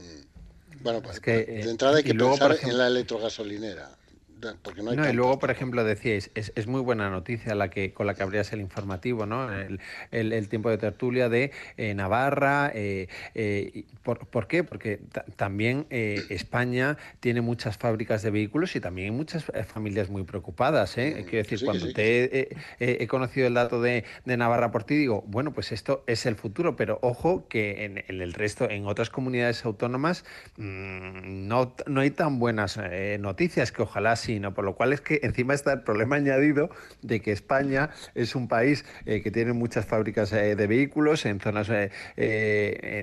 [0.82, 3.99] Bueno, pues que, de entrada hay que pensar en la electrogasolinera
[4.40, 8.14] no, y luego, por ejemplo, decíais, es, es, muy buena noticia la que con la
[8.14, 9.52] que abrías el informativo, ¿no?
[9.52, 9.80] El,
[10.10, 12.70] el, tiempo de tertulia de eh, Navarra.
[12.74, 14.64] Eh, eh, por, por, qué?
[14.64, 15.00] Porque
[15.36, 20.96] también España tiene muchas fábricas de vehículos y también hay muchas familias muy preocupadas.
[20.98, 21.24] ¿eh?
[21.28, 22.48] Quiero decir, cuando te
[22.78, 26.36] he, conocido el dato de, de, Navarra por ti, digo, bueno, pues esto es el
[26.36, 30.24] futuro, pero ojo que en, el resto, en otras comunidades autónomas,
[30.56, 32.78] mmm, no, no hay tan buenas
[33.18, 36.70] noticias que ojalá sí por lo cual es que encima está el problema añadido
[37.02, 41.40] de que España es un país eh, que tiene muchas fábricas eh, de vehículos en
[41.40, 41.90] zonas, eh,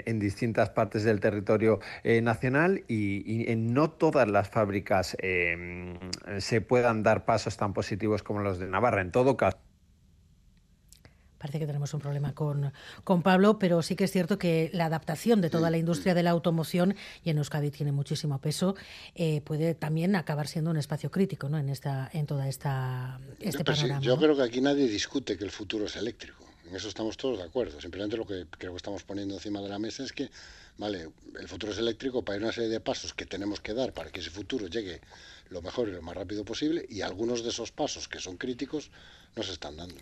[0.06, 1.80] en distintas partes del territorio
[2.22, 5.18] nacional y, en no todas las fábricas
[6.38, 9.02] se puedan dar pasos tan positivos como los de Navarra.
[9.02, 9.67] En todo caso.
[11.48, 12.74] Parece que tenemos un problema con,
[13.06, 16.22] con Pablo, pero sí que es cierto que la adaptación de toda la industria de
[16.22, 16.94] la automoción,
[17.24, 18.76] y en Euskadi tiene muchísimo peso,
[19.16, 21.58] eh, puede también acabar siendo un espacio crítico ¿no?
[21.58, 24.02] en, esta, en toda esta este panorama.
[24.02, 26.44] yo creo que aquí nadie discute que el futuro es eléctrico.
[26.68, 27.80] En eso estamos todos de acuerdo.
[27.80, 30.30] Simplemente lo que creo que estamos poniendo encima de la mesa es que,
[30.78, 33.94] vale, el futuro es eléctrico, para hay una serie de pasos que tenemos que dar
[33.94, 35.00] para que ese futuro llegue
[35.48, 38.92] lo mejor y lo más rápido posible, y algunos de esos pasos que son críticos
[39.38, 40.02] no se están dando.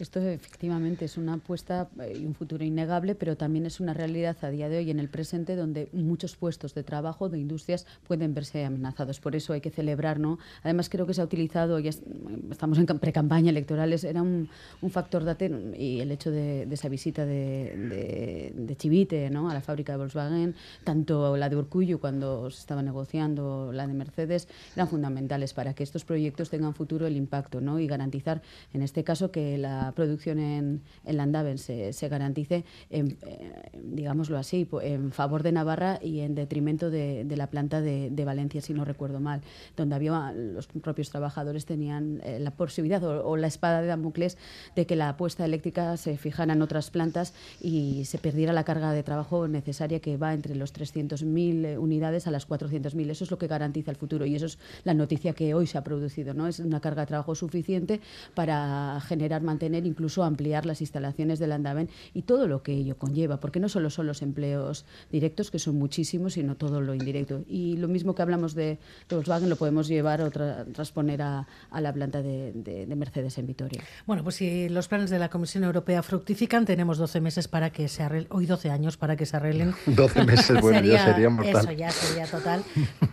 [0.00, 4.36] Esto efectivamente es una apuesta eh, y un futuro innegable, pero también es una realidad
[4.42, 8.32] a día de hoy en el presente donde muchos puestos de trabajo de industrias pueden
[8.32, 9.18] verse amenazados.
[9.18, 10.38] Por eso hay que celebrar, ¿no?
[10.62, 14.48] Además creo que se ha utilizado, ya estamos en pre-campaña electorales, era un,
[14.90, 19.50] factor de y el hecho de, esa visita de, Chivite ¿no?
[19.50, 20.54] a la fábrica de Volkswagen,
[20.84, 25.82] tanto la de Urcuyo cuando se estaba negociando la de Mercedes, eran fundamentales para que
[25.82, 27.78] estos proyectos tengan futuro el impacto ¿no?
[27.80, 28.42] y garantizar,
[28.72, 34.38] en este caso, que la producción en, en Landaven se, se garantice, en, eh, digámoslo
[34.38, 38.60] así, en favor de Navarra y en detrimento de, de la planta de, de, Valencia,
[38.60, 39.40] si no recuerdo mal,
[39.76, 44.36] donde había los propios trabajadores tenían eh, la posibilidad o, la espada de Damocles
[44.74, 48.92] de que la apuesta eléctrica se fijara en otras plantas y se perdiera la carga
[48.92, 53.10] de trabajo necesaria que va entre los 300.000 eh, unidades a las 400.000.
[53.10, 55.78] Eso es lo que garantiza el futuro y eso es la noticia que hoy se
[55.78, 56.34] ha producido.
[56.34, 56.46] ¿no?
[56.46, 58.00] Es una carga de trabajo suficiente
[58.34, 63.40] para generar, mantener incluso ampliar las instalaciones del Andaven y todo lo que ello conlleva,
[63.40, 67.42] porque no solo son los empleos directos, que son muchísimos, sino todo lo indirecto.
[67.48, 68.78] Y lo mismo que hablamos de
[69.08, 71.46] Volkswagen lo podemos llevar o transponer a,
[71.80, 73.80] la planta de, Mercedes en Vitoria.
[74.06, 77.86] Bueno, pues si los planes de la Comisión Europea fructifican, tenemos 12 meses para que
[77.86, 79.74] se arreglen, hoy 12 años para que se arreglen.
[79.86, 81.56] 12 meses, bueno, sería, ya sería mortal.
[81.56, 82.64] Eso ya sería total.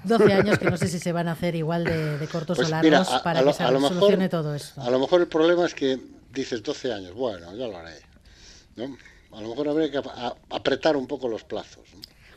[0.03, 2.71] 12 años que no sé si se van a hacer igual de, cortos pues o
[2.71, 4.81] largos para que se solucione todo esto.
[4.81, 5.99] A lo mejor el problema es que
[6.35, 7.99] dices 12 años, bueno, ya lo haré.
[8.75, 8.97] ¿no?
[9.31, 10.01] A lo mejor habría que
[10.49, 11.94] apretar un poco los plazos.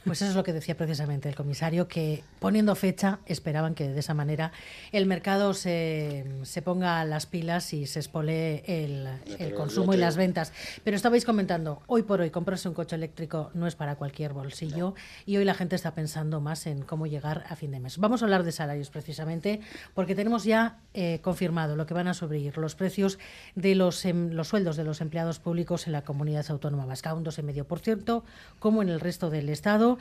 [0.08, 4.00] Pues eso es lo que decía precisamente el comisario, que poniendo fecha esperaban que de
[4.00, 4.52] esa manera
[4.92, 9.08] el mercado se, se ponga las pilas y se espole el,
[9.38, 10.52] el consumo y las ventas.
[10.82, 14.94] Pero estabais comentando, hoy por hoy comprarse un coche eléctrico no es para cualquier bolsillo
[15.26, 17.98] y hoy la gente está pensando más en cómo llegar a fin de mes.
[17.98, 19.60] Vamos a hablar de salarios precisamente
[19.94, 23.18] porque tenemos ya eh, confirmado lo que van a subir los precios
[23.54, 27.24] de los, em, los sueldos de los empleados públicos en la comunidad autónoma vasca, un
[27.24, 28.22] 2,5%,
[28.58, 29.97] como en el resto del Estado.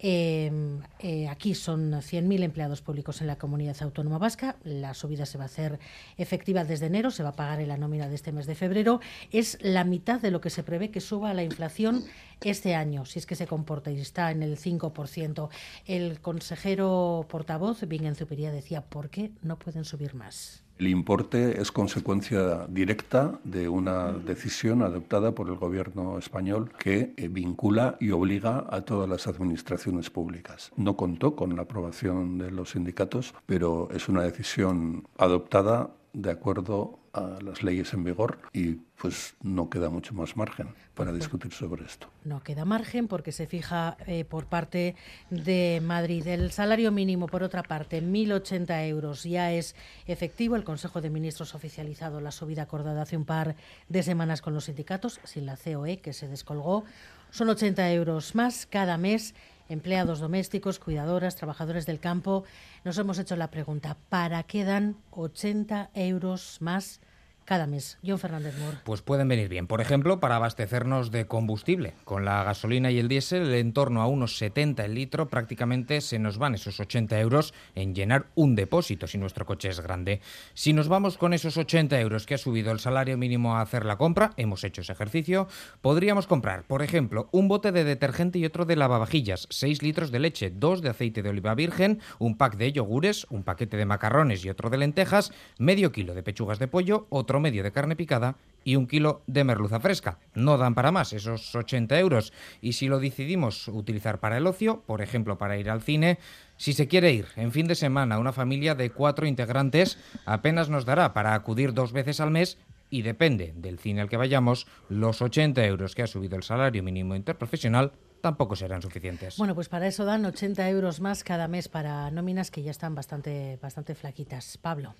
[0.00, 4.56] Em, eh, aquí son 100.000 empleados públicos en la comunidad autónoma vasca.
[4.62, 5.80] La subida se va a hacer
[6.16, 9.00] efectiva desde enero, se va a pagar en la nómina de este mes de febrero.
[9.32, 12.04] Es la mitad de lo que se prevé que suba la inflación
[12.42, 15.48] este año, si es que se comporta y está en el 5%.
[15.86, 20.67] El consejero portavoz, Bingen Zupiría, decía, ¿por qué no pueden subir más?
[20.78, 27.26] El importe es consecuencia directa de una decisión adoptada por el Gobierno español que eh,
[27.28, 30.70] vincula y obliga a todas las administraciones públicas.
[30.76, 37.00] No contó con la aprobación de los sindicatos, pero es una decisión adoptada de acuerdo
[37.12, 41.84] a las leyes en vigor y pues no queda mucho más margen para discutir sobre
[41.84, 42.08] esto.
[42.24, 44.96] No queda margen porque se fija eh, por parte
[45.30, 46.26] de Madrid.
[46.26, 49.76] El salario mínimo, por otra parte, 1.080 euros ya es
[50.06, 50.56] efectivo.
[50.56, 53.54] El Consejo de Ministros ha oficializado la subida acordada hace un par
[53.88, 56.84] de semanas con los sindicatos, sin la COE, que se descolgó.
[57.30, 59.34] Son 80 euros más cada mes
[59.68, 62.44] empleados domésticos, cuidadoras, trabajadores del campo,
[62.84, 67.00] nos hemos hecho la pregunta, ¿para qué dan 80 euros más
[67.48, 67.96] cada mes.
[68.06, 68.76] John Fernández Moore.
[68.84, 69.66] Pues pueden venir bien.
[69.66, 71.94] Por ejemplo, para abastecernos de combustible.
[72.04, 76.18] Con la gasolina y el diésel, en torno a unos 70 el litro, prácticamente se
[76.18, 80.20] nos van esos 80 euros en llenar un depósito si nuestro coche es grande.
[80.52, 83.86] Si nos vamos con esos 80 euros que ha subido el salario mínimo a hacer
[83.86, 85.48] la compra, hemos hecho ese ejercicio,
[85.80, 90.18] podríamos comprar, por ejemplo, un bote de detergente y otro de lavavajillas, 6 litros de
[90.18, 94.44] leche, 2 de aceite de oliva virgen, un pack de yogures, un paquete de macarrones
[94.44, 98.36] y otro de lentejas, medio kilo de pechugas de pollo, otro medio de carne picada
[98.64, 100.18] y un kilo de merluza fresca.
[100.34, 102.32] No dan para más esos 80 euros.
[102.60, 106.18] Y si lo decidimos utilizar para el ocio, por ejemplo para ir al cine,
[106.56, 110.84] si se quiere ir en fin de semana una familia de cuatro integrantes, apenas nos
[110.84, 112.58] dará para acudir dos veces al mes
[112.90, 116.82] y depende del cine al que vayamos, los 80 euros que ha subido el salario
[116.82, 119.36] mínimo interprofesional tampoco serán suficientes.
[119.36, 122.94] Bueno, pues para eso dan 80 euros más cada mes para nóminas que ya están
[122.94, 124.58] bastante, bastante flaquitas.
[124.58, 124.94] Pablo.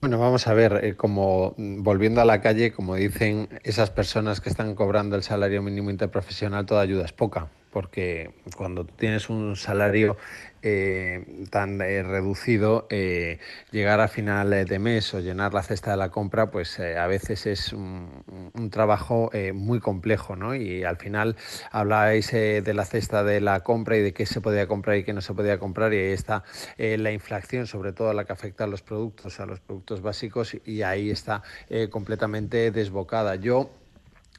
[0.00, 4.40] Bueno, vamos a ver, eh, como mm, volviendo a la calle, como dicen esas personas
[4.40, 9.56] que están cobrando el salario mínimo interprofesional, toda ayuda es poca porque cuando tienes un
[9.56, 10.16] salario
[10.62, 13.38] eh, tan eh, reducido, eh,
[13.70, 17.46] llegar a final de mes o llenar la cesta de la compra, pues a veces
[17.46, 18.24] es un,
[18.70, 20.54] trabajo muy complejo, ¿no?
[20.54, 21.36] Y al final
[21.70, 25.12] habláis de la cesta de la compra y de qué se podía comprar y qué
[25.12, 26.44] no se podía comprar, y ahí está
[26.76, 30.82] la inflación, sobre todo la que afecta a los productos, a los productos básicos, y
[30.82, 31.42] ahí está
[31.90, 33.36] completamente desbocada.
[33.36, 33.70] Yo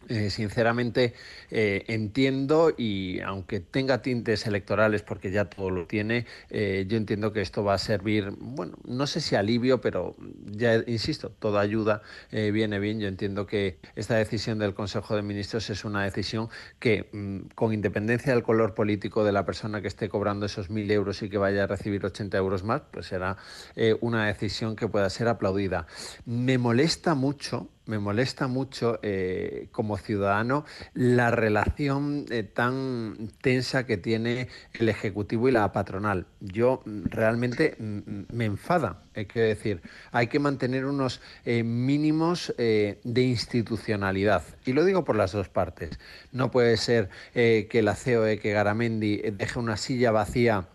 [0.07, 1.13] eh, sinceramente
[1.51, 7.31] eh, entiendo y aunque tenga tintes electorales porque ya todo lo tiene, eh, yo entiendo
[7.31, 10.15] que esto va a servir, bueno, no sé si alivio, pero
[10.45, 12.01] ya insisto, toda ayuda
[12.31, 12.99] viene bien.
[12.99, 16.49] Yo entiendo que esta decisión del Consejo de Ministros es una decisión
[16.79, 20.89] que, mm, con independencia del color político de la persona que esté cobrando esos mil
[20.89, 23.37] euros y que vaya a recibir 80 euros más, pues será
[24.01, 25.87] una decisión que pueda ser aplaudida.
[26.25, 30.63] Me molesta mucho me molesta mucho eh, como ciudadano
[30.93, 36.27] la relación eh, tan tensa que tiene el Ejecutivo y la patronal.
[36.39, 41.63] Yo mm, realmente mm, mm, me enfada, hay que decir, hay que mantener unos eh,
[41.63, 44.43] mínimos de institucionalidad.
[44.65, 45.99] Y lo digo por las dos partes.
[46.31, 50.67] No puede ser que la COE, que Garamendi deje una silla vacía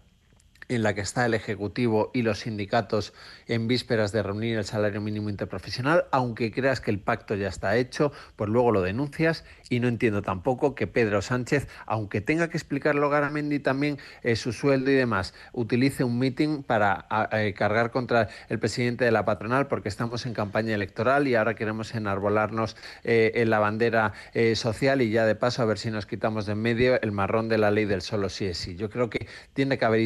[0.69, 3.13] en la que está el Ejecutivo y los sindicatos
[3.47, 7.77] en vísperas de reunir el salario mínimo interprofesional, aunque creas que el pacto ya está
[7.77, 12.57] hecho, pues luego lo denuncias y no entiendo tampoco que Pedro Sánchez, aunque tenga que
[12.57, 18.29] explicarlo Garamendi también eh, su sueldo y demás, utilice un meeting para eh, cargar contra
[18.49, 23.33] el presidente de la patronal porque estamos en campaña electoral y ahora queremos enarbolarnos eh,
[23.35, 24.13] en la bandera
[24.55, 27.49] social y ya de paso a ver si nos quitamos de en medio el marrón
[27.49, 28.77] de la ley del solo sí es sí.
[28.77, 30.01] Yo creo que tiene que haber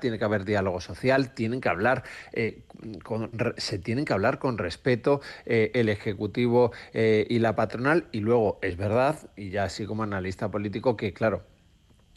[0.00, 2.04] tiene que haber diálogo social, tienen que hablar
[3.56, 9.18] se tienen que hablar con respeto el Ejecutivo y la patronal y luego es verdad,
[9.36, 11.42] y ya así como analista político, que claro,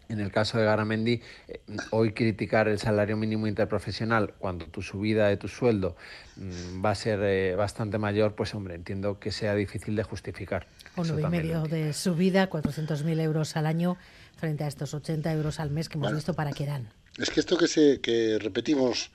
[0.09, 5.27] en el caso de Garamendi, eh, hoy criticar el salario mínimo interprofesional cuando tu subida
[5.27, 5.95] de tu sueldo
[6.37, 10.67] mm, va a ser eh, bastante mayor, pues hombre, entiendo que sea difícil de justificar.
[10.95, 13.97] Un y medio de subida, 400.000 euros al año
[14.37, 16.89] frente a estos 80 euros al mes que hemos visto para qué dan.
[17.17, 19.09] Es que esto que, que repetimos,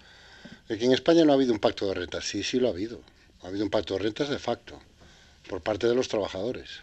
[0.67, 3.01] que en España no ha habido un pacto de rentas, sí, sí lo ha habido.
[3.43, 4.81] Ha habido un pacto de rentas de facto
[5.49, 6.81] por parte de los trabajadores.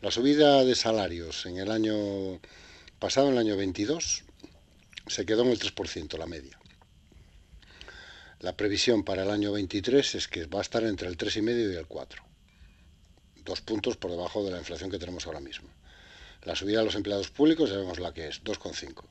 [0.00, 2.40] La subida de salarios en el año
[2.98, 4.24] pasado, en el año 22,
[5.06, 6.58] se quedó en el 3%, la media.
[8.40, 11.76] La previsión para el año 23 es que va a estar entre el 3,5 y
[11.76, 12.22] el 4.
[13.44, 15.68] Dos puntos por debajo de la inflación que tenemos ahora mismo.
[16.42, 19.04] La subida de los empleados públicos ya vemos la que es, 2,5.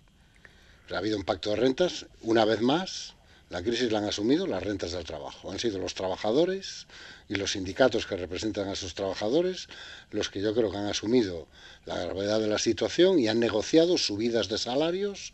[0.92, 3.16] Ha habido un pacto de rentas, una vez más,
[3.50, 5.52] la crisis la han asumido las rentas del trabajo.
[5.52, 6.88] Han sido los trabajadores
[7.30, 9.68] y los sindicatos que representan a esos trabajadores
[10.10, 11.48] los que yo creo que han asumido
[11.86, 15.34] la gravedad de la situación y han negociado subidas de salarios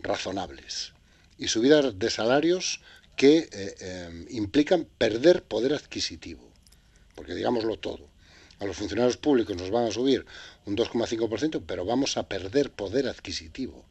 [0.00, 0.92] razonables.
[1.38, 2.80] Y subidas de salarios
[3.16, 6.46] que eh, em, implican perder poder adquisitivo.
[7.14, 8.06] Porque digámoslo todo.
[8.58, 10.26] A los funcionarios públicos nos van a subir
[10.66, 13.84] un 2,5%, pero vamos a perder poder adquisitivo.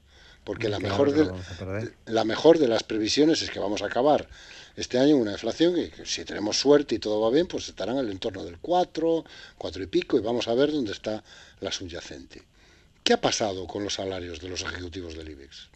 [0.46, 4.30] Porque la mejor, de, la mejor de las previsiones es que vamos a acabar
[4.76, 7.98] este año una inflación y que si tenemos suerte y todo va bien, pues estarán
[7.98, 9.26] en el entorno del 4,
[9.58, 11.24] 4 y pico, y vamos a ver dónde está
[11.62, 12.44] la subyacente.
[13.04, 15.70] ¿Qué ha pasado con los salarios de los ejecutivos del IBEX?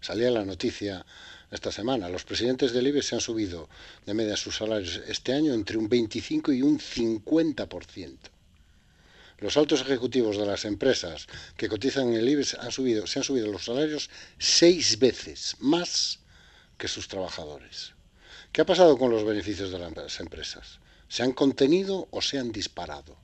[0.00, 1.04] Salía la noticia
[1.50, 2.10] esta semana.
[2.10, 3.70] Los presidentes del IBEX se han subido
[4.04, 8.18] de media sus salarios este año entre un 25 y un 50%.
[9.38, 13.24] Los altos ejecutivos de las empresas que cotizan en el IBEX han subido, se han
[13.24, 16.18] subido los salarios seis veces más
[16.76, 17.94] que sus trabajadores.
[18.50, 20.80] ¿Qué ha pasado con los beneficios de las empresas?
[21.08, 23.16] ¿Se han contenido o se han disparado?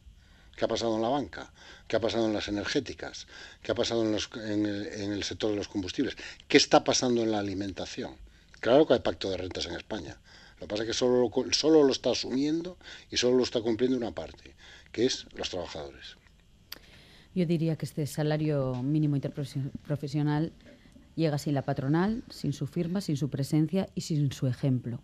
[0.57, 1.53] ¿Qué ha pasado en la banca?
[1.89, 3.27] ¿Qué ha pasado en las energéticas?
[3.62, 6.16] ¿Qué ha pasado en, el, sector de los combustibles?
[6.47, 8.16] ¿Qué está pasando en la alimentación?
[8.61, 10.20] Claro que hay pacto de rentas en España.
[10.61, 12.78] Lo que pasa es que solo, solo lo está asumiendo
[13.11, 14.55] y solo lo está cumpliendo una parte,
[14.95, 16.16] que es los trabajadores.
[17.35, 20.53] Yo diría que este salario mínimo interprofesional
[21.16, 25.01] llega sin la patronal, sin su firma, sin su presencia y sin su ejemplo.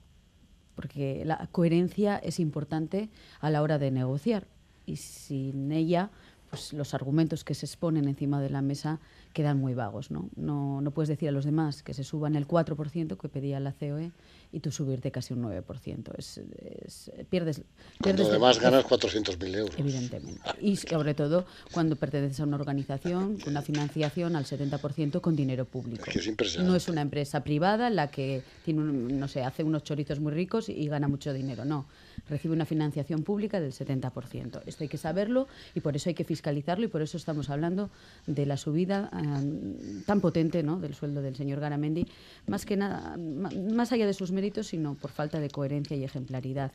[0.76, 3.10] Porque la coherencia es importante
[3.40, 4.46] a la hora de negociar
[4.86, 6.10] y sin ella
[6.50, 8.98] pues los argumentos que se exponen encima de la mesa
[9.32, 10.10] quedan muy vagos.
[10.10, 10.28] ¿no?
[10.34, 13.72] No, no puedes decir a los demás que se suban el 4% que pedía la
[13.72, 14.10] COE
[14.52, 16.12] y tú subirte casi un 9%.
[16.18, 16.40] Es,
[16.84, 17.62] es, pierdes,
[18.02, 19.78] además ganas 400.000 euros.
[19.78, 20.40] Evidentemente.
[20.60, 25.66] Y sobre todo cuando perteneces a una organización con una financiación al 70% con dinero
[25.66, 26.04] público.
[26.06, 26.68] Es que es impresionante.
[26.68, 30.68] No es una empresa privada la que tiene no sé, hace unos chorizos muy ricos
[30.68, 31.64] y gana mucho dinero.
[31.64, 31.86] No
[32.30, 34.62] recibe una financiación pública del 70%.
[34.64, 37.90] Esto hay que saberlo y por eso hay que fiscalizarlo y por eso estamos hablando
[38.26, 40.78] de la subida eh, tan potente ¿no?
[40.78, 42.06] del sueldo del señor Garamendi,
[42.46, 46.72] más que nada, más allá de sus méritos, sino por falta de coherencia y ejemplaridad.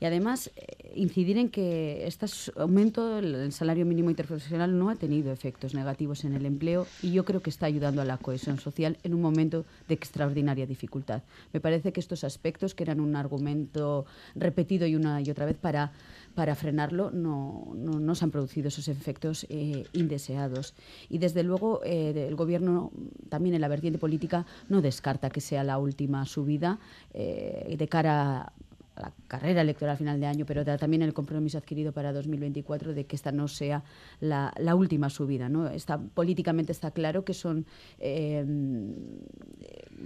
[0.00, 2.26] Y además, eh, incidir en que este
[2.56, 7.24] aumento del salario mínimo interprofesional no ha tenido efectos negativos en el empleo y yo
[7.24, 11.22] creo que está ayudando a la cohesión social en un momento de extraordinaria dificultad.
[11.52, 15.56] Me parece que estos aspectos, que eran un argumento repetido y una y otra vez
[15.56, 15.92] para
[16.34, 20.72] para frenarlo no, no, se han producido esos efectos eh, indeseados.
[21.10, 22.92] Y desde luego eh, el Gobierno,
[23.28, 26.78] también en la vertiente política, no descarta que sea la última subida
[27.12, 28.52] de cara
[28.98, 33.16] la carrera electoral final de año, pero también el compromiso adquirido para 2024 de que
[33.16, 33.84] esta no sea
[34.20, 35.48] la, última subida.
[35.48, 35.68] ¿no?
[35.68, 37.66] Está, políticamente está claro que son
[37.98, 38.44] eh,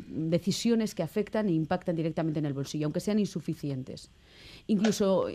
[0.09, 4.11] decisiones que afectan e impactan directamente en el bolsillo, aunque sean insuficientes
[4.67, 5.27] incluso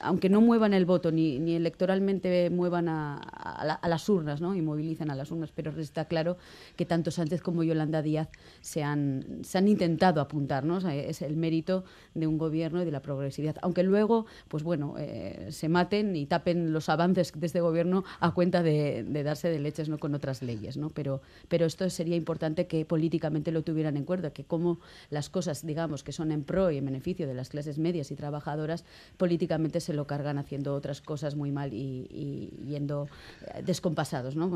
[0.00, 4.54] aunque no muevan el voto ni, ni electoralmente muevan a, las urnas ¿no?
[4.54, 6.36] y movilicen a las urnas, pero está claro
[6.76, 8.28] que tanto Sánchez como Yolanda Díaz
[8.60, 10.78] se han, se han intentado apuntar, ¿no?
[10.88, 11.84] es el mérito
[12.14, 16.26] de un gobierno y de la progresividad, aunque luego, pues bueno, eh, se maten y
[16.26, 19.98] tapen los avances de este gobierno a cuenta de, darse de leches ¿no?
[19.98, 20.90] con otras leyes, ¿no?
[20.90, 24.80] pero, pero esto sería importante que políticamente lo tuvieran en cuenta, que como
[25.10, 28.16] las cosas, digamos, que son en pro y en beneficio de las clases medias y
[28.16, 28.73] trabajadoras,
[29.16, 33.08] políticamente se lo cargan haciendo otras cosas muy mal y, yendo
[33.42, 34.50] eh, descompasados, ¿no?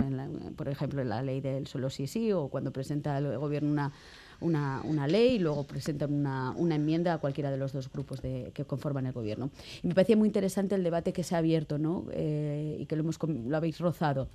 [0.57, 3.93] por ejemplo, en la ley del solo sí sí o cuando presenta el gobierno una
[4.41, 8.23] una, una, ley y luego presentan una, una, enmienda a cualquiera de los dos grupos
[8.23, 9.51] de, que conforman el gobierno.
[9.83, 12.07] Y me parecía muy interesante el debate que se ha abierto ¿no?
[12.13, 14.29] Eh, y que lo, hemos, lo habéis rozado.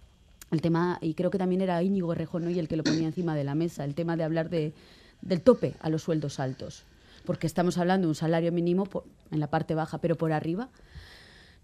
[0.51, 3.35] El tema, y creo que también era Íñigo Rejón y el que lo ponía encima
[3.35, 4.73] de la mesa, el tema de hablar de,
[5.21, 6.83] del tope a los sueldos altos
[7.25, 8.87] porque estamos hablando de un salario mínimo
[9.31, 10.69] en la parte baja, pero por arriba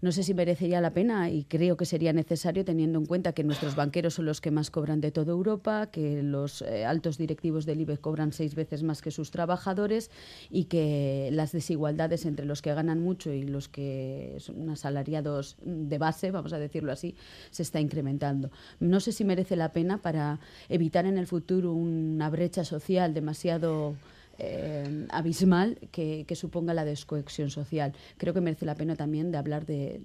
[0.02, 3.44] No sé si merecería la pena y creo que sería necesario teniendo en cuenta que
[3.44, 7.66] nuestros banqueros son los que más cobran de toda Europa, que los eh, altos directivos
[7.66, 10.10] del IBE cobran seis veces más que sus trabajadores
[10.48, 15.98] y que las desigualdades entre los que ganan mucho y los que son asalariados de
[15.98, 17.14] base, vamos a decirlo así,
[17.50, 18.50] se está incrementando.
[18.78, 23.96] No sé si merece la pena para evitar en el futuro una brecha social demasiado
[24.42, 27.92] eh, abismal que, suponga la desconexión social.
[28.16, 30.00] Creo que merece la pena también de hablar de,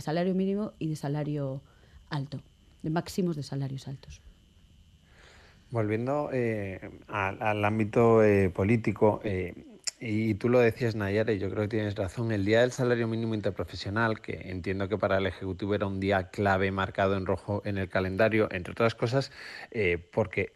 [0.00, 1.60] salario mínimo y de salario
[2.08, 2.40] alto,
[2.82, 4.22] de máximos de salarios altos.
[5.70, 9.22] Volviendo eh, al, ámbito eh, político,
[10.00, 13.08] y tú lo decías, Nayara, y yo creo que tienes razón, el Día del Salario
[13.08, 17.60] Mínimo Interprofesional, que entiendo que para el Ejecutivo era un día clave marcado en rojo
[17.64, 19.32] en el calendario, entre otras cosas,
[20.12, 20.52] porque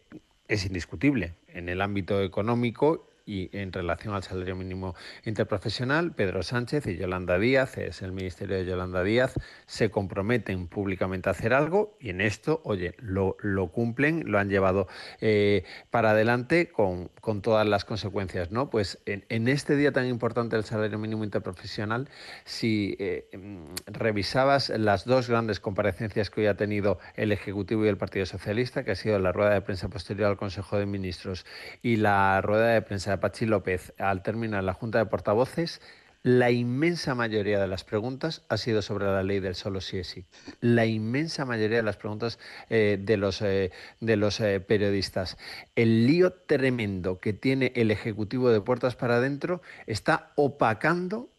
[0.47, 4.95] es indiscutible en el ámbito económico y en relación al salario mínimo
[5.25, 9.33] interprofesional, Pedro Sánchez y Yolanda Díaz, es el ministerio de Yolanda Díaz,
[9.65, 14.49] se comprometen públicamente a hacer algo y en esto, oye, lo, lo cumplen, lo han
[14.49, 14.87] llevado
[15.21, 18.69] eh, para adelante con, con, todas las consecuencias, ¿no?
[18.69, 22.07] Pues en, este día tan importante del salario mínimo interprofesional,
[22.43, 27.87] si eh, mm, revisabas las dos grandes comparecencias que hoy ha tenido el Ejecutivo y
[27.87, 31.45] el Partido Socialista, que ha sido la rueda de prensa posterior al Consejo de Ministros
[31.81, 35.81] y la rueda de prensa Pachi López al terminar la Junta de Portavoces,
[36.25, 40.07] la inmensa mayoría de las preguntas ha sido sobre la ley del solo sí es
[40.07, 40.25] sí.
[40.59, 42.39] La inmensa mayoría de las preguntas
[42.71, 45.37] eh, de los, eh, de los eh, periodistas.
[45.75, 51.29] El lío tremendo que tiene el Ejecutivo de puertas para adentro está opacando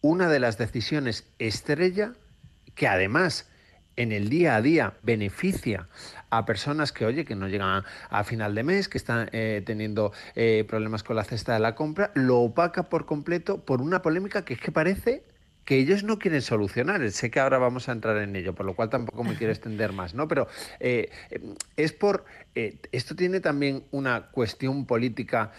[0.00, 2.12] una de las decisiones estrella
[2.76, 3.50] que además
[3.96, 5.88] en el día a día beneficia
[6.38, 10.12] a personas que, oye, que no llegan a, final de mes, que están eh, teniendo
[10.34, 14.44] eh, problemas con la cesta de la compra, lo opaca por completo por una polémica
[14.44, 15.24] que es que parece
[15.66, 17.10] que ellos no quieren solucionar.
[17.10, 19.92] Sé que ahora vamos a entrar en ello, por lo cual tampoco me quiero extender
[19.92, 20.26] más, ¿no?
[20.28, 20.48] Pero
[20.80, 21.10] eh,
[21.76, 22.24] es por.
[22.92, 25.52] Esto tiene también una cuestión política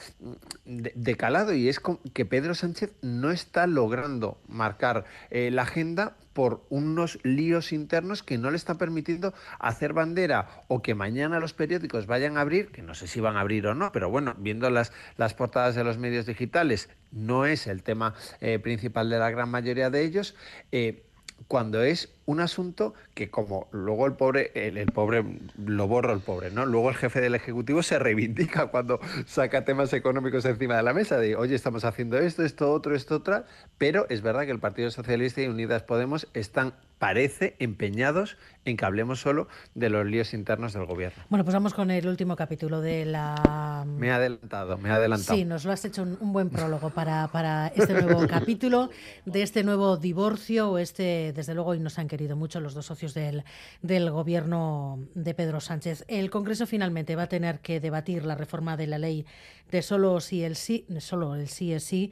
[0.65, 1.79] de, de, calado y es
[2.13, 8.51] que Pedro Sánchez no está logrando marcar la agenda por unos líos internos que no
[8.51, 12.93] le están permitiendo hacer bandera o que mañana los periódicos vayan a abrir, que no
[12.93, 14.91] sé si van a abrir o no, pero bueno, viendo las,
[15.35, 19.89] portadas de los medios digitales, no es el tema eh, principal de la gran mayoría
[19.89, 20.35] de ellos.
[20.71, 21.07] Eh,
[21.47, 25.23] cuando es un asunto que como luego el pobre, el, pobre
[25.57, 26.65] lo borra el pobre, ¿no?
[26.65, 31.17] Luego el jefe del Ejecutivo se reivindica cuando saca temas económicos encima de la mesa,
[31.17, 33.45] de oye, estamos haciendo esto, esto, otro, esto, otra,
[33.77, 38.85] pero es verdad que el Partido Socialista y Unidas Podemos están parece empeñados en que
[38.85, 41.23] hablemos solo de los líos internos del gobierno.
[41.29, 43.85] Bueno, pues vamos con el último capítulo de la...
[43.87, 45.37] Me he adelantado, me he adelantado.
[45.37, 48.89] Sí, nos lo has hecho un, buen prólogo para, para este nuevo capítulo,
[49.25, 52.85] de este nuevo divorcio, o este, desde luego, y nos han querido mucho los dos
[52.85, 53.43] socios del,
[53.81, 56.03] del gobierno de Pedro Sánchez.
[56.07, 59.25] El Congreso finalmente va a tener que debatir la reforma de la ley
[59.71, 62.11] de solo si el sí, solo el sí es sí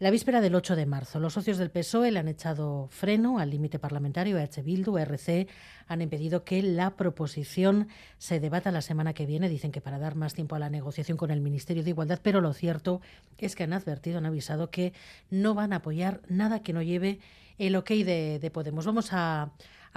[0.00, 3.50] la víspera del 8 de marzo, los socios del PSOE le han echado freno al
[3.50, 4.38] límite parlamentario.
[4.64, 5.48] Bildu, RC,
[5.88, 9.48] han impedido que la proposición se debata la semana que viene.
[9.48, 12.40] Dicen que para dar más tiempo a la negociación con el Ministerio de Igualdad, pero
[12.40, 13.00] lo cierto
[13.38, 14.92] es que han advertido, han avisado que
[15.30, 17.18] no van a apoyar nada que no lleve
[17.58, 18.86] el ok de, Podemos.
[18.86, 19.50] Vamos a,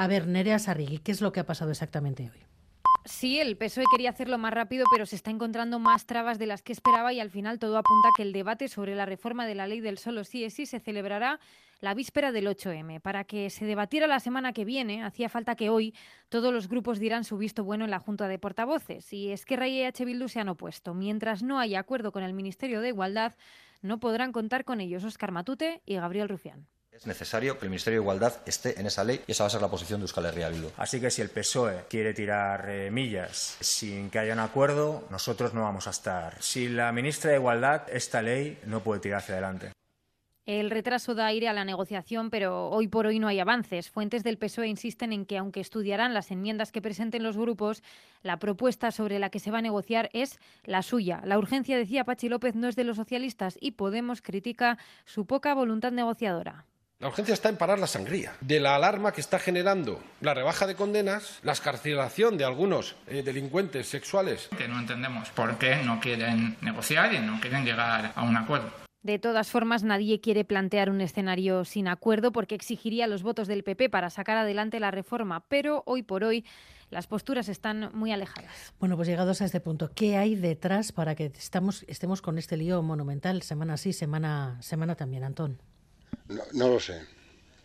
[0.08, 2.40] ver, Nerea Sarrigui, ¿qué es lo que ha pasado exactamente hoy?
[3.06, 6.62] Sí, el PSOE quería hacerlo más rápido, pero se está encontrando más trabas de las
[6.62, 9.66] que esperaba y al final todo apunta que el debate sobre la reforma de la
[9.66, 11.40] ley del solo sí es sí se celebrará
[11.80, 13.02] la víspera del 8M.
[13.02, 15.96] Para que se debatiera la semana que viene, hacía falta que hoy
[16.30, 19.12] todos los grupos dieran su visto bueno en la Junta de Portavoces.
[19.12, 20.06] Y es que Rey y H.
[20.06, 20.94] Bildu se han opuesto.
[20.94, 23.34] Mientras no haya acuerdo con el Ministerio de Igualdad,
[23.82, 26.68] no podrán contar con ellos Oscar Matute y Gabriel Rufián.
[26.92, 29.50] Es necesario que el Ministerio de Igualdad esté en esa ley y esa va a
[29.50, 30.68] ser la posición de Euskal Herria Bildu.
[30.76, 35.54] Así que si el PSOE quiere tirar eh, millas sin que haya un acuerdo, nosotros
[35.54, 36.36] no vamos a estar.
[36.42, 39.72] Si la ministra de Igualdad, esta ley no puede tirar hacia adelante.
[40.46, 43.90] El retraso da aire a la negociación, pero hoy por hoy no hay avances.
[43.90, 47.84] Fuentes del PSOE insisten en que, aunque estudiarán las enmiendas que presenten los grupos,
[48.22, 51.22] la propuesta sobre la que se va a negociar es la suya.
[51.24, 55.54] La urgencia, decía Pachi López, no es de los socialistas y Podemos critica su poca
[55.54, 56.66] voluntad negociadora.
[57.02, 60.68] La urgencia está en parar la sangría, de la alarma que está generando la rebaja
[60.68, 64.50] de condenas, la escarcelación de algunos eh, delincuentes sexuales.
[64.56, 68.70] Que no entendemos por qué no quieren negociar y no quieren llegar a un acuerdo.
[69.02, 73.64] De todas formas, nadie quiere plantear un escenario sin acuerdo porque exigiría los votos del
[73.64, 76.46] PP para sacar adelante la reforma, pero hoy por hoy
[76.92, 78.76] las posturas están muy alejadas.
[78.80, 82.58] Bueno, pues llegados a este punto, ¿qué hay detrás para que estamos, estemos con este
[82.58, 85.58] lío monumental, semana sí, semana, semana también, Antón?
[86.54, 87.02] No, lo sé.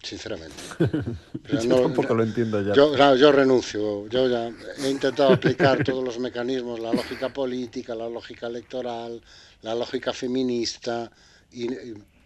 [0.02, 0.54] sinceramente.
[1.68, 2.74] yo tampoco lo entiendo ya.
[2.74, 4.08] Yo, yo renuncio.
[4.08, 9.20] Yo ya he intentado aplicar todos los mecanismos, la lógica política, la lógica electoral,
[9.62, 11.10] la lógica feminista,
[11.50, 11.68] y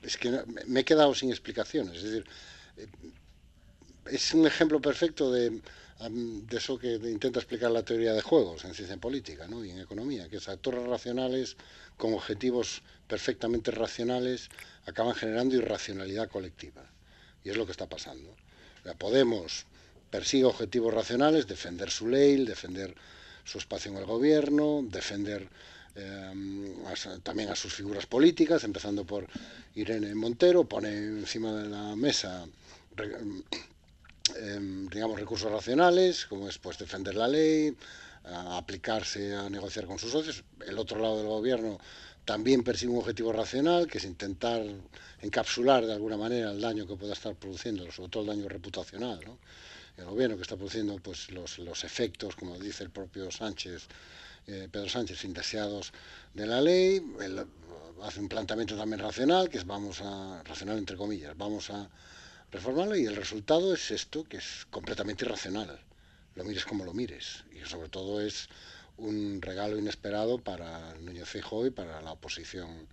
[0.03, 1.99] es que me he quedado sin explicaciones.
[1.99, 2.27] Es decir,
[2.77, 2.87] eh,
[4.07, 5.61] es un ejemplo perfecto de,
[6.09, 9.65] de eso que intenta explicar la teoría de juegos en ciencia política ¿no?
[9.65, 11.57] y en economía, que es actores racionales
[11.99, 14.49] con objetivos perfectamente racionales
[14.87, 16.83] acaban generando irracionalidad colectiva.
[17.45, 18.35] Y es lo que está pasando.
[18.99, 19.67] Podemos
[20.11, 22.95] persigue objetivos racionales, defender su ley, defender
[23.45, 25.49] su espacio en el gobierno, defender
[25.95, 26.33] eh,
[27.23, 29.27] también a sus figuras políticas, empezando por
[29.75, 32.47] Irene Montero, pone encima de la mesa
[34.37, 37.77] em, digamos recursos racionales, como es pues defender la ley,
[38.25, 40.45] aplicarse a negociar con sus socios.
[40.67, 41.79] El otro lado del gobierno
[42.25, 44.63] también persigue un objetivo racional, que es intentar
[45.23, 49.21] encapsular de alguna manera el daño que pueda estar produciendo, sobre todo el daño reputacional,
[49.97, 53.89] el gobierno que está produciendo pues los, los efectos, como dice el propio Sánchez,
[54.47, 55.93] eh, Pedro Sánchez, indeseados
[56.35, 57.03] de la ley,
[58.03, 61.89] hace un planteamiento también racional, que es vamos a, racional entre comillas, vamos a
[62.53, 65.81] reformarlo y el resultado es esto, que es completamente irracional,
[66.35, 68.49] lo mires como lo mires, y sobre todo es
[68.97, 72.89] un regalo inesperado para Núñez Feijóo y para la oposición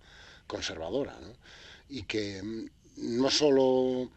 [0.46, 1.16] conservadora,
[1.88, 2.66] y que mm,
[3.18, 4.10] no solo,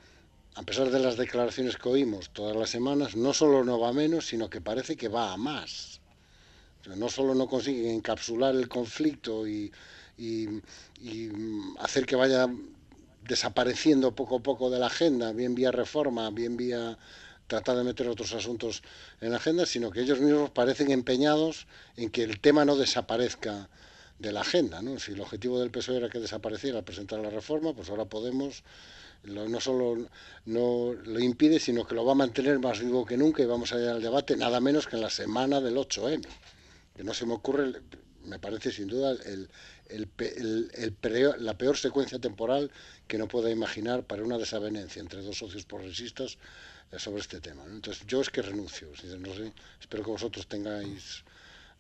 [0.55, 4.27] a pesar de las declaraciones que oímos todas las semanas, no solo no va menos,
[4.27, 5.99] sino que parece que va a más.
[6.95, 9.72] no solo no consigue encapsular el conflicto y,
[11.80, 12.47] hacer que vaya
[13.32, 16.98] desapareciendo poco a poco de la agenda, bien vía reforma, bien vía
[17.48, 18.84] tratar de meter otros asuntos
[19.22, 23.70] en la agenda, sino que ellos mismos parecen empeñados en que el tema no desaparezca
[24.20, 24.82] de la agenda.
[24.99, 28.64] Si el objetivo del PSOE era que desapareciera presentar la reforma, pues ahora Podemos
[29.24, 30.10] no solo
[30.45, 33.72] no lo impide, sino que lo va a mantener más vivo que nunca y vamos
[33.72, 36.28] a ir al debate nada menos que en la semana del 8M.
[36.98, 37.82] Que no se me ocurre,
[38.26, 39.49] me parece sin duda el,
[41.40, 42.72] la peor secuencia temporal
[43.11, 46.38] que no pueda imaginar para una desavenencia entre dos socios progresistas
[46.95, 47.61] sobre este tema.
[47.65, 48.88] Entonces, yo es que renuncio.
[49.19, 49.51] No sé,
[49.81, 51.25] espero que vosotros tengáis,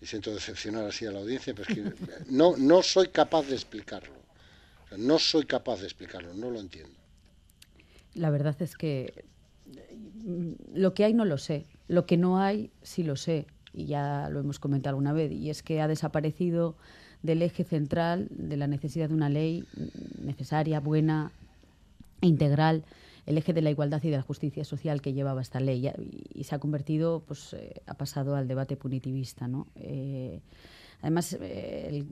[0.01, 3.53] y siento decepcionar así a la audiencia, pero es que no, no soy capaz de
[3.55, 4.17] explicarlo.
[4.97, 6.99] no soy capaz de explicarlo, no lo entiendo.
[8.13, 9.23] La verdad es que
[10.73, 11.65] lo que hay no lo sé.
[11.87, 13.47] Lo que no hay sí lo sé.
[13.71, 15.31] Y ya lo hemos comentado alguna vez.
[15.31, 16.75] Y es que ha desaparecido
[17.23, 19.63] del eje central de la necesidad de una ley
[20.19, 21.31] necesaria, buena,
[22.21, 22.83] integral,
[23.25, 25.91] el eje de la igualdad y de la justicia social que llevaba esta ley
[26.33, 29.67] y, se ha convertido, pues eh, ha pasado al debate punitivista, ¿no?
[29.75, 30.39] Eh,
[31.01, 32.03] además, eh,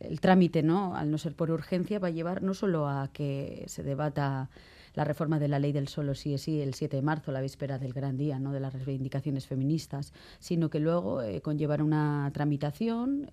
[0.00, 0.94] el, trámite, ¿no?
[0.94, 4.50] al no ser por urgencia, va a llevar no solo a que se debata
[4.98, 7.40] la reforma de la ley del solo sí es sí el 7 de marzo, la
[7.40, 8.52] víspera del gran día ¿no?
[8.52, 13.30] de las reivindicaciones feministas, sino que luego conllevará una tramitación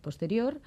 [0.00, 0.60] posterior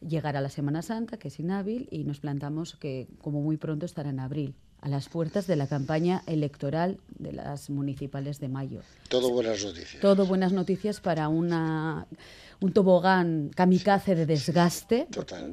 [0.00, 3.84] llegar a la Semana Santa, que es inhábil, y nos plantamos que como muy pronto
[3.84, 8.80] estará en abril a las puertas de la campaña electoral de las municipales de mayo.
[9.08, 10.00] Todo buenas noticias.
[10.00, 12.06] Todo buenas noticias para una,
[12.60, 15.08] un tobogán kamikaze de desgaste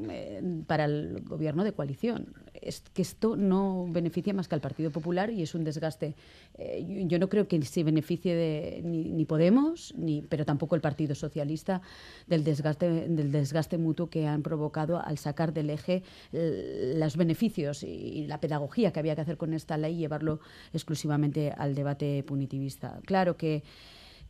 [0.10, 4.92] eh, para el gobierno de coalición es que esto no beneficia más que al Partido
[4.92, 6.16] Popular y es un desgaste.
[6.58, 11.16] Eh, yo no creo que se beneficie de, ni, Podemos, ni, pero tampoco el Partido
[11.16, 11.82] Socialista
[12.28, 16.04] del desgaste, del desgaste mutuo que han provocado al sacar del eje
[16.34, 20.40] eh, los beneficios y, la pedagogía que había que hacer con esta ley y llevarlo
[20.74, 23.00] exclusivamente al debate punitivista.
[23.06, 23.64] Claro que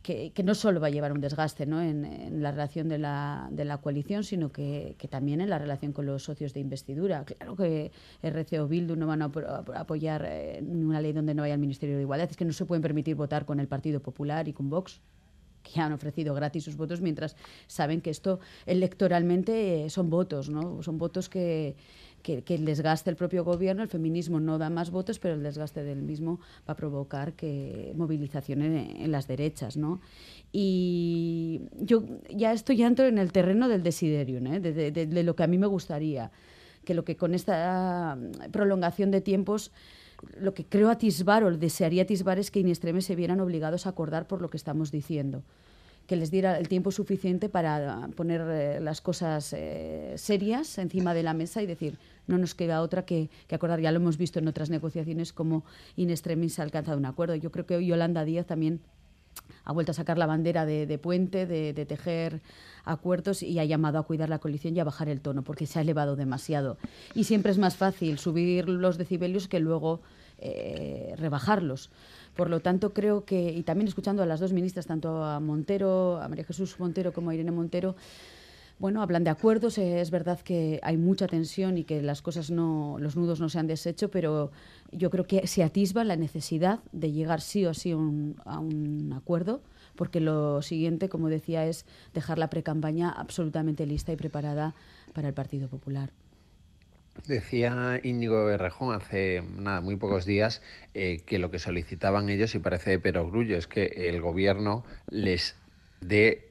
[0.02, 1.82] que, no solo va a llevar un desgaste ¿no?
[1.82, 6.06] en, la relación de la, de la coalición, sino que, también en la relación con
[6.06, 7.24] los socios de investidura.
[7.24, 7.90] Claro que
[8.22, 9.30] RC o Bildu no van a
[9.74, 12.64] apoyar eh, una ley donde no vaya el Ministerio de Igualdad, es que no se
[12.64, 15.00] pueden permitir votar con el Partido Popular y con Vox
[15.62, 20.82] que han ofrecido gratis sus votos mientras saben que esto electoralmente eh, son votos, ¿no?
[20.82, 21.76] Son votos que,
[22.22, 25.82] que, el desgaste del propio gobierno, el feminismo no da más votos, pero el desgaste
[25.82, 30.00] del mismo va a provocar que movilización en, las derechas, ¿no?
[30.52, 34.60] Y yo ya esto ya entro en el terreno del desiderio, ¿eh?
[34.60, 36.30] de, lo que a mí me gustaría,
[36.84, 38.18] que lo que con esta
[38.50, 39.72] prolongación de tiempos
[40.40, 44.26] lo que creo atisbar o desearía atisbar es que in se vieran obligados a acordar
[44.26, 45.44] por lo que estamos diciendo
[46.08, 51.22] que les diera el tiempo suficiente para poner eh, las cosas eh, serias encima de
[51.22, 53.78] la mesa y decir, no nos queda otra que, acordar.
[53.80, 55.64] Ya lo hemos visto en otras negociaciones como
[55.96, 57.34] in extremis ha alcanzado un acuerdo.
[57.34, 58.80] Yo creo que Yolanda Díaz también
[59.64, 62.40] ha vuelto a sacar la bandera de, puente, de, tejer
[62.84, 65.78] acuerdos y ha llamado a cuidar la coalición y a bajar el tono, porque se
[65.78, 66.78] ha elevado demasiado.
[67.14, 70.00] Y siempre es más fácil subir los decibelios que luego
[70.38, 71.90] eh, rebajarlos.
[72.38, 76.20] Por lo tanto, creo que, y también escuchando a las dos ministras, tanto a Montero,
[76.22, 77.96] a María Jesús Montero como a Irene Montero,
[78.78, 82.52] bueno, hablan de acuerdos, eh, es verdad que hay mucha tensión y que las cosas
[82.52, 84.52] no, los nudos no se han deshecho, pero
[84.92, 87.96] yo creo que se atisba la necesidad de llegar sí o sí a
[88.60, 89.60] un acuerdo,
[89.96, 94.76] porque lo siguiente, como decía, es dejar la precampaña absolutamente lista y preparada
[95.12, 96.12] para el Partido Popular.
[97.26, 100.62] Decía Íñigo Errejón hace nada, muy pocos días
[100.94, 105.56] eh, que lo que solicitaban ellos, y parece de perogrullo, es que el gobierno les
[106.00, 106.44] dé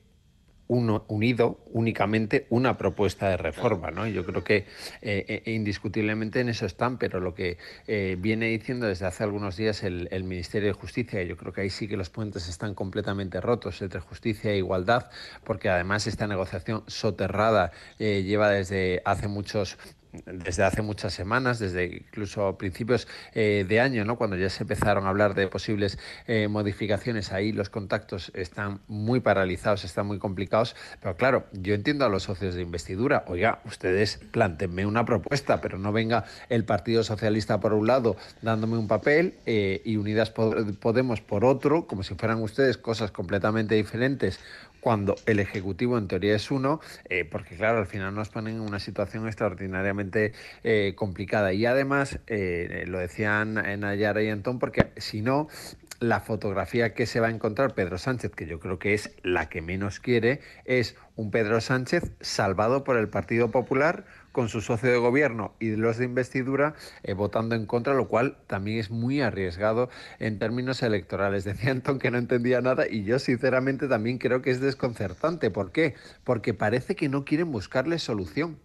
[0.69, 3.89] uno, unido únicamente una propuesta de reforma.
[3.89, 4.06] ¿no?
[4.06, 4.65] Yo creo que
[5.02, 7.57] eh, eh, indiscutiblemente en eso están, pero lo que
[8.18, 11.88] viene diciendo desde hace algunos días el, Ministerio de Justicia, yo creo que ahí sí
[11.88, 15.10] que los puentes están completamente rotos entre justicia e igualdad,
[15.45, 19.77] porque además esta negociación soterrada lleva desde hace muchos
[20.26, 24.18] desde hace muchas semanas, desde incluso principios eh, de año, ¿no?
[24.18, 29.19] cuando ya se empezaron a hablar de posibles eh, modificaciones, ahí los contactos están muy
[29.19, 30.76] paralizados, están muy complicados.
[31.02, 35.77] Pero claro, yo entiendo a los socios de investidura, oiga, ustedes plantenme una propuesta, pero
[35.77, 41.22] no venga el Partido Socialista por un lado dándome un papel eh, y Unidas Podemos
[41.22, 44.39] por otro, como si fueran ustedes cosas completamente diferentes
[44.88, 48.61] cuando el Ejecutivo en teoría es uno, eh, porque claro, al final nos ponen en
[48.61, 50.31] una situación extraordinariamente
[50.64, 51.51] eh, complicada.
[51.51, 55.49] Y además, eh, lo decían Nayara y Antón, porque si no,
[55.99, 59.49] la fotografía que se va a encontrar Pedro Sánchez, que yo creo que es la
[59.49, 64.91] que menos quiere, es un Pedro Sánchez salvado por el Partido Popular con su socio
[64.91, 69.22] de gobierno y los de investidura eh, votando en contra, lo cual también es muy
[69.22, 69.90] arriesgado
[70.20, 71.44] en términos electorales.
[71.45, 75.52] Decía Anton que no entendía nada y yo sinceramente también creo que es desconcertante.
[75.52, 75.95] ¿Por qué?
[76.24, 78.60] Porque parece que no quieren buscarle solución.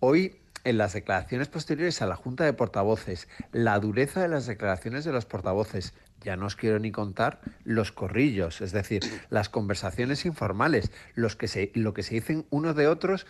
[0.00, 5.04] Hoy en las declaraciones posteriores a la Junta de Portavoces, la dureza de las declaraciones
[5.04, 5.92] de los portavoces,
[6.22, 11.48] ya no os quiero ni contar los corrillos, es decir, las conversaciones informales, los que
[11.48, 13.26] se, lo que se dicen unos de otros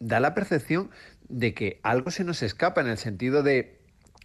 [0.00, 0.90] da la percepción
[1.28, 3.78] de que algo se nos escapa en el sentido de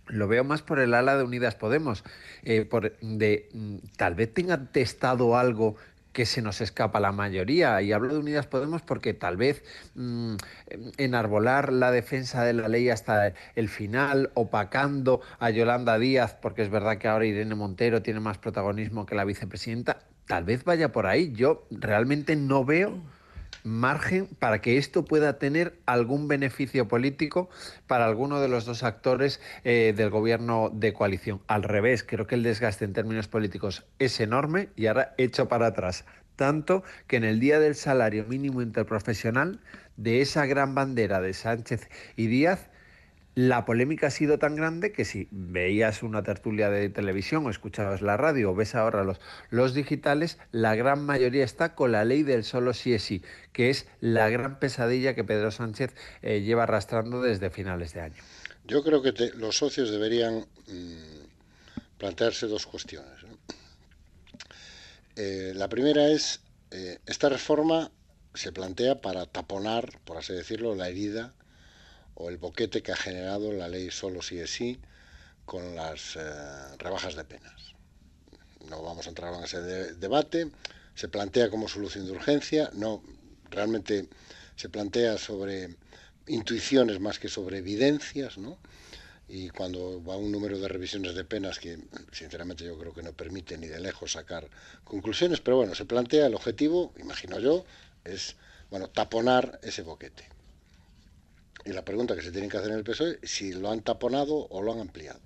[0.08, 2.04] lo veo más por el ala de Unidas Podemos,
[2.44, 5.76] eh, por, de mm, tal vez tenga testado algo
[6.12, 7.82] que se nos escapa la mayoría.
[7.82, 9.64] Y hablo de Unidas Podemos porque tal vez
[9.96, 10.36] mm,
[10.98, 16.70] enarbolar la defensa de la ley hasta el final, opacando a Yolanda Díaz, porque es
[16.70, 21.08] verdad que ahora Irene Montero tiene más protagonismo que la vicepresidenta, tal vez vaya por
[21.08, 21.34] ahí.
[21.34, 23.00] Yo realmente no veo
[23.64, 27.50] margen para que esto pueda tener algún beneficio político
[27.88, 31.42] para alguno de los dos actores eh, del gobierno de coalición.
[31.48, 35.68] Al revés, creo que el desgaste en términos políticos es enorme y ahora hecho para
[35.68, 36.06] atrás.
[36.36, 39.60] Tanto que en el día del salario mínimo interprofesional,
[39.98, 42.70] de esa gran bandera de Sánchez y Díaz,
[43.36, 48.02] la polémica ha sido tan grande que si veías una tertulia de televisión o escuchabas
[48.02, 49.20] la radio o ves ahora los,
[49.50, 53.70] los digitales, la gran mayoría está con la ley del solo sí es sí, que
[53.70, 58.24] es la gran pesadilla que Pedro Sánchez eh, lleva arrastrando desde finales de año.
[58.66, 63.12] Yo creo que los socios deberían mm, plantearse dos cuestiones.
[65.16, 66.42] Eh, la primera es,
[66.72, 67.92] eh, esta reforma
[68.34, 71.34] se plantea para taponar, por así decirlo, la herida
[72.16, 74.80] o el boquete que ha generado la ley solo sí es sí
[75.46, 76.22] con las eh,
[76.78, 77.74] rebajas de penas.
[78.70, 79.62] No vamos a entrar en ese
[79.96, 80.50] debate.
[80.96, 83.04] Se plantea como solución de urgencia, no,
[83.50, 84.08] realmente
[84.56, 85.76] se plantea sobre
[86.28, 88.58] intuiciones más que sobre evidencias, ¿no?
[89.28, 91.80] Y cuando va un número de revisiones de penas que,
[92.12, 94.50] sinceramente, yo creo que no permite ni de lejos sacar
[94.84, 97.66] conclusiones, pero bueno, se plantea el objetivo, imagino yo,
[98.04, 98.36] es,
[98.70, 100.33] bueno, taponar ese boquete.
[101.66, 103.82] Y la pregunta que se tiene que hacer en el PSOE es si lo han
[103.82, 105.22] taponado o lo han ampliado.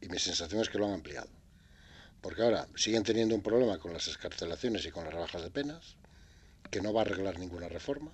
[0.00, 1.28] Y mi sensación es que lo han ampliado.
[2.20, 5.96] Porque ahora siguen teniendo un problema con las escarcelaciones y con las rebajas de penas,
[6.70, 8.12] que no va a arreglar ninguna reforma.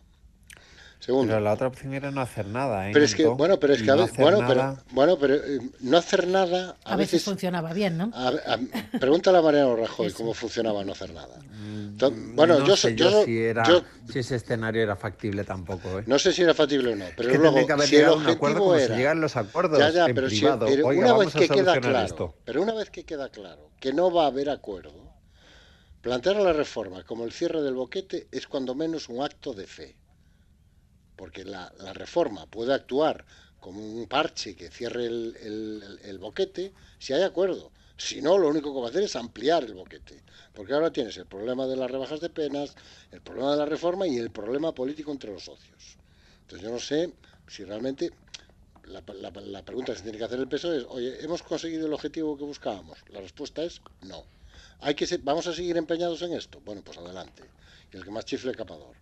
[1.04, 2.90] Pero la otra opción era no hacer nada, ¿eh?
[2.92, 5.98] Pero es que, bueno, pero es que a veces, bueno, pero, bueno, pero eh, no
[5.98, 6.76] hacer nada.
[6.84, 8.10] A, veces, funcionaba bien, ¿no?
[8.98, 11.38] pregúntale a Mariano Rajoy cómo funcionaba no hacer nada.
[11.38, 13.64] Mm, bueno, yo, sé yo, si, era,
[14.10, 16.00] si ese escenario era factible tampoco.
[16.00, 16.04] ¿eh?
[16.06, 18.86] No sé si era factible o no, pero luego, si el objetivo era.
[18.86, 20.66] Se llegan los acuerdos ya, ya, pero privado.
[20.66, 24.24] pero una vez que queda claro, pero una vez que queda claro que no va
[24.24, 25.12] a haber acuerdo,
[26.00, 29.96] plantear la reforma como el cierre del boquete es cuando menos un acto de fe
[31.16, 33.24] porque la, reforma puede actuar
[33.60, 37.72] como un parche que cierre el, boquete si hay acuerdo.
[37.98, 40.22] Si no, lo único que va a hacer es ampliar el boquete.
[40.52, 42.74] Porque ahora tienes el problema de las rebajas de penas,
[43.10, 45.96] el problema de la reforma y el problema político entre los socios.
[46.42, 47.12] Entonces yo no sé
[47.48, 48.12] si realmente
[48.84, 52.36] la, pregunta que se tiene que hacer el PSOE es, oye, ¿hemos conseguido el objetivo
[52.36, 52.98] que buscábamos?
[53.08, 54.24] La respuesta es no.
[54.80, 56.60] ¿Hay que ¿Vamos a seguir empeñados en esto?
[56.64, 57.42] Bueno, pues adelante.
[57.92, 58.94] Y el que más chifle capador.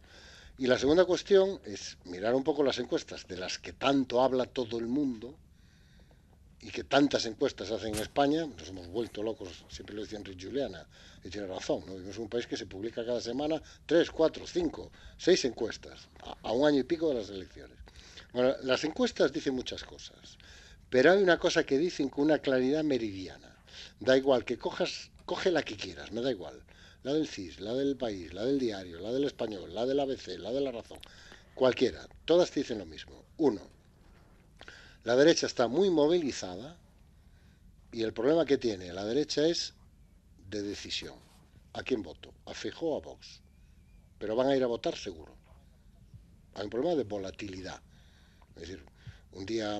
[0.56, 4.47] Y la segunda cuestión es mirar un poco las encuestas de las que tanto habla
[4.47, 5.35] todo el mundo
[6.60, 10.47] y que tantas encuestas hacen en España, nos hemos vuelto locos, siempre lo decía Enrique
[10.47, 10.86] Juliana,
[11.24, 11.94] y tiene razón, ¿no?
[11.94, 16.09] vivimos un país que se publica cada semana tres, cuatro, cinco, seis encuestas,
[16.43, 17.76] a, un año y pico de las elecciones.
[18.32, 20.39] Bueno, las encuestas dicen muchas cosas,
[20.89, 23.56] pero hay una cosa que dicen con una claridad meridiana.
[23.98, 26.62] Da igual que cojas, coge la que quieras, me da igual.
[27.05, 30.39] La del CIS, la del país, la del diario, la del español, la del ABC,
[30.39, 30.98] la de la razón,
[31.55, 33.22] cualquiera, todas te dicen lo mismo.
[33.36, 33.60] Uno,
[35.05, 36.78] la derecha está muy movilizada
[37.93, 39.74] y el problema que tiene la derecha es
[40.48, 41.14] de decisión.
[41.74, 42.32] ¿A quién voto?
[42.47, 43.40] ¿A Feijóo o a Vox?
[44.18, 45.36] Pero van a ir a votar seguro.
[46.55, 47.82] Hay un problema de volatilidad.
[48.56, 48.82] Es decir,
[49.32, 49.78] un día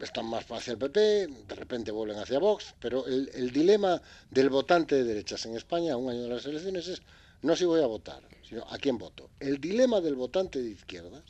[0.00, 4.00] están más hacia el PP, de repente vuelven hacia Vox, pero el, dilema
[4.30, 7.02] del votante de derechas en España un año de las elecciones es
[7.42, 9.30] no si voy a votar, sino a quién voto.
[9.40, 11.22] El dilema del votante de izquierdas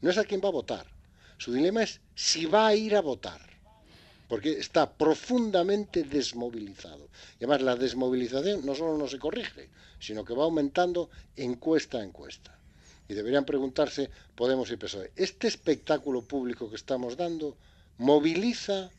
[0.00, 0.86] no es a quién va a votar,
[1.38, 3.40] su dilema es si va a ir a votar,
[4.28, 7.08] porque está profundamente desmovilizado.
[7.38, 9.68] Y además la desmovilización no solo no se corrige,
[9.98, 12.58] sino que va aumentando encuesta a encuesta.
[13.08, 17.56] Y deberían preguntarse Podemos y PSOE, ¿este espectáculo público que estamos dando
[17.98, 18.90] moviliza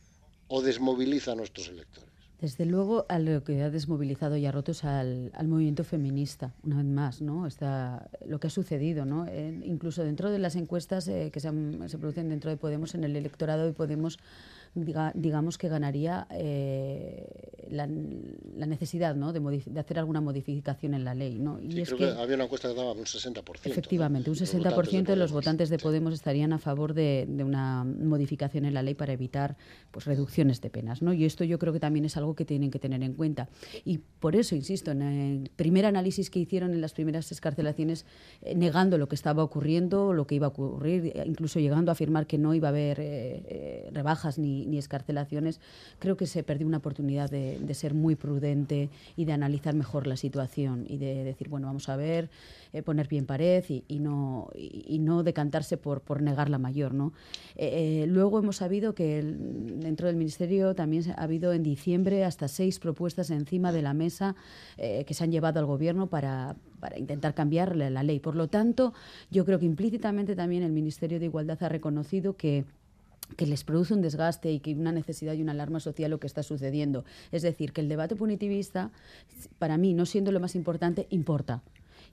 [0.47, 2.05] o desmoviliza a nuestros electores?
[2.41, 6.77] Desde luego, a lo que ha desmovilizado y ha roto es al, movimiento feminista, una
[6.77, 7.47] vez más, ¿no?
[7.47, 9.25] Está lo que ha sucedido, ¿no?
[9.63, 11.49] incluso dentro de las encuestas eh, que se,
[11.87, 14.19] se, producen dentro de Podemos, en el electorado de Podemos
[14.75, 17.25] digamos que ganaría eh,
[17.69, 19.31] la, necesidad ¿no?
[19.31, 21.39] de, de, hacer alguna modificación en la ley.
[21.39, 21.59] ¿no?
[21.61, 23.43] Y sí, creo que, había una encuesta que daba un 60%.
[23.63, 28.73] Efectivamente, un 60% de, los votantes de Podemos estarían a favor de, una modificación en
[28.73, 29.55] la ley para evitar
[29.91, 31.01] pues, reducciones de penas.
[31.01, 31.13] ¿no?
[31.13, 33.49] Y esto yo creo que también es algo que tienen que tener en cuenta.
[33.85, 38.05] Y por eso, insisto, en el primer análisis que hicieron en las primeras escarcelaciones,
[38.41, 42.27] eh, negando lo que estaba ocurriendo, lo que iba a ocurrir, incluso llegando a afirmar
[42.27, 45.59] que no iba a haber eh, rebajas ni ni, escarcelaciones,
[45.99, 50.15] creo que se perdió una oportunidad de, ser muy prudente y de analizar mejor la
[50.15, 52.29] situación y de decir, bueno, vamos a ver,
[52.71, 56.93] eh, poner pie en pared y, no, y, no decantarse por, por negar la mayor.
[56.93, 57.13] ¿no?
[57.55, 62.47] Eh, eh, luego hemos sabido que dentro del Ministerio también ha habido en diciembre hasta
[62.47, 64.35] seis propuestas encima de la mesa
[64.77, 68.19] que se han llevado al Gobierno para, para intentar cambiar la ley.
[68.19, 68.93] Por lo tanto,
[69.31, 72.65] yo creo que implícitamente también el Ministerio de Igualdad ha reconocido que
[73.37, 76.27] que les produce un desgaste y que una necesidad y una alarma social lo que
[76.27, 77.05] está sucediendo.
[77.31, 78.91] Es decir, que el debate punitivista,
[79.59, 81.63] para mí, no siendo lo más importante, importa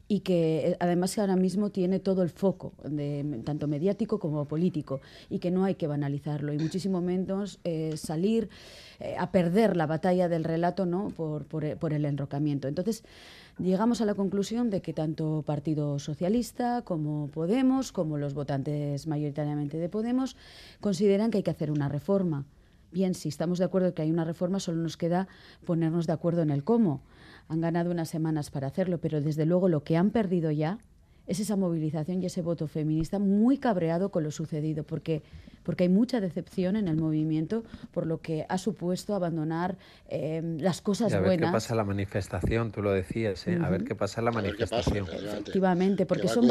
[0.09, 5.01] y que eh, además ahora mismo tiene todo el foco, de, tanto mediático como político,
[5.31, 8.49] y que no hay que banalizarlo, y muchísimo menos eh, salir
[9.01, 11.09] eh, a perder la batalla del relato ¿no?
[11.17, 12.69] por, por, por el enrocamiento.
[12.69, 13.05] Entonces,
[13.59, 19.79] llegamos a la conclusión de que tanto Partido Socialista como Podemos, como los votantes mayoritariamente
[19.79, 20.37] de Podemos,
[20.81, 22.47] consideran que hay que hacer una reforma.
[22.93, 25.27] Bien, si estamos de acuerdo que hay una reforma, solo nos queda
[25.65, 27.01] ponernos de acuerdo en el cómo.
[27.49, 30.79] Han ganado unas semanas para hacerlo, pero desde luego lo que han perdido ya
[31.27, 35.23] es esa movilización y ese voto feminista muy cabreado con lo sucedido, porque
[35.63, 39.77] porque hay mucha decepción en el movimiento por lo que ha supuesto abandonar
[40.09, 43.59] eh, las cosas y a ver qué pasa la manifestación, tú lo decías, ¿eh?
[43.63, 45.07] a ver qué pasa la manifestación.
[45.09, 46.49] Efectivamente, porque son,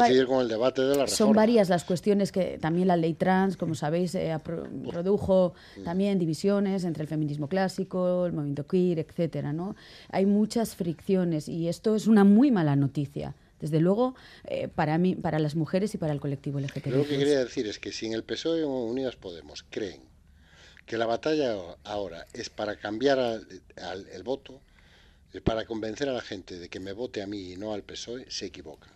[1.06, 5.54] son varias las cuestiones que también la ley trans, como sabéis, eh, produjo
[5.84, 9.76] también divisiones entre el feminismo clásico, el movimiento queer, etcétera, ¿no?
[10.10, 14.14] Hay muchas fricciones y esto es una muy mala noticia desde luego,
[14.44, 16.88] eh, para mí, para las mujeres y para el colectivo LGTB.
[16.88, 20.02] lo que quería decir es que si en el PSOE o Unidas Podemos creen
[20.84, 23.40] que la batalla ahora es para cambiar
[24.12, 24.60] el voto,
[25.44, 28.28] para convencer a la gente de que me vote a mí y no al PSOE,
[28.28, 28.88] se equivoca.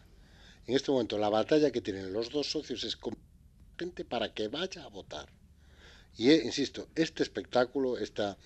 [0.67, 2.99] En este momento la batalla que tienen los dos socios es
[3.79, 5.29] gente para que vaya a votar.
[6.17, 8.37] Y eh, insisto, este espectáculo, esta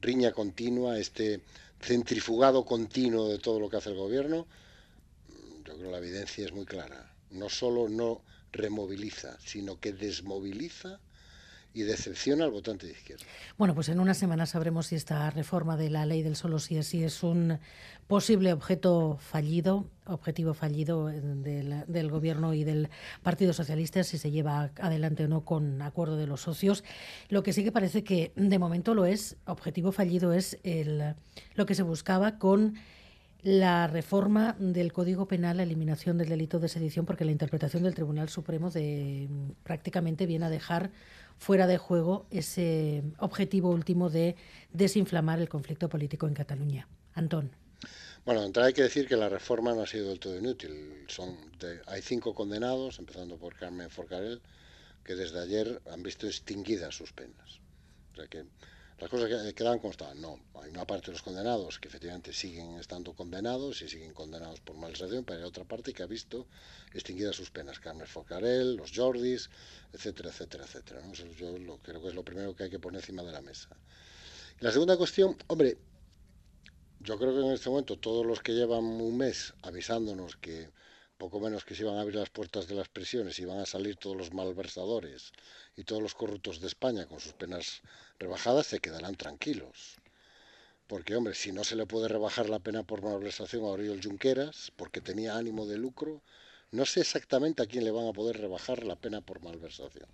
[0.00, 1.40] riña continua, este
[1.80, 4.48] centrifugado continuo de todo lo que hace el gobierno,
[5.68, 7.12] yo creo que la evidencia es muy clara.
[7.30, 8.22] No solo no
[8.52, 11.00] removiliza, sino que desmoviliza
[11.74, 13.24] y decepciona al votante de izquierda.
[13.58, 16.78] Bueno, pues en una semana sabremos si esta reforma de la ley del solo sí
[16.78, 17.58] es sí es un
[18.06, 22.88] posible objeto fallido, objetivo fallido del, del, gobierno y del
[23.22, 26.82] Partido Socialista, si se lleva adelante o no con acuerdo de los socios.
[27.28, 31.14] Lo que sí que parece que de momento lo es, objetivo fallido es el,
[31.54, 32.78] lo que se buscaba con
[33.42, 37.94] la reforma del Código Penal, la eliminación del delito de sedición, porque la interpretación del
[37.94, 39.28] Tribunal Supremo de,
[39.62, 40.90] prácticamente viene a dejar
[41.38, 44.34] fuera de juego ese objetivo último de
[44.72, 46.88] desinflamar el conflicto político en Cataluña.
[47.14, 47.52] Antón.
[48.24, 51.06] Bueno, entrada hay que decir que la reforma no ha sido del todo inútil.
[51.86, 54.42] Hay cinco condenados, empezando por Carmen Forcarel,
[55.04, 57.60] que desde ayer han visto extinguidas sus penas.
[58.12, 58.44] O sea que
[58.98, 60.20] las cosas quedan como estaban.
[60.20, 64.60] No, hay una parte de los condenados que efectivamente siguen estando condenados y siguen condenados
[64.60, 66.46] por malversación, pero hay otra parte que ha visto
[66.92, 67.78] extinguidas sus penas.
[67.78, 69.50] Carmen Focarel, los Jordis,
[69.92, 71.00] etcétera, etcétera, etcétera.
[71.12, 73.40] Eso yo lo, creo que es lo primero que hay que poner encima de la
[73.40, 73.68] mesa.
[74.60, 75.78] la segunda cuestión, hombre,
[77.00, 80.70] yo creo que en este momento todos los que llevan un mes avisándonos que
[81.18, 83.66] poco menos que se iban a abrir las puertas de las prisiones y van a
[83.66, 85.32] salir todos los malversadores
[85.76, 87.82] y todos los corruptos de España con sus penas
[88.18, 89.96] rebajadas, se quedarán tranquilos.
[90.86, 94.72] Porque, hombre, si no se le puede rebajar la pena por malversación a Oriol Junqueras,
[94.76, 96.22] porque tenía ánimo de lucro,
[96.70, 100.08] no sé exactamente a quién le van a poder rebajar la pena por malversación.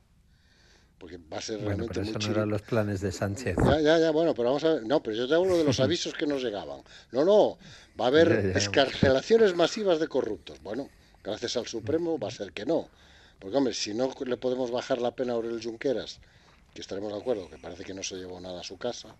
[0.98, 3.56] Porque va a ser bueno, realmente pero eso no eran los planes de Sánchez.
[3.62, 4.86] Ya, ya, ya, bueno, pero vamos a ver.
[4.86, 6.82] No, pero yo te hablo de los avisos que nos llegaban.
[7.12, 7.58] No, no,
[8.00, 10.62] va a haber escarcelaciones masivas de corruptos.
[10.62, 10.88] Bueno,
[11.22, 12.88] gracias al Supremo va a ser que no.
[13.38, 16.20] Porque, hombre, si no le podemos bajar la pena a Aurel Junqueras,
[16.72, 19.14] que estaremos de acuerdo, que parece que no se llevó nada a su casa,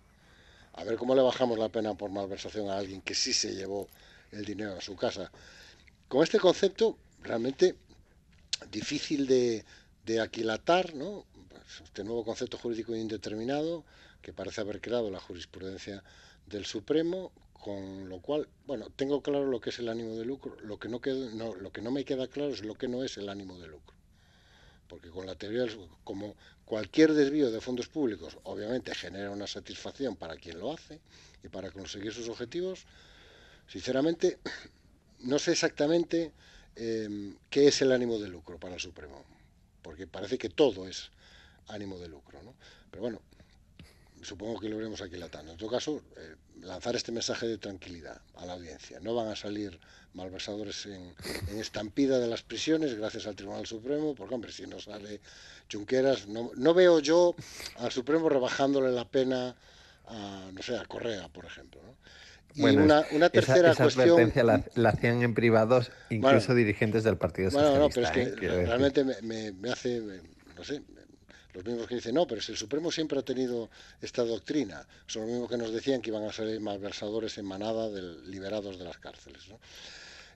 [0.73, 3.87] a ver cómo le bajamos la pena por malversación a alguien que sí se llevó
[4.31, 5.31] el dinero a su casa.
[6.07, 7.75] Con este concepto, realmente
[8.71, 9.63] difícil de,
[10.05, 11.25] de aquilatar, ¿no?
[11.83, 13.83] Este nuevo concepto jurídico indeterminado
[14.21, 16.03] que parece haber creado la jurisprudencia
[16.45, 20.55] del Supremo, con lo cual, bueno, tengo claro lo que es el ánimo de lucro,
[20.61, 21.01] lo que no,
[21.33, 23.67] no, lo que no me queda claro es lo que no es el ánimo de
[23.67, 23.95] lucro.
[24.87, 25.65] Porque con la teoría,
[26.03, 26.35] como
[26.65, 30.99] cualquier desvío de fondos públicos, obviamente genera una satisfacción para quien lo hace
[31.43, 32.85] y para conseguir sus objetivos,
[33.67, 34.37] sinceramente
[35.21, 36.31] no sé exactamente
[36.75, 39.23] em, qué es el ánimo de lucro para el Supremo,
[39.81, 41.11] porque parece que todo es
[41.67, 42.53] ánimo de lucro, ¿no?
[42.89, 43.21] Pero bueno,
[44.21, 45.51] supongo que lo veremos aquí latando.
[45.51, 48.99] En todo caso, eh, lanzar este mensaje de tranquilidad a la audiencia.
[48.99, 49.79] No van a salir
[50.13, 51.13] malversadores en,
[51.59, 55.19] estampida de las prisiones gracias al Tribunal Supremo, porque hombre, si no sale
[55.71, 57.35] Junqueras, no, no veo yo
[57.77, 59.55] al Supremo rebajándole la pena
[60.07, 61.81] a, no sé, a Correa, por ejemplo.
[62.53, 64.31] Y una, una, tercera esa, cuestión.
[64.33, 67.79] La, la, hacían en privados incluso dirigentes del Partido Socialista.
[67.79, 68.65] Bueno, no, pero es que ¿eh?
[68.65, 70.01] realmente me, me, hace,
[70.55, 70.81] no sé,
[71.55, 73.69] los mismos que dicen, no, pero si el Supremo siempre ha tenido
[74.01, 77.89] esta doctrina, son los mismos que nos decían que iban a salir malversadores en manada
[78.25, 79.43] liberados de las cárceles.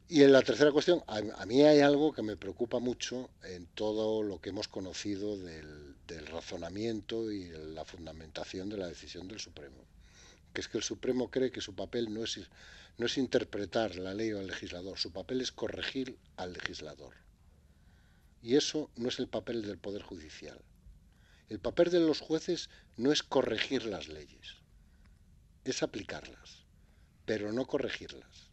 [0.08, 4.24] Y en la tercera cuestión, a, mí hay algo que me preocupa mucho en todo
[4.24, 5.96] lo que hemos conocido del,
[6.32, 9.84] razonamiento y la fundamentación de la decisión del Supremo,
[10.54, 12.40] que es que el Supremo cree que su papel no es,
[12.98, 17.14] no es interpretar la ley o el legislador, su papel es corregir al legislador.
[18.42, 20.60] Y eso no es el papel del Poder Judicial.
[21.50, 24.58] El papel de los jueces no es corregir las leyes,
[25.64, 26.64] es aplicarlas,
[27.26, 28.52] pero no corregirlas.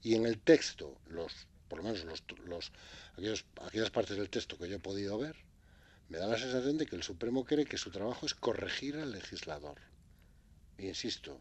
[0.00, 2.06] Y en el texto, los, por lo menos
[2.46, 2.72] los,
[3.60, 5.36] aquellas partes del texto que yo he podido ver,
[6.08, 9.12] me da la sensación de que el Supremo cree que su trabajo es corregir al
[9.12, 9.78] legislador.
[10.78, 11.38] E insisto,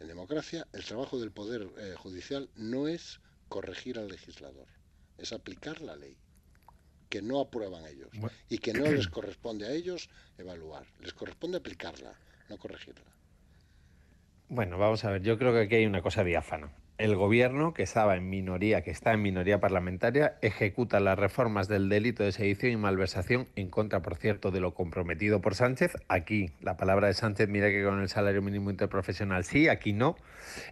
[0.00, 4.66] en democracia el trabajo del Poder eh, Judicial no es corregir al legislador,
[5.16, 6.18] es aplicar la ley
[7.14, 8.10] que no aprueban ellos
[8.48, 12.12] y que no les corresponde a ellos evaluar, les corresponde aplicarla,
[12.48, 13.04] no corregirla.
[14.48, 16.72] Bueno, vamos a ver, yo creo que aquí hay una cosa diáfana.
[16.98, 21.88] El gobierno, que estaba en minoría, que está en minoría parlamentaria, ejecuta las reformas del
[21.88, 25.96] delito de sedición y malversación en contra, por cierto, de lo comprometido por Sánchez.
[26.08, 30.16] Aquí, la palabra de Sánchez, mira que con el salario mínimo interprofesional sí, aquí no.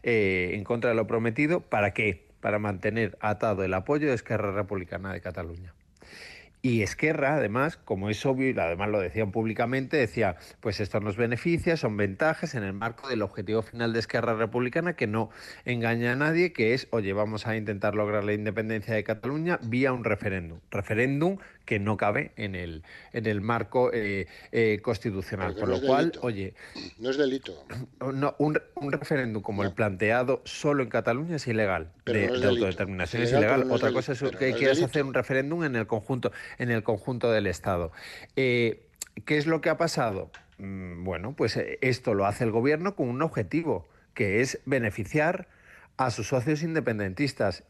[0.03, 2.27] Eh, en contra de lo prometido, ¿para qué?
[2.41, 5.73] Para mantener atado el apoyo de Esquerra Republicana de Cataluña.
[6.65, 11.17] Y Esquerra, además, como es obvio, y además lo decían públicamente, decía, pues esto nos
[11.17, 15.31] beneficia, son ventajas en el marco del objetivo final de Esquerra Republicana, que no
[15.65, 19.93] engaña a nadie, que es, oye, vamos a intentar lograr la independencia de Cataluña vía
[19.93, 20.61] un referéndum.
[20.71, 22.83] Referéndum que no cabe en el,
[23.13, 25.55] en el marco eh, eh, constitucional.
[25.55, 26.55] Por lo cual, oye...
[26.99, 27.65] No es delito.
[28.13, 31.93] No, un, un referéndum como el planteado solo en Cataluña es ilegal.
[32.05, 33.71] de, autodeterminación es ilegal.
[33.71, 37.47] Otra cosa es que quieras hacer un referéndum en el conjunto, en el conjunto del
[37.47, 37.93] Estado.
[38.37, 38.87] Eh,
[39.25, 40.31] ¿Qué es lo que ha pasado?
[40.59, 45.49] Mm, bueno, pues esto lo hace el gobierno con un objetivo, que es beneficiar
[45.97, 47.65] a sus socios independentistas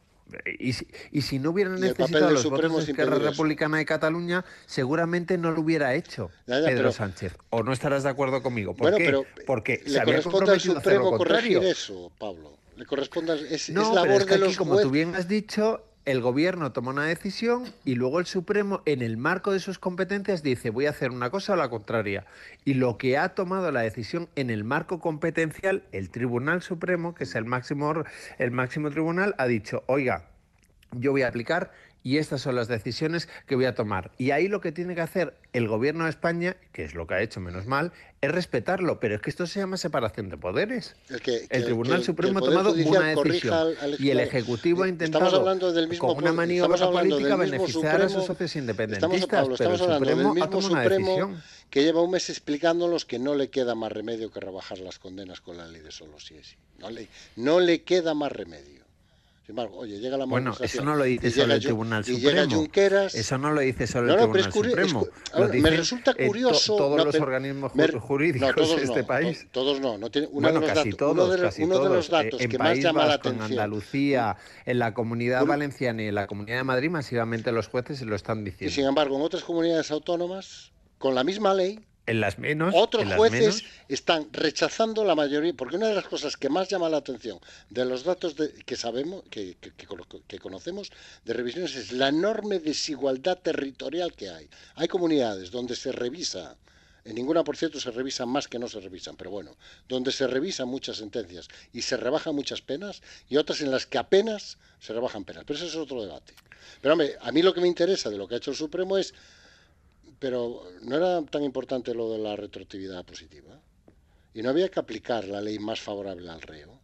[0.59, 5.39] y si, y si no hubieran necesitado los votos de Esquerra Republicana de Cataluña, seguramente
[5.39, 7.37] no lo hubiera hecho Pedro Sánchez.
[7.51, 8.75] ¿O no estarás de acuerdo conmigo?
[8.75, 9.23] ¿Por qué?
[9.47, 12.59] Porque le corresponde al Supremo corregir eso, Pablo.
[12.77, 15.15] Le corresponde, es, no, es pero labor es que de aquí, los como tú bien
[15.15, 19.61] has dicho, el gobierno toma una decisión y luego el Supremo, en el marco de
[19.61, 22.27] sus competencias, dice voy a hacer una cosa o la contraria.
[22.65, 27.25] Y lo que ha tomado la decisión en el marco competencial, el Tribunal Supremo, que
[27.25, 28.05] es el máximo,
[28.39, 30.29] el máximo tribunal, ha dicho, oiga,
[30.93, 31.73] yo voy a aplicar
[32.03, 34.11] y estas son las decisiones que voy a tomar.
[34.19, 37.15] Y ahí lo que tiene que hacer el gobierno de España, que es lo que
[37.15, 38.99] ha hecho menos mal, es respetarlo.
[39.01, 40.97] Pero es que esto se llama separación de poderes.
[41.09, 43.97] El, que- que- El Tribunal que- Supremo que ha el tomado una decisión al- al
[44.01, 44.21] y el.
[44.21, 49.29] Ejecutivo ha intentado, hablando del mismo con una maniobra política, beneficiar a sus socios independentistas.
[49.29, 51.43] Pablo, pero el estamos hablando del Supremo ha tomado una decisión.
[51.71, 55.41] que lleva un mes explicándonos que no le queda más remedio que rebajar las condenas
[55.41, 56.57] con la ley de solo sí es.
[56.79, 58.82] No le, no le queda más remedio.
[59.45, 62.13] Sin embargo, oye, llega la Bueno, eso no lo y dice solo el Tribunal y
[62.21, 62.57] llega Supremo.
[62.63, 63.15] Junqueras.
[63.17, 65.07] Eso no lo dice solo No, el no, pero Tribunal es curi- es Supremo.
[65.33, 66.77] ahora, me resulta eh, to- curioso.
[66.77, 69.41] todos no, los pero- organismos me- ju- jurídicos de este país.
[69.41, 69.99] to- Todos no.
[69.99, 72.09] no tiene, uno bueno, de los casi datos, todos, uno de, casi uno de los
[72.09, 73.59] datos Eh, en que más llama la Vasco, en atención.
[73.59, 78.05] Andalucía, en la Comunidad Valenciana y en la Comunidad de Madrid, masivamente los jueces se
[78.05, 78.73] lo están Y diciendo.
[78.73, 83.11] sin embargo, en otras comunidades autónomas, con la misma ley, En las menos, otros en
[83.11, 86.89] las jueces menos, están rechazando la mayoría, porque una de las cosas que más llama
[86.89, 87.39] la atención
[87.71, 89.73] de los datos de- que sabemos, que, que-
[90.27, 90.91] que conocemos
[91.25, 94.49] de revisiones, es la enorme desigualdad territorial que hay.
[94.75, 96.57] Hay comunidades donde se revisa,
[97.05, 99.57] en ninguna, por cierto, se revisan más que no se revisan, pero bueno,
[99.89, 103.99] donde se revisan muchas sentencias y se rebajan muchas penas, y otras en las que
[103.99, 105.45] apenas se rebajan penas.
[105.47, 106.35] Pero ese es otro debate.
[106.81, 108.99] Pero hombre, a mí lo que me interesa de lo que ha hecho el Supremo
[108.99, 109.15] es
[110.23, 113.61] pero no era tan importante lo de la retroactividad positiva.
[114.33, 116.79] Y no había que aplicar la ley más favorable al reo.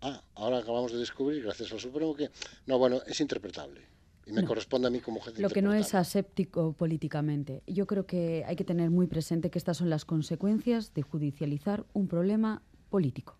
[0.00, 2.30] Ah, ahora acabamos de descubrir, gracias al Supremo, que
[2.66, 3.82] no, bueno, es interpretable.
[4.26, 4.48] Y me No.
[4.48, 7.62] corresponde a mí como juez Lo que no es aséptico políticamente.
[7.68, 11.86] Yo creo que hay que tener muy presente que estas son las consecuencias de judicializar
[11.92, 13.36] un problema político.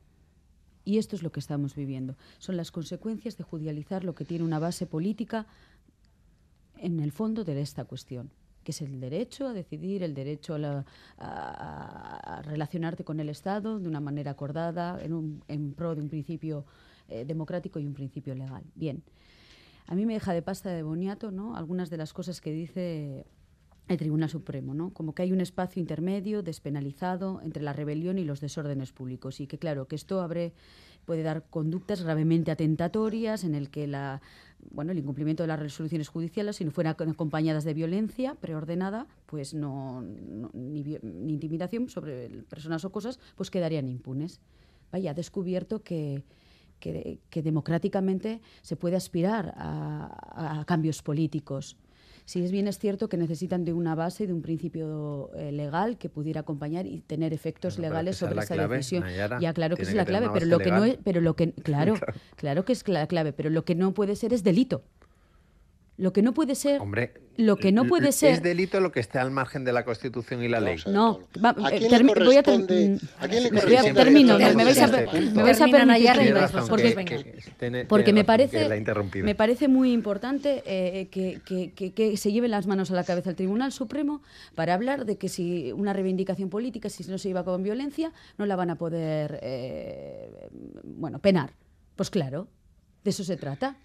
[0.84, 2.16] Y esto es lo que estamos viviendo.
[2.38, 5.46] Son las consecuencias de judicializar lo que tiene una base política
[6.76, 8.30] en el fondo de esta cuestión,
[8.68, 10.84] que es el derecho a decidir, el derecho a, la-
[11.16, 16.02] a- a relacionarte con el Estado de una manera acordada, en, un- en pro de
[16.02, 16.66] un principio
[17.08, 18.62] eh, democrático y un principio legal.
[18.74, 19.02] Bien.
[19.86, 21.56] A mí me deja de pasta de boniato, ¿no?
[21.56, 23.24] Algunas de las cosas que dice
[23.88, 24.90] el Tribunal Supremo, ¿no?
[24.92, 29.46] Como que hay un espacio intermedio despenalizado entre la rebelión y los desórdenes públicos y
[29.46, 30.52] que claro, que esto abre
[31.06, 34.20] puede dar conductas gravemente atentatorias en el que la
[34.70, 39.54] bueno, el incumplimiento de las resoluciones judiciales si no fueran acompañadas de violencia preordenada, pues
[39.54, 40.02] no,
[40.52, 40.98] ni,
[41.28, 44.40] intimidación sobre personas o cosas, pues quedarían impunes.
[44.92, 46.24] Vaya, ha descubierto que
[46.78, 51.76] que, democráticamente se puede aspirar a cambios políticos.
[52.28, 55.96] Si es bien es cierto que necesitan de una base, de un principio eh, legal
[55.96, 59.04] que pudiera acompañar y tener efectos Bueno, legales esa sobre esa clave, decisión.
[59.04, 59.40] Nayara.
[59.40, 61.94] Ya claro que es la clave, pero lo que no es, pero lo que claro,
[61.96, 62.12] Claro.
[62.36, 64.82] claro que es la clave, pero lo que no puede ser es delito.
[65.98, 69.00] Lo que no puede ser, Hombre, lo que no puede es ser delito lo que
[69.00, 70.76] esté al margen de la Constitución y la ley.
[70.86, 73.62] no, va- ¿A eh, quién le voy a ter- corresponde- a quién le voy a-
[73.62, 77.16] corresponde termino, me, vais a, me vais a permitir que- porque, vosotros, venga.
[77.58, 78.68] tiene- porque tiene me parece,
[79.24, 83.02] me parece muy importante eh, que, que- que- que se lleven las manos a la
[83.02, 84.22] cabeza el Tribunal Supremo
[84.54, 88.46] para hablar de que si una reivindicación política, si no se lleva con violencia, no
[88.46, 90.48] la van a poder, eh,
[90.84, 91.54] bueno, penar.
[91.96, 92.46] Pues claro,
[93.02, 93.76] de eso se trata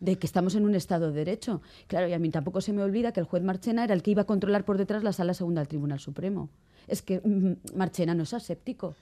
[0.00, 1.60] de que estamos en un Estado de Derecho.
[1.86, 4.12] Claro, y a mí tampoco se me olvida que el juez Marchena era el que
[4.12, 6.48] iba a controlar por detrás la Sala Segunda del Tribunal Supremo.
[6.86, 8.94] Es que mm, Marchena no es aséptico.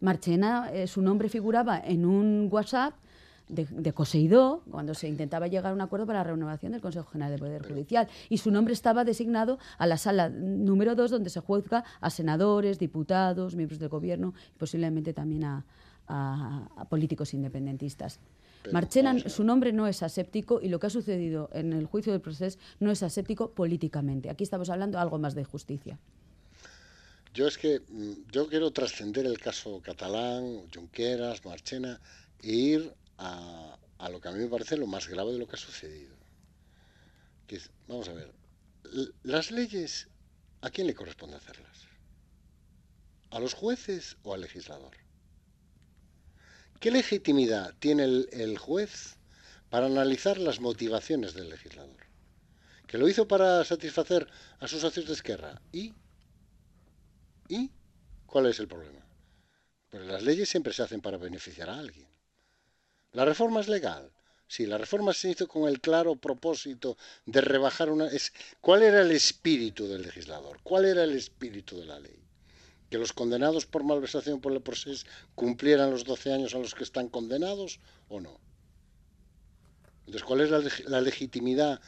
[0.00, 2.94] Marchena, eh, su nombre figuraba en un WhatsApp
[3.48, 7.10] de, de Coseidó, cuando se intentaba llegar a un acuerdo para la renovación del Consejo
[7.10, 8.08] General del Poder Judicial.
[8.28, 12.78] Y su nombre estaba designado a la sala número 2, donde se juzga a senadores,
[12.78, 15.64] diputados, miembros del gobierno y posiblemente también a,
[16.08, 18.18] a- a políticos independentistas.
[18.70, 22.20] Marchena, su nombre no es aséptico y lo que ha sucedido en el juicio del
[22.20, 24.30] proceso no es aséptico políticamente.
[24.30, 25.98] Aquí estamos hablando algo más de justicia.
[27.34, 31.98] Yo es que mm, yo quiero trascender el caso catalán, Junqueras, Marchena,
[32.42, 35.46] e ir a, a lo que a mí me parece lo más grave de lo
[35.48, 36.14] que ha sucedido.
[37.46, 38.32] Que es- vamos a ver,
[39.22, 40.08] las leyes,
[40.60, 41.86] ¿a quién le corresponde hacerlas?
[43.30, 44.92] ¿A los jueces o al legislador?
[46.82, 49.16] ¿Qué legitimidad tiene el, juez
[49.70, 52.08] para analizar las motivaciones del legislador?
[52.88, 54.26] Que lo hizo para satisfacer
[54.58, 55.62] a sus socios de izquierda.
[55.70, 55.94] ¿Y?
[57.46, 57.70] ¿Y
[58.26, 58.98] cuál es el problema?
[59.90, 62.08] Pues las leyes siempre se hacen para beneficiar a alguien.
[63.12, 64.10] ¿La reforma es legal?
[64.48, 68.08] Sí, la reforma se hizo con el claro propósito de rebajar una...
[68.60, 70.58] ¿Cuál era el espíritu del legislador?
[70.64, 72.21] ¿Cuál era el espíritu de la ley?
[72.92, 76.84] Que los condenados por malversación por el proceso cumplieran los 12 años a los que
[76.84, 78.38] están condenados o no.
[80.00, 80.50] Entonces, ¿cuál es
[80.84, 81.80] la, legitimidad?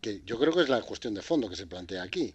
[0.00, 2.34] Que yo creo que es la cuestión de fondo que se plantea aquí.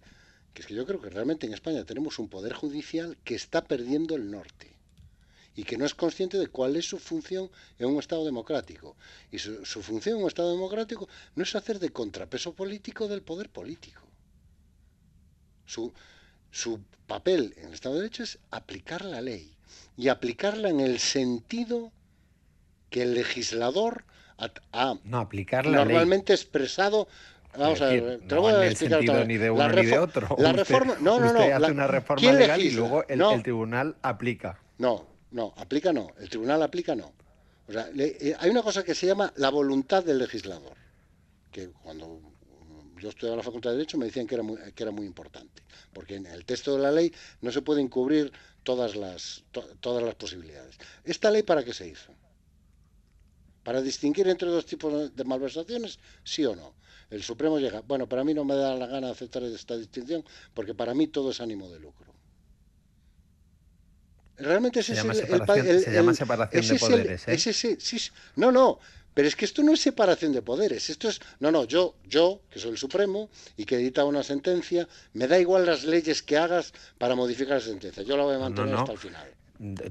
[0.54, 3.64] Que es que yo creo que realmente en España tenemos un poder judicial que está
[3.64, 4.78] perdiendo el norte
[5.56, 7.50] y que no es consciente de cuál es su función
[7.80, 8.96] en un Estado democrático.
[9.32, 13.24] Y su, su, función en un Estado democrático no es hacer de contrapeso político del
[13.24, 14.04] poder político.
[15.66, 15.92] Su,
[16.54, 19.56] su papel en el Estado de Derecho es aplicar la ley
[19.98, 21.92] y aplicarla en el sentido
[22.92, 24.06] que el legislador
[24.72, 26.36] ha, no, aplicar la normalmente ley.
[26.40, 27.08] expresado
[27.58, 30.28] Vamos a ver, te no voy a explicar otra ni de uno ni de otro.
[30.40, 31.40] La Usted- reforma, no, no, no.
[31.40, 33.32] usted hace la- una reforma ¿quién legal y luego el, No.
[33.32, 34.60] el tribunal aplica.
[34.78, 36.10] No, no, aplica no.
[36.20, 37.14] El tribunal aplica no.
[37.68, 40.76] O sea, le- eh, hay una cosa que se llama la voluntad del legislador,
[41.52, 42.20] que cuando
[43.04, 45.06] yo estudiaba en la Facultad de Derecho me decían que era muy, que era muy
[45.06, 45.62] importante,
[45.92, 48.32] porque en el texto de la ley no se pueden cubrir
[48.64, 50.78] todas las, to- todas las posibilidades.
[51.04, 52.14] ¿Esta ley para qué se hizo?
[53.64, 56.00] ¿Para distinguir entre dos tipos de malversaciones?
[56.24, 56.76] ¿Sí o no?
[57.10, 60.24] El Supremo llega, bueno, para mí no me da la gana aceptar esta distinción,
[60.54, 62.14] porque para mí todo es ánimo de lucro.
[64.38, 66.76] Realmente ese Se es llama el, el pa- separación- el- se llama separación ese de
[66.76, 67.34] es poderes, ¿eh?
[67.34, 68.12] ese sí, sí.
[68.36, 68.80] no, no,
[69.14, 70.90] pero es que esto no es separación de poderes.
[70.90, 74.88] Esto es, no, no, yo, yo, que soy el Supremo y que edita una sentencia,
[75.14, 78.04] me da igual las leyes que hagas para modificar la sentencia.
[78.04, 78.80] Yo la voy a mantener no.
[78.80, 79.34] hasta el final.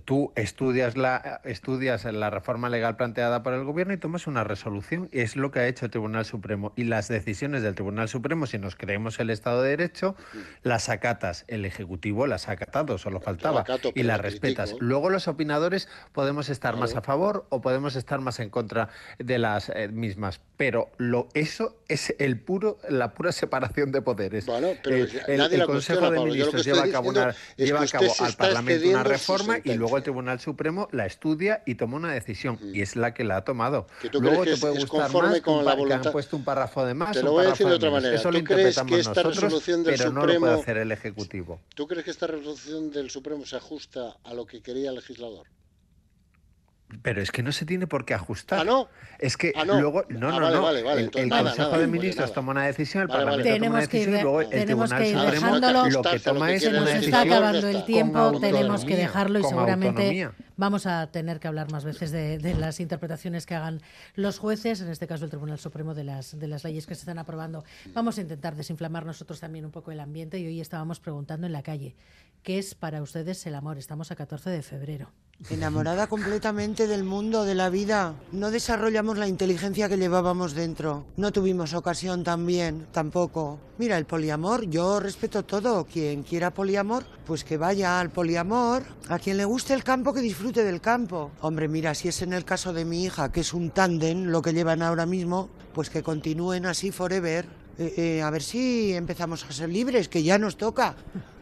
[0.04, 5.08] Tú estudias la, estudias la reforma legal planteada por el gobierno y tomas una resolución.
[5.12, 6.72] Y es lo que ha hecho el Tribunal Supremo.
[6.76, 10.16] Y las decisiones del Tribunal Supremo, si nos creemos el Estado de Derecho,
[10.62, 11.44] las acatas.
[11.48, 13.60] El Ejecutivo las ha acatado, solo faltaba.
[13.60, 14.70] acato, y las la respetas.
[14.70, 14.84] critico.
[14.84, 19.38] Luego los opinadores podemos estar más a favor o podemos estar más en contra de
[19.38, 20.40] las eh, mismas.
[20.56, 24.46] Pero lo, eso es el puro, la pura separación de poderes.
[24.46, 28.32] Bueno, pero el, el- Consejo de Ministros lleva a cabo, una, lleva a cabo al
[28.34, 29.02] Parlamento una excediendo
[29.64, 32.58] y luego el Tribunal Supremo la estudia y toma una decisión.
[32.72, 33.86] Y es la que la ha tomado.
[34.00, 35.76] Que tú Luego crees te puede es- es gustar conforme más con un la pa-
[35.76, 37.90] que voluntad- han puesto un párrafo de más Te lo voy a decir de otra
[37.90, 38.14] manera.
[38.14, 40.60] Eso lo ¿Tú crees interpretamos que esta nosotros, resolución del pero no lo puede Supremo-
[40.62, 41.60] hacer el Ejecutivo.
[41.74, 45.46] ¿Tú crees que esta resolución del Supremo se ajusta a lo que quería el legislador?
[47.00, 48.60] Pero es que no se tiene por qué ajustar.
[48.60, 48.88] Ah, no.
[49.18, 49.80] Es que Ah, no.
[49.80, 50.62] luego, no, Ah, no, vale, no.
[50.62, 50.98] vale, vale.
[51.00, 52.34] El, Entonces, el nada, Consejo nada, de Ministros nada.
[52.34, 53.36] toma una decisión, el Vale, vale.
[53.42, 55.18] Parlamento toma Tenemos una que ir decisión y de- luego el tenemos Tribunal que ir
[55.18, 58.96] Supremo lo que toma que es una Se nos está acabando el tiempo, tenemos que
[58.96, 60.32] dejarlo y seguramente autonomía.
[60.56, 63.80] Vamos a tener que hablar más veces de, de las interpretaciones que hagan
[64.14, 67.00] los jueces, en este caso el Tribunal Supremo, de las, de las leyes que se
[67.00, 67.64] están aprobando.
[67.94, 71.52] Vamos a intentar desinflamar nosotros también un poco el ambiente y hoy estábamos preguntando en
[71.52, 71.96] la calle,
[72.42, 73.78] ¿qué es para ustedes el amor?
[73.78, 75.12] Estamos a 14 de febrero.
[75.50, 78.14] Enamorada completamente del mundo, de la vida.
[78.30, 81.04] No desarrollamos la inteligencia que llevábamos dentro.
[81.16, 83.58] No tuvimos ocasión también, tampoco.
[83.76, 85.84] Mira, el poliamor, yo respeto todo.
[85.84, 88.84] Quien quiera poliamor, pues que vaya al poliamor.
[89.08, 91.30] A quien le guste el campo, que disfrute del campo.
[91.40, 94.42] Hombre, mira, si es en el caso de mi hija, que es un tándem, lo
[94.42, 97.46] que llevan ahora mismo, pues que continúen así forever.
[97.78, 100.96] Eh, eh, a ver si empezamos a ser libres, que ya nos toca.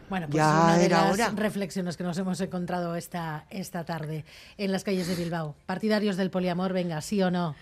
[0.09, 1.29] Bueno, pues Ya una de era las hora.
[1.35, 4.25] reflexiones que nos hemos encontrado esta, esta tarde
[4.57, 5.55] en las calles de Bilbao.
[5.65, 7.55] Partidarios del poliamor, venga, sí o no.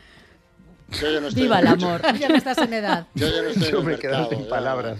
[0.92, 1.88] Yo ya no estoy Viva en el mucho.
[1.88, 2.02] amor.
[2.20, 3.08] Ya no estás en edad.
[3.16, 4.98] Yo ya no estoy en Yo el me he quedado sin palabras.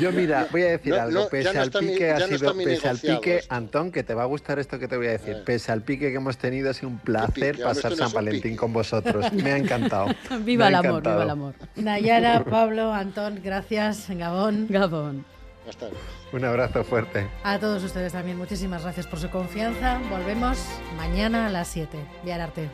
[0.00, 2.54] Yo mira, voy a decir No, algo, pese no al mi- pique ya ha sido,
[2.54, 3.54] mi pese al pique, esto.
[3.54, 6.10] Antón, que te va a gustar esto que te voy a decir, pese al pique
[6.10, 7.06] que hemos tenido, ha sido un pique?
[7.12, 8.56] placer Hombre, pasar San Valentín pique.
[8.56, 9.32] con vosotros.
[9.32, 10.06] Me ha encantado.
[10.40, 11.14] Viva Me el ha amor, encantado.
[11.16, 11.54] viva el amor.
[11.76, 14.06] Nayara, Pablo, Antón, gracias.
[14.10, 14.66] Gabón.
[14.68, 15.24] Gabón.
[15.68, 16.00] Hasta luego.
[16.32, 17.26] Un abrazo fuerte.
[17.42, 19.98] A todos ustedes también, muchísimas gracias por su confianza.
[20.10, 20.58] Volvemos
[20.96, 21.98] mañana a las 7.
[22.32, 22.68] Arte.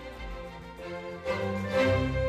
[1.27, 2.24] Música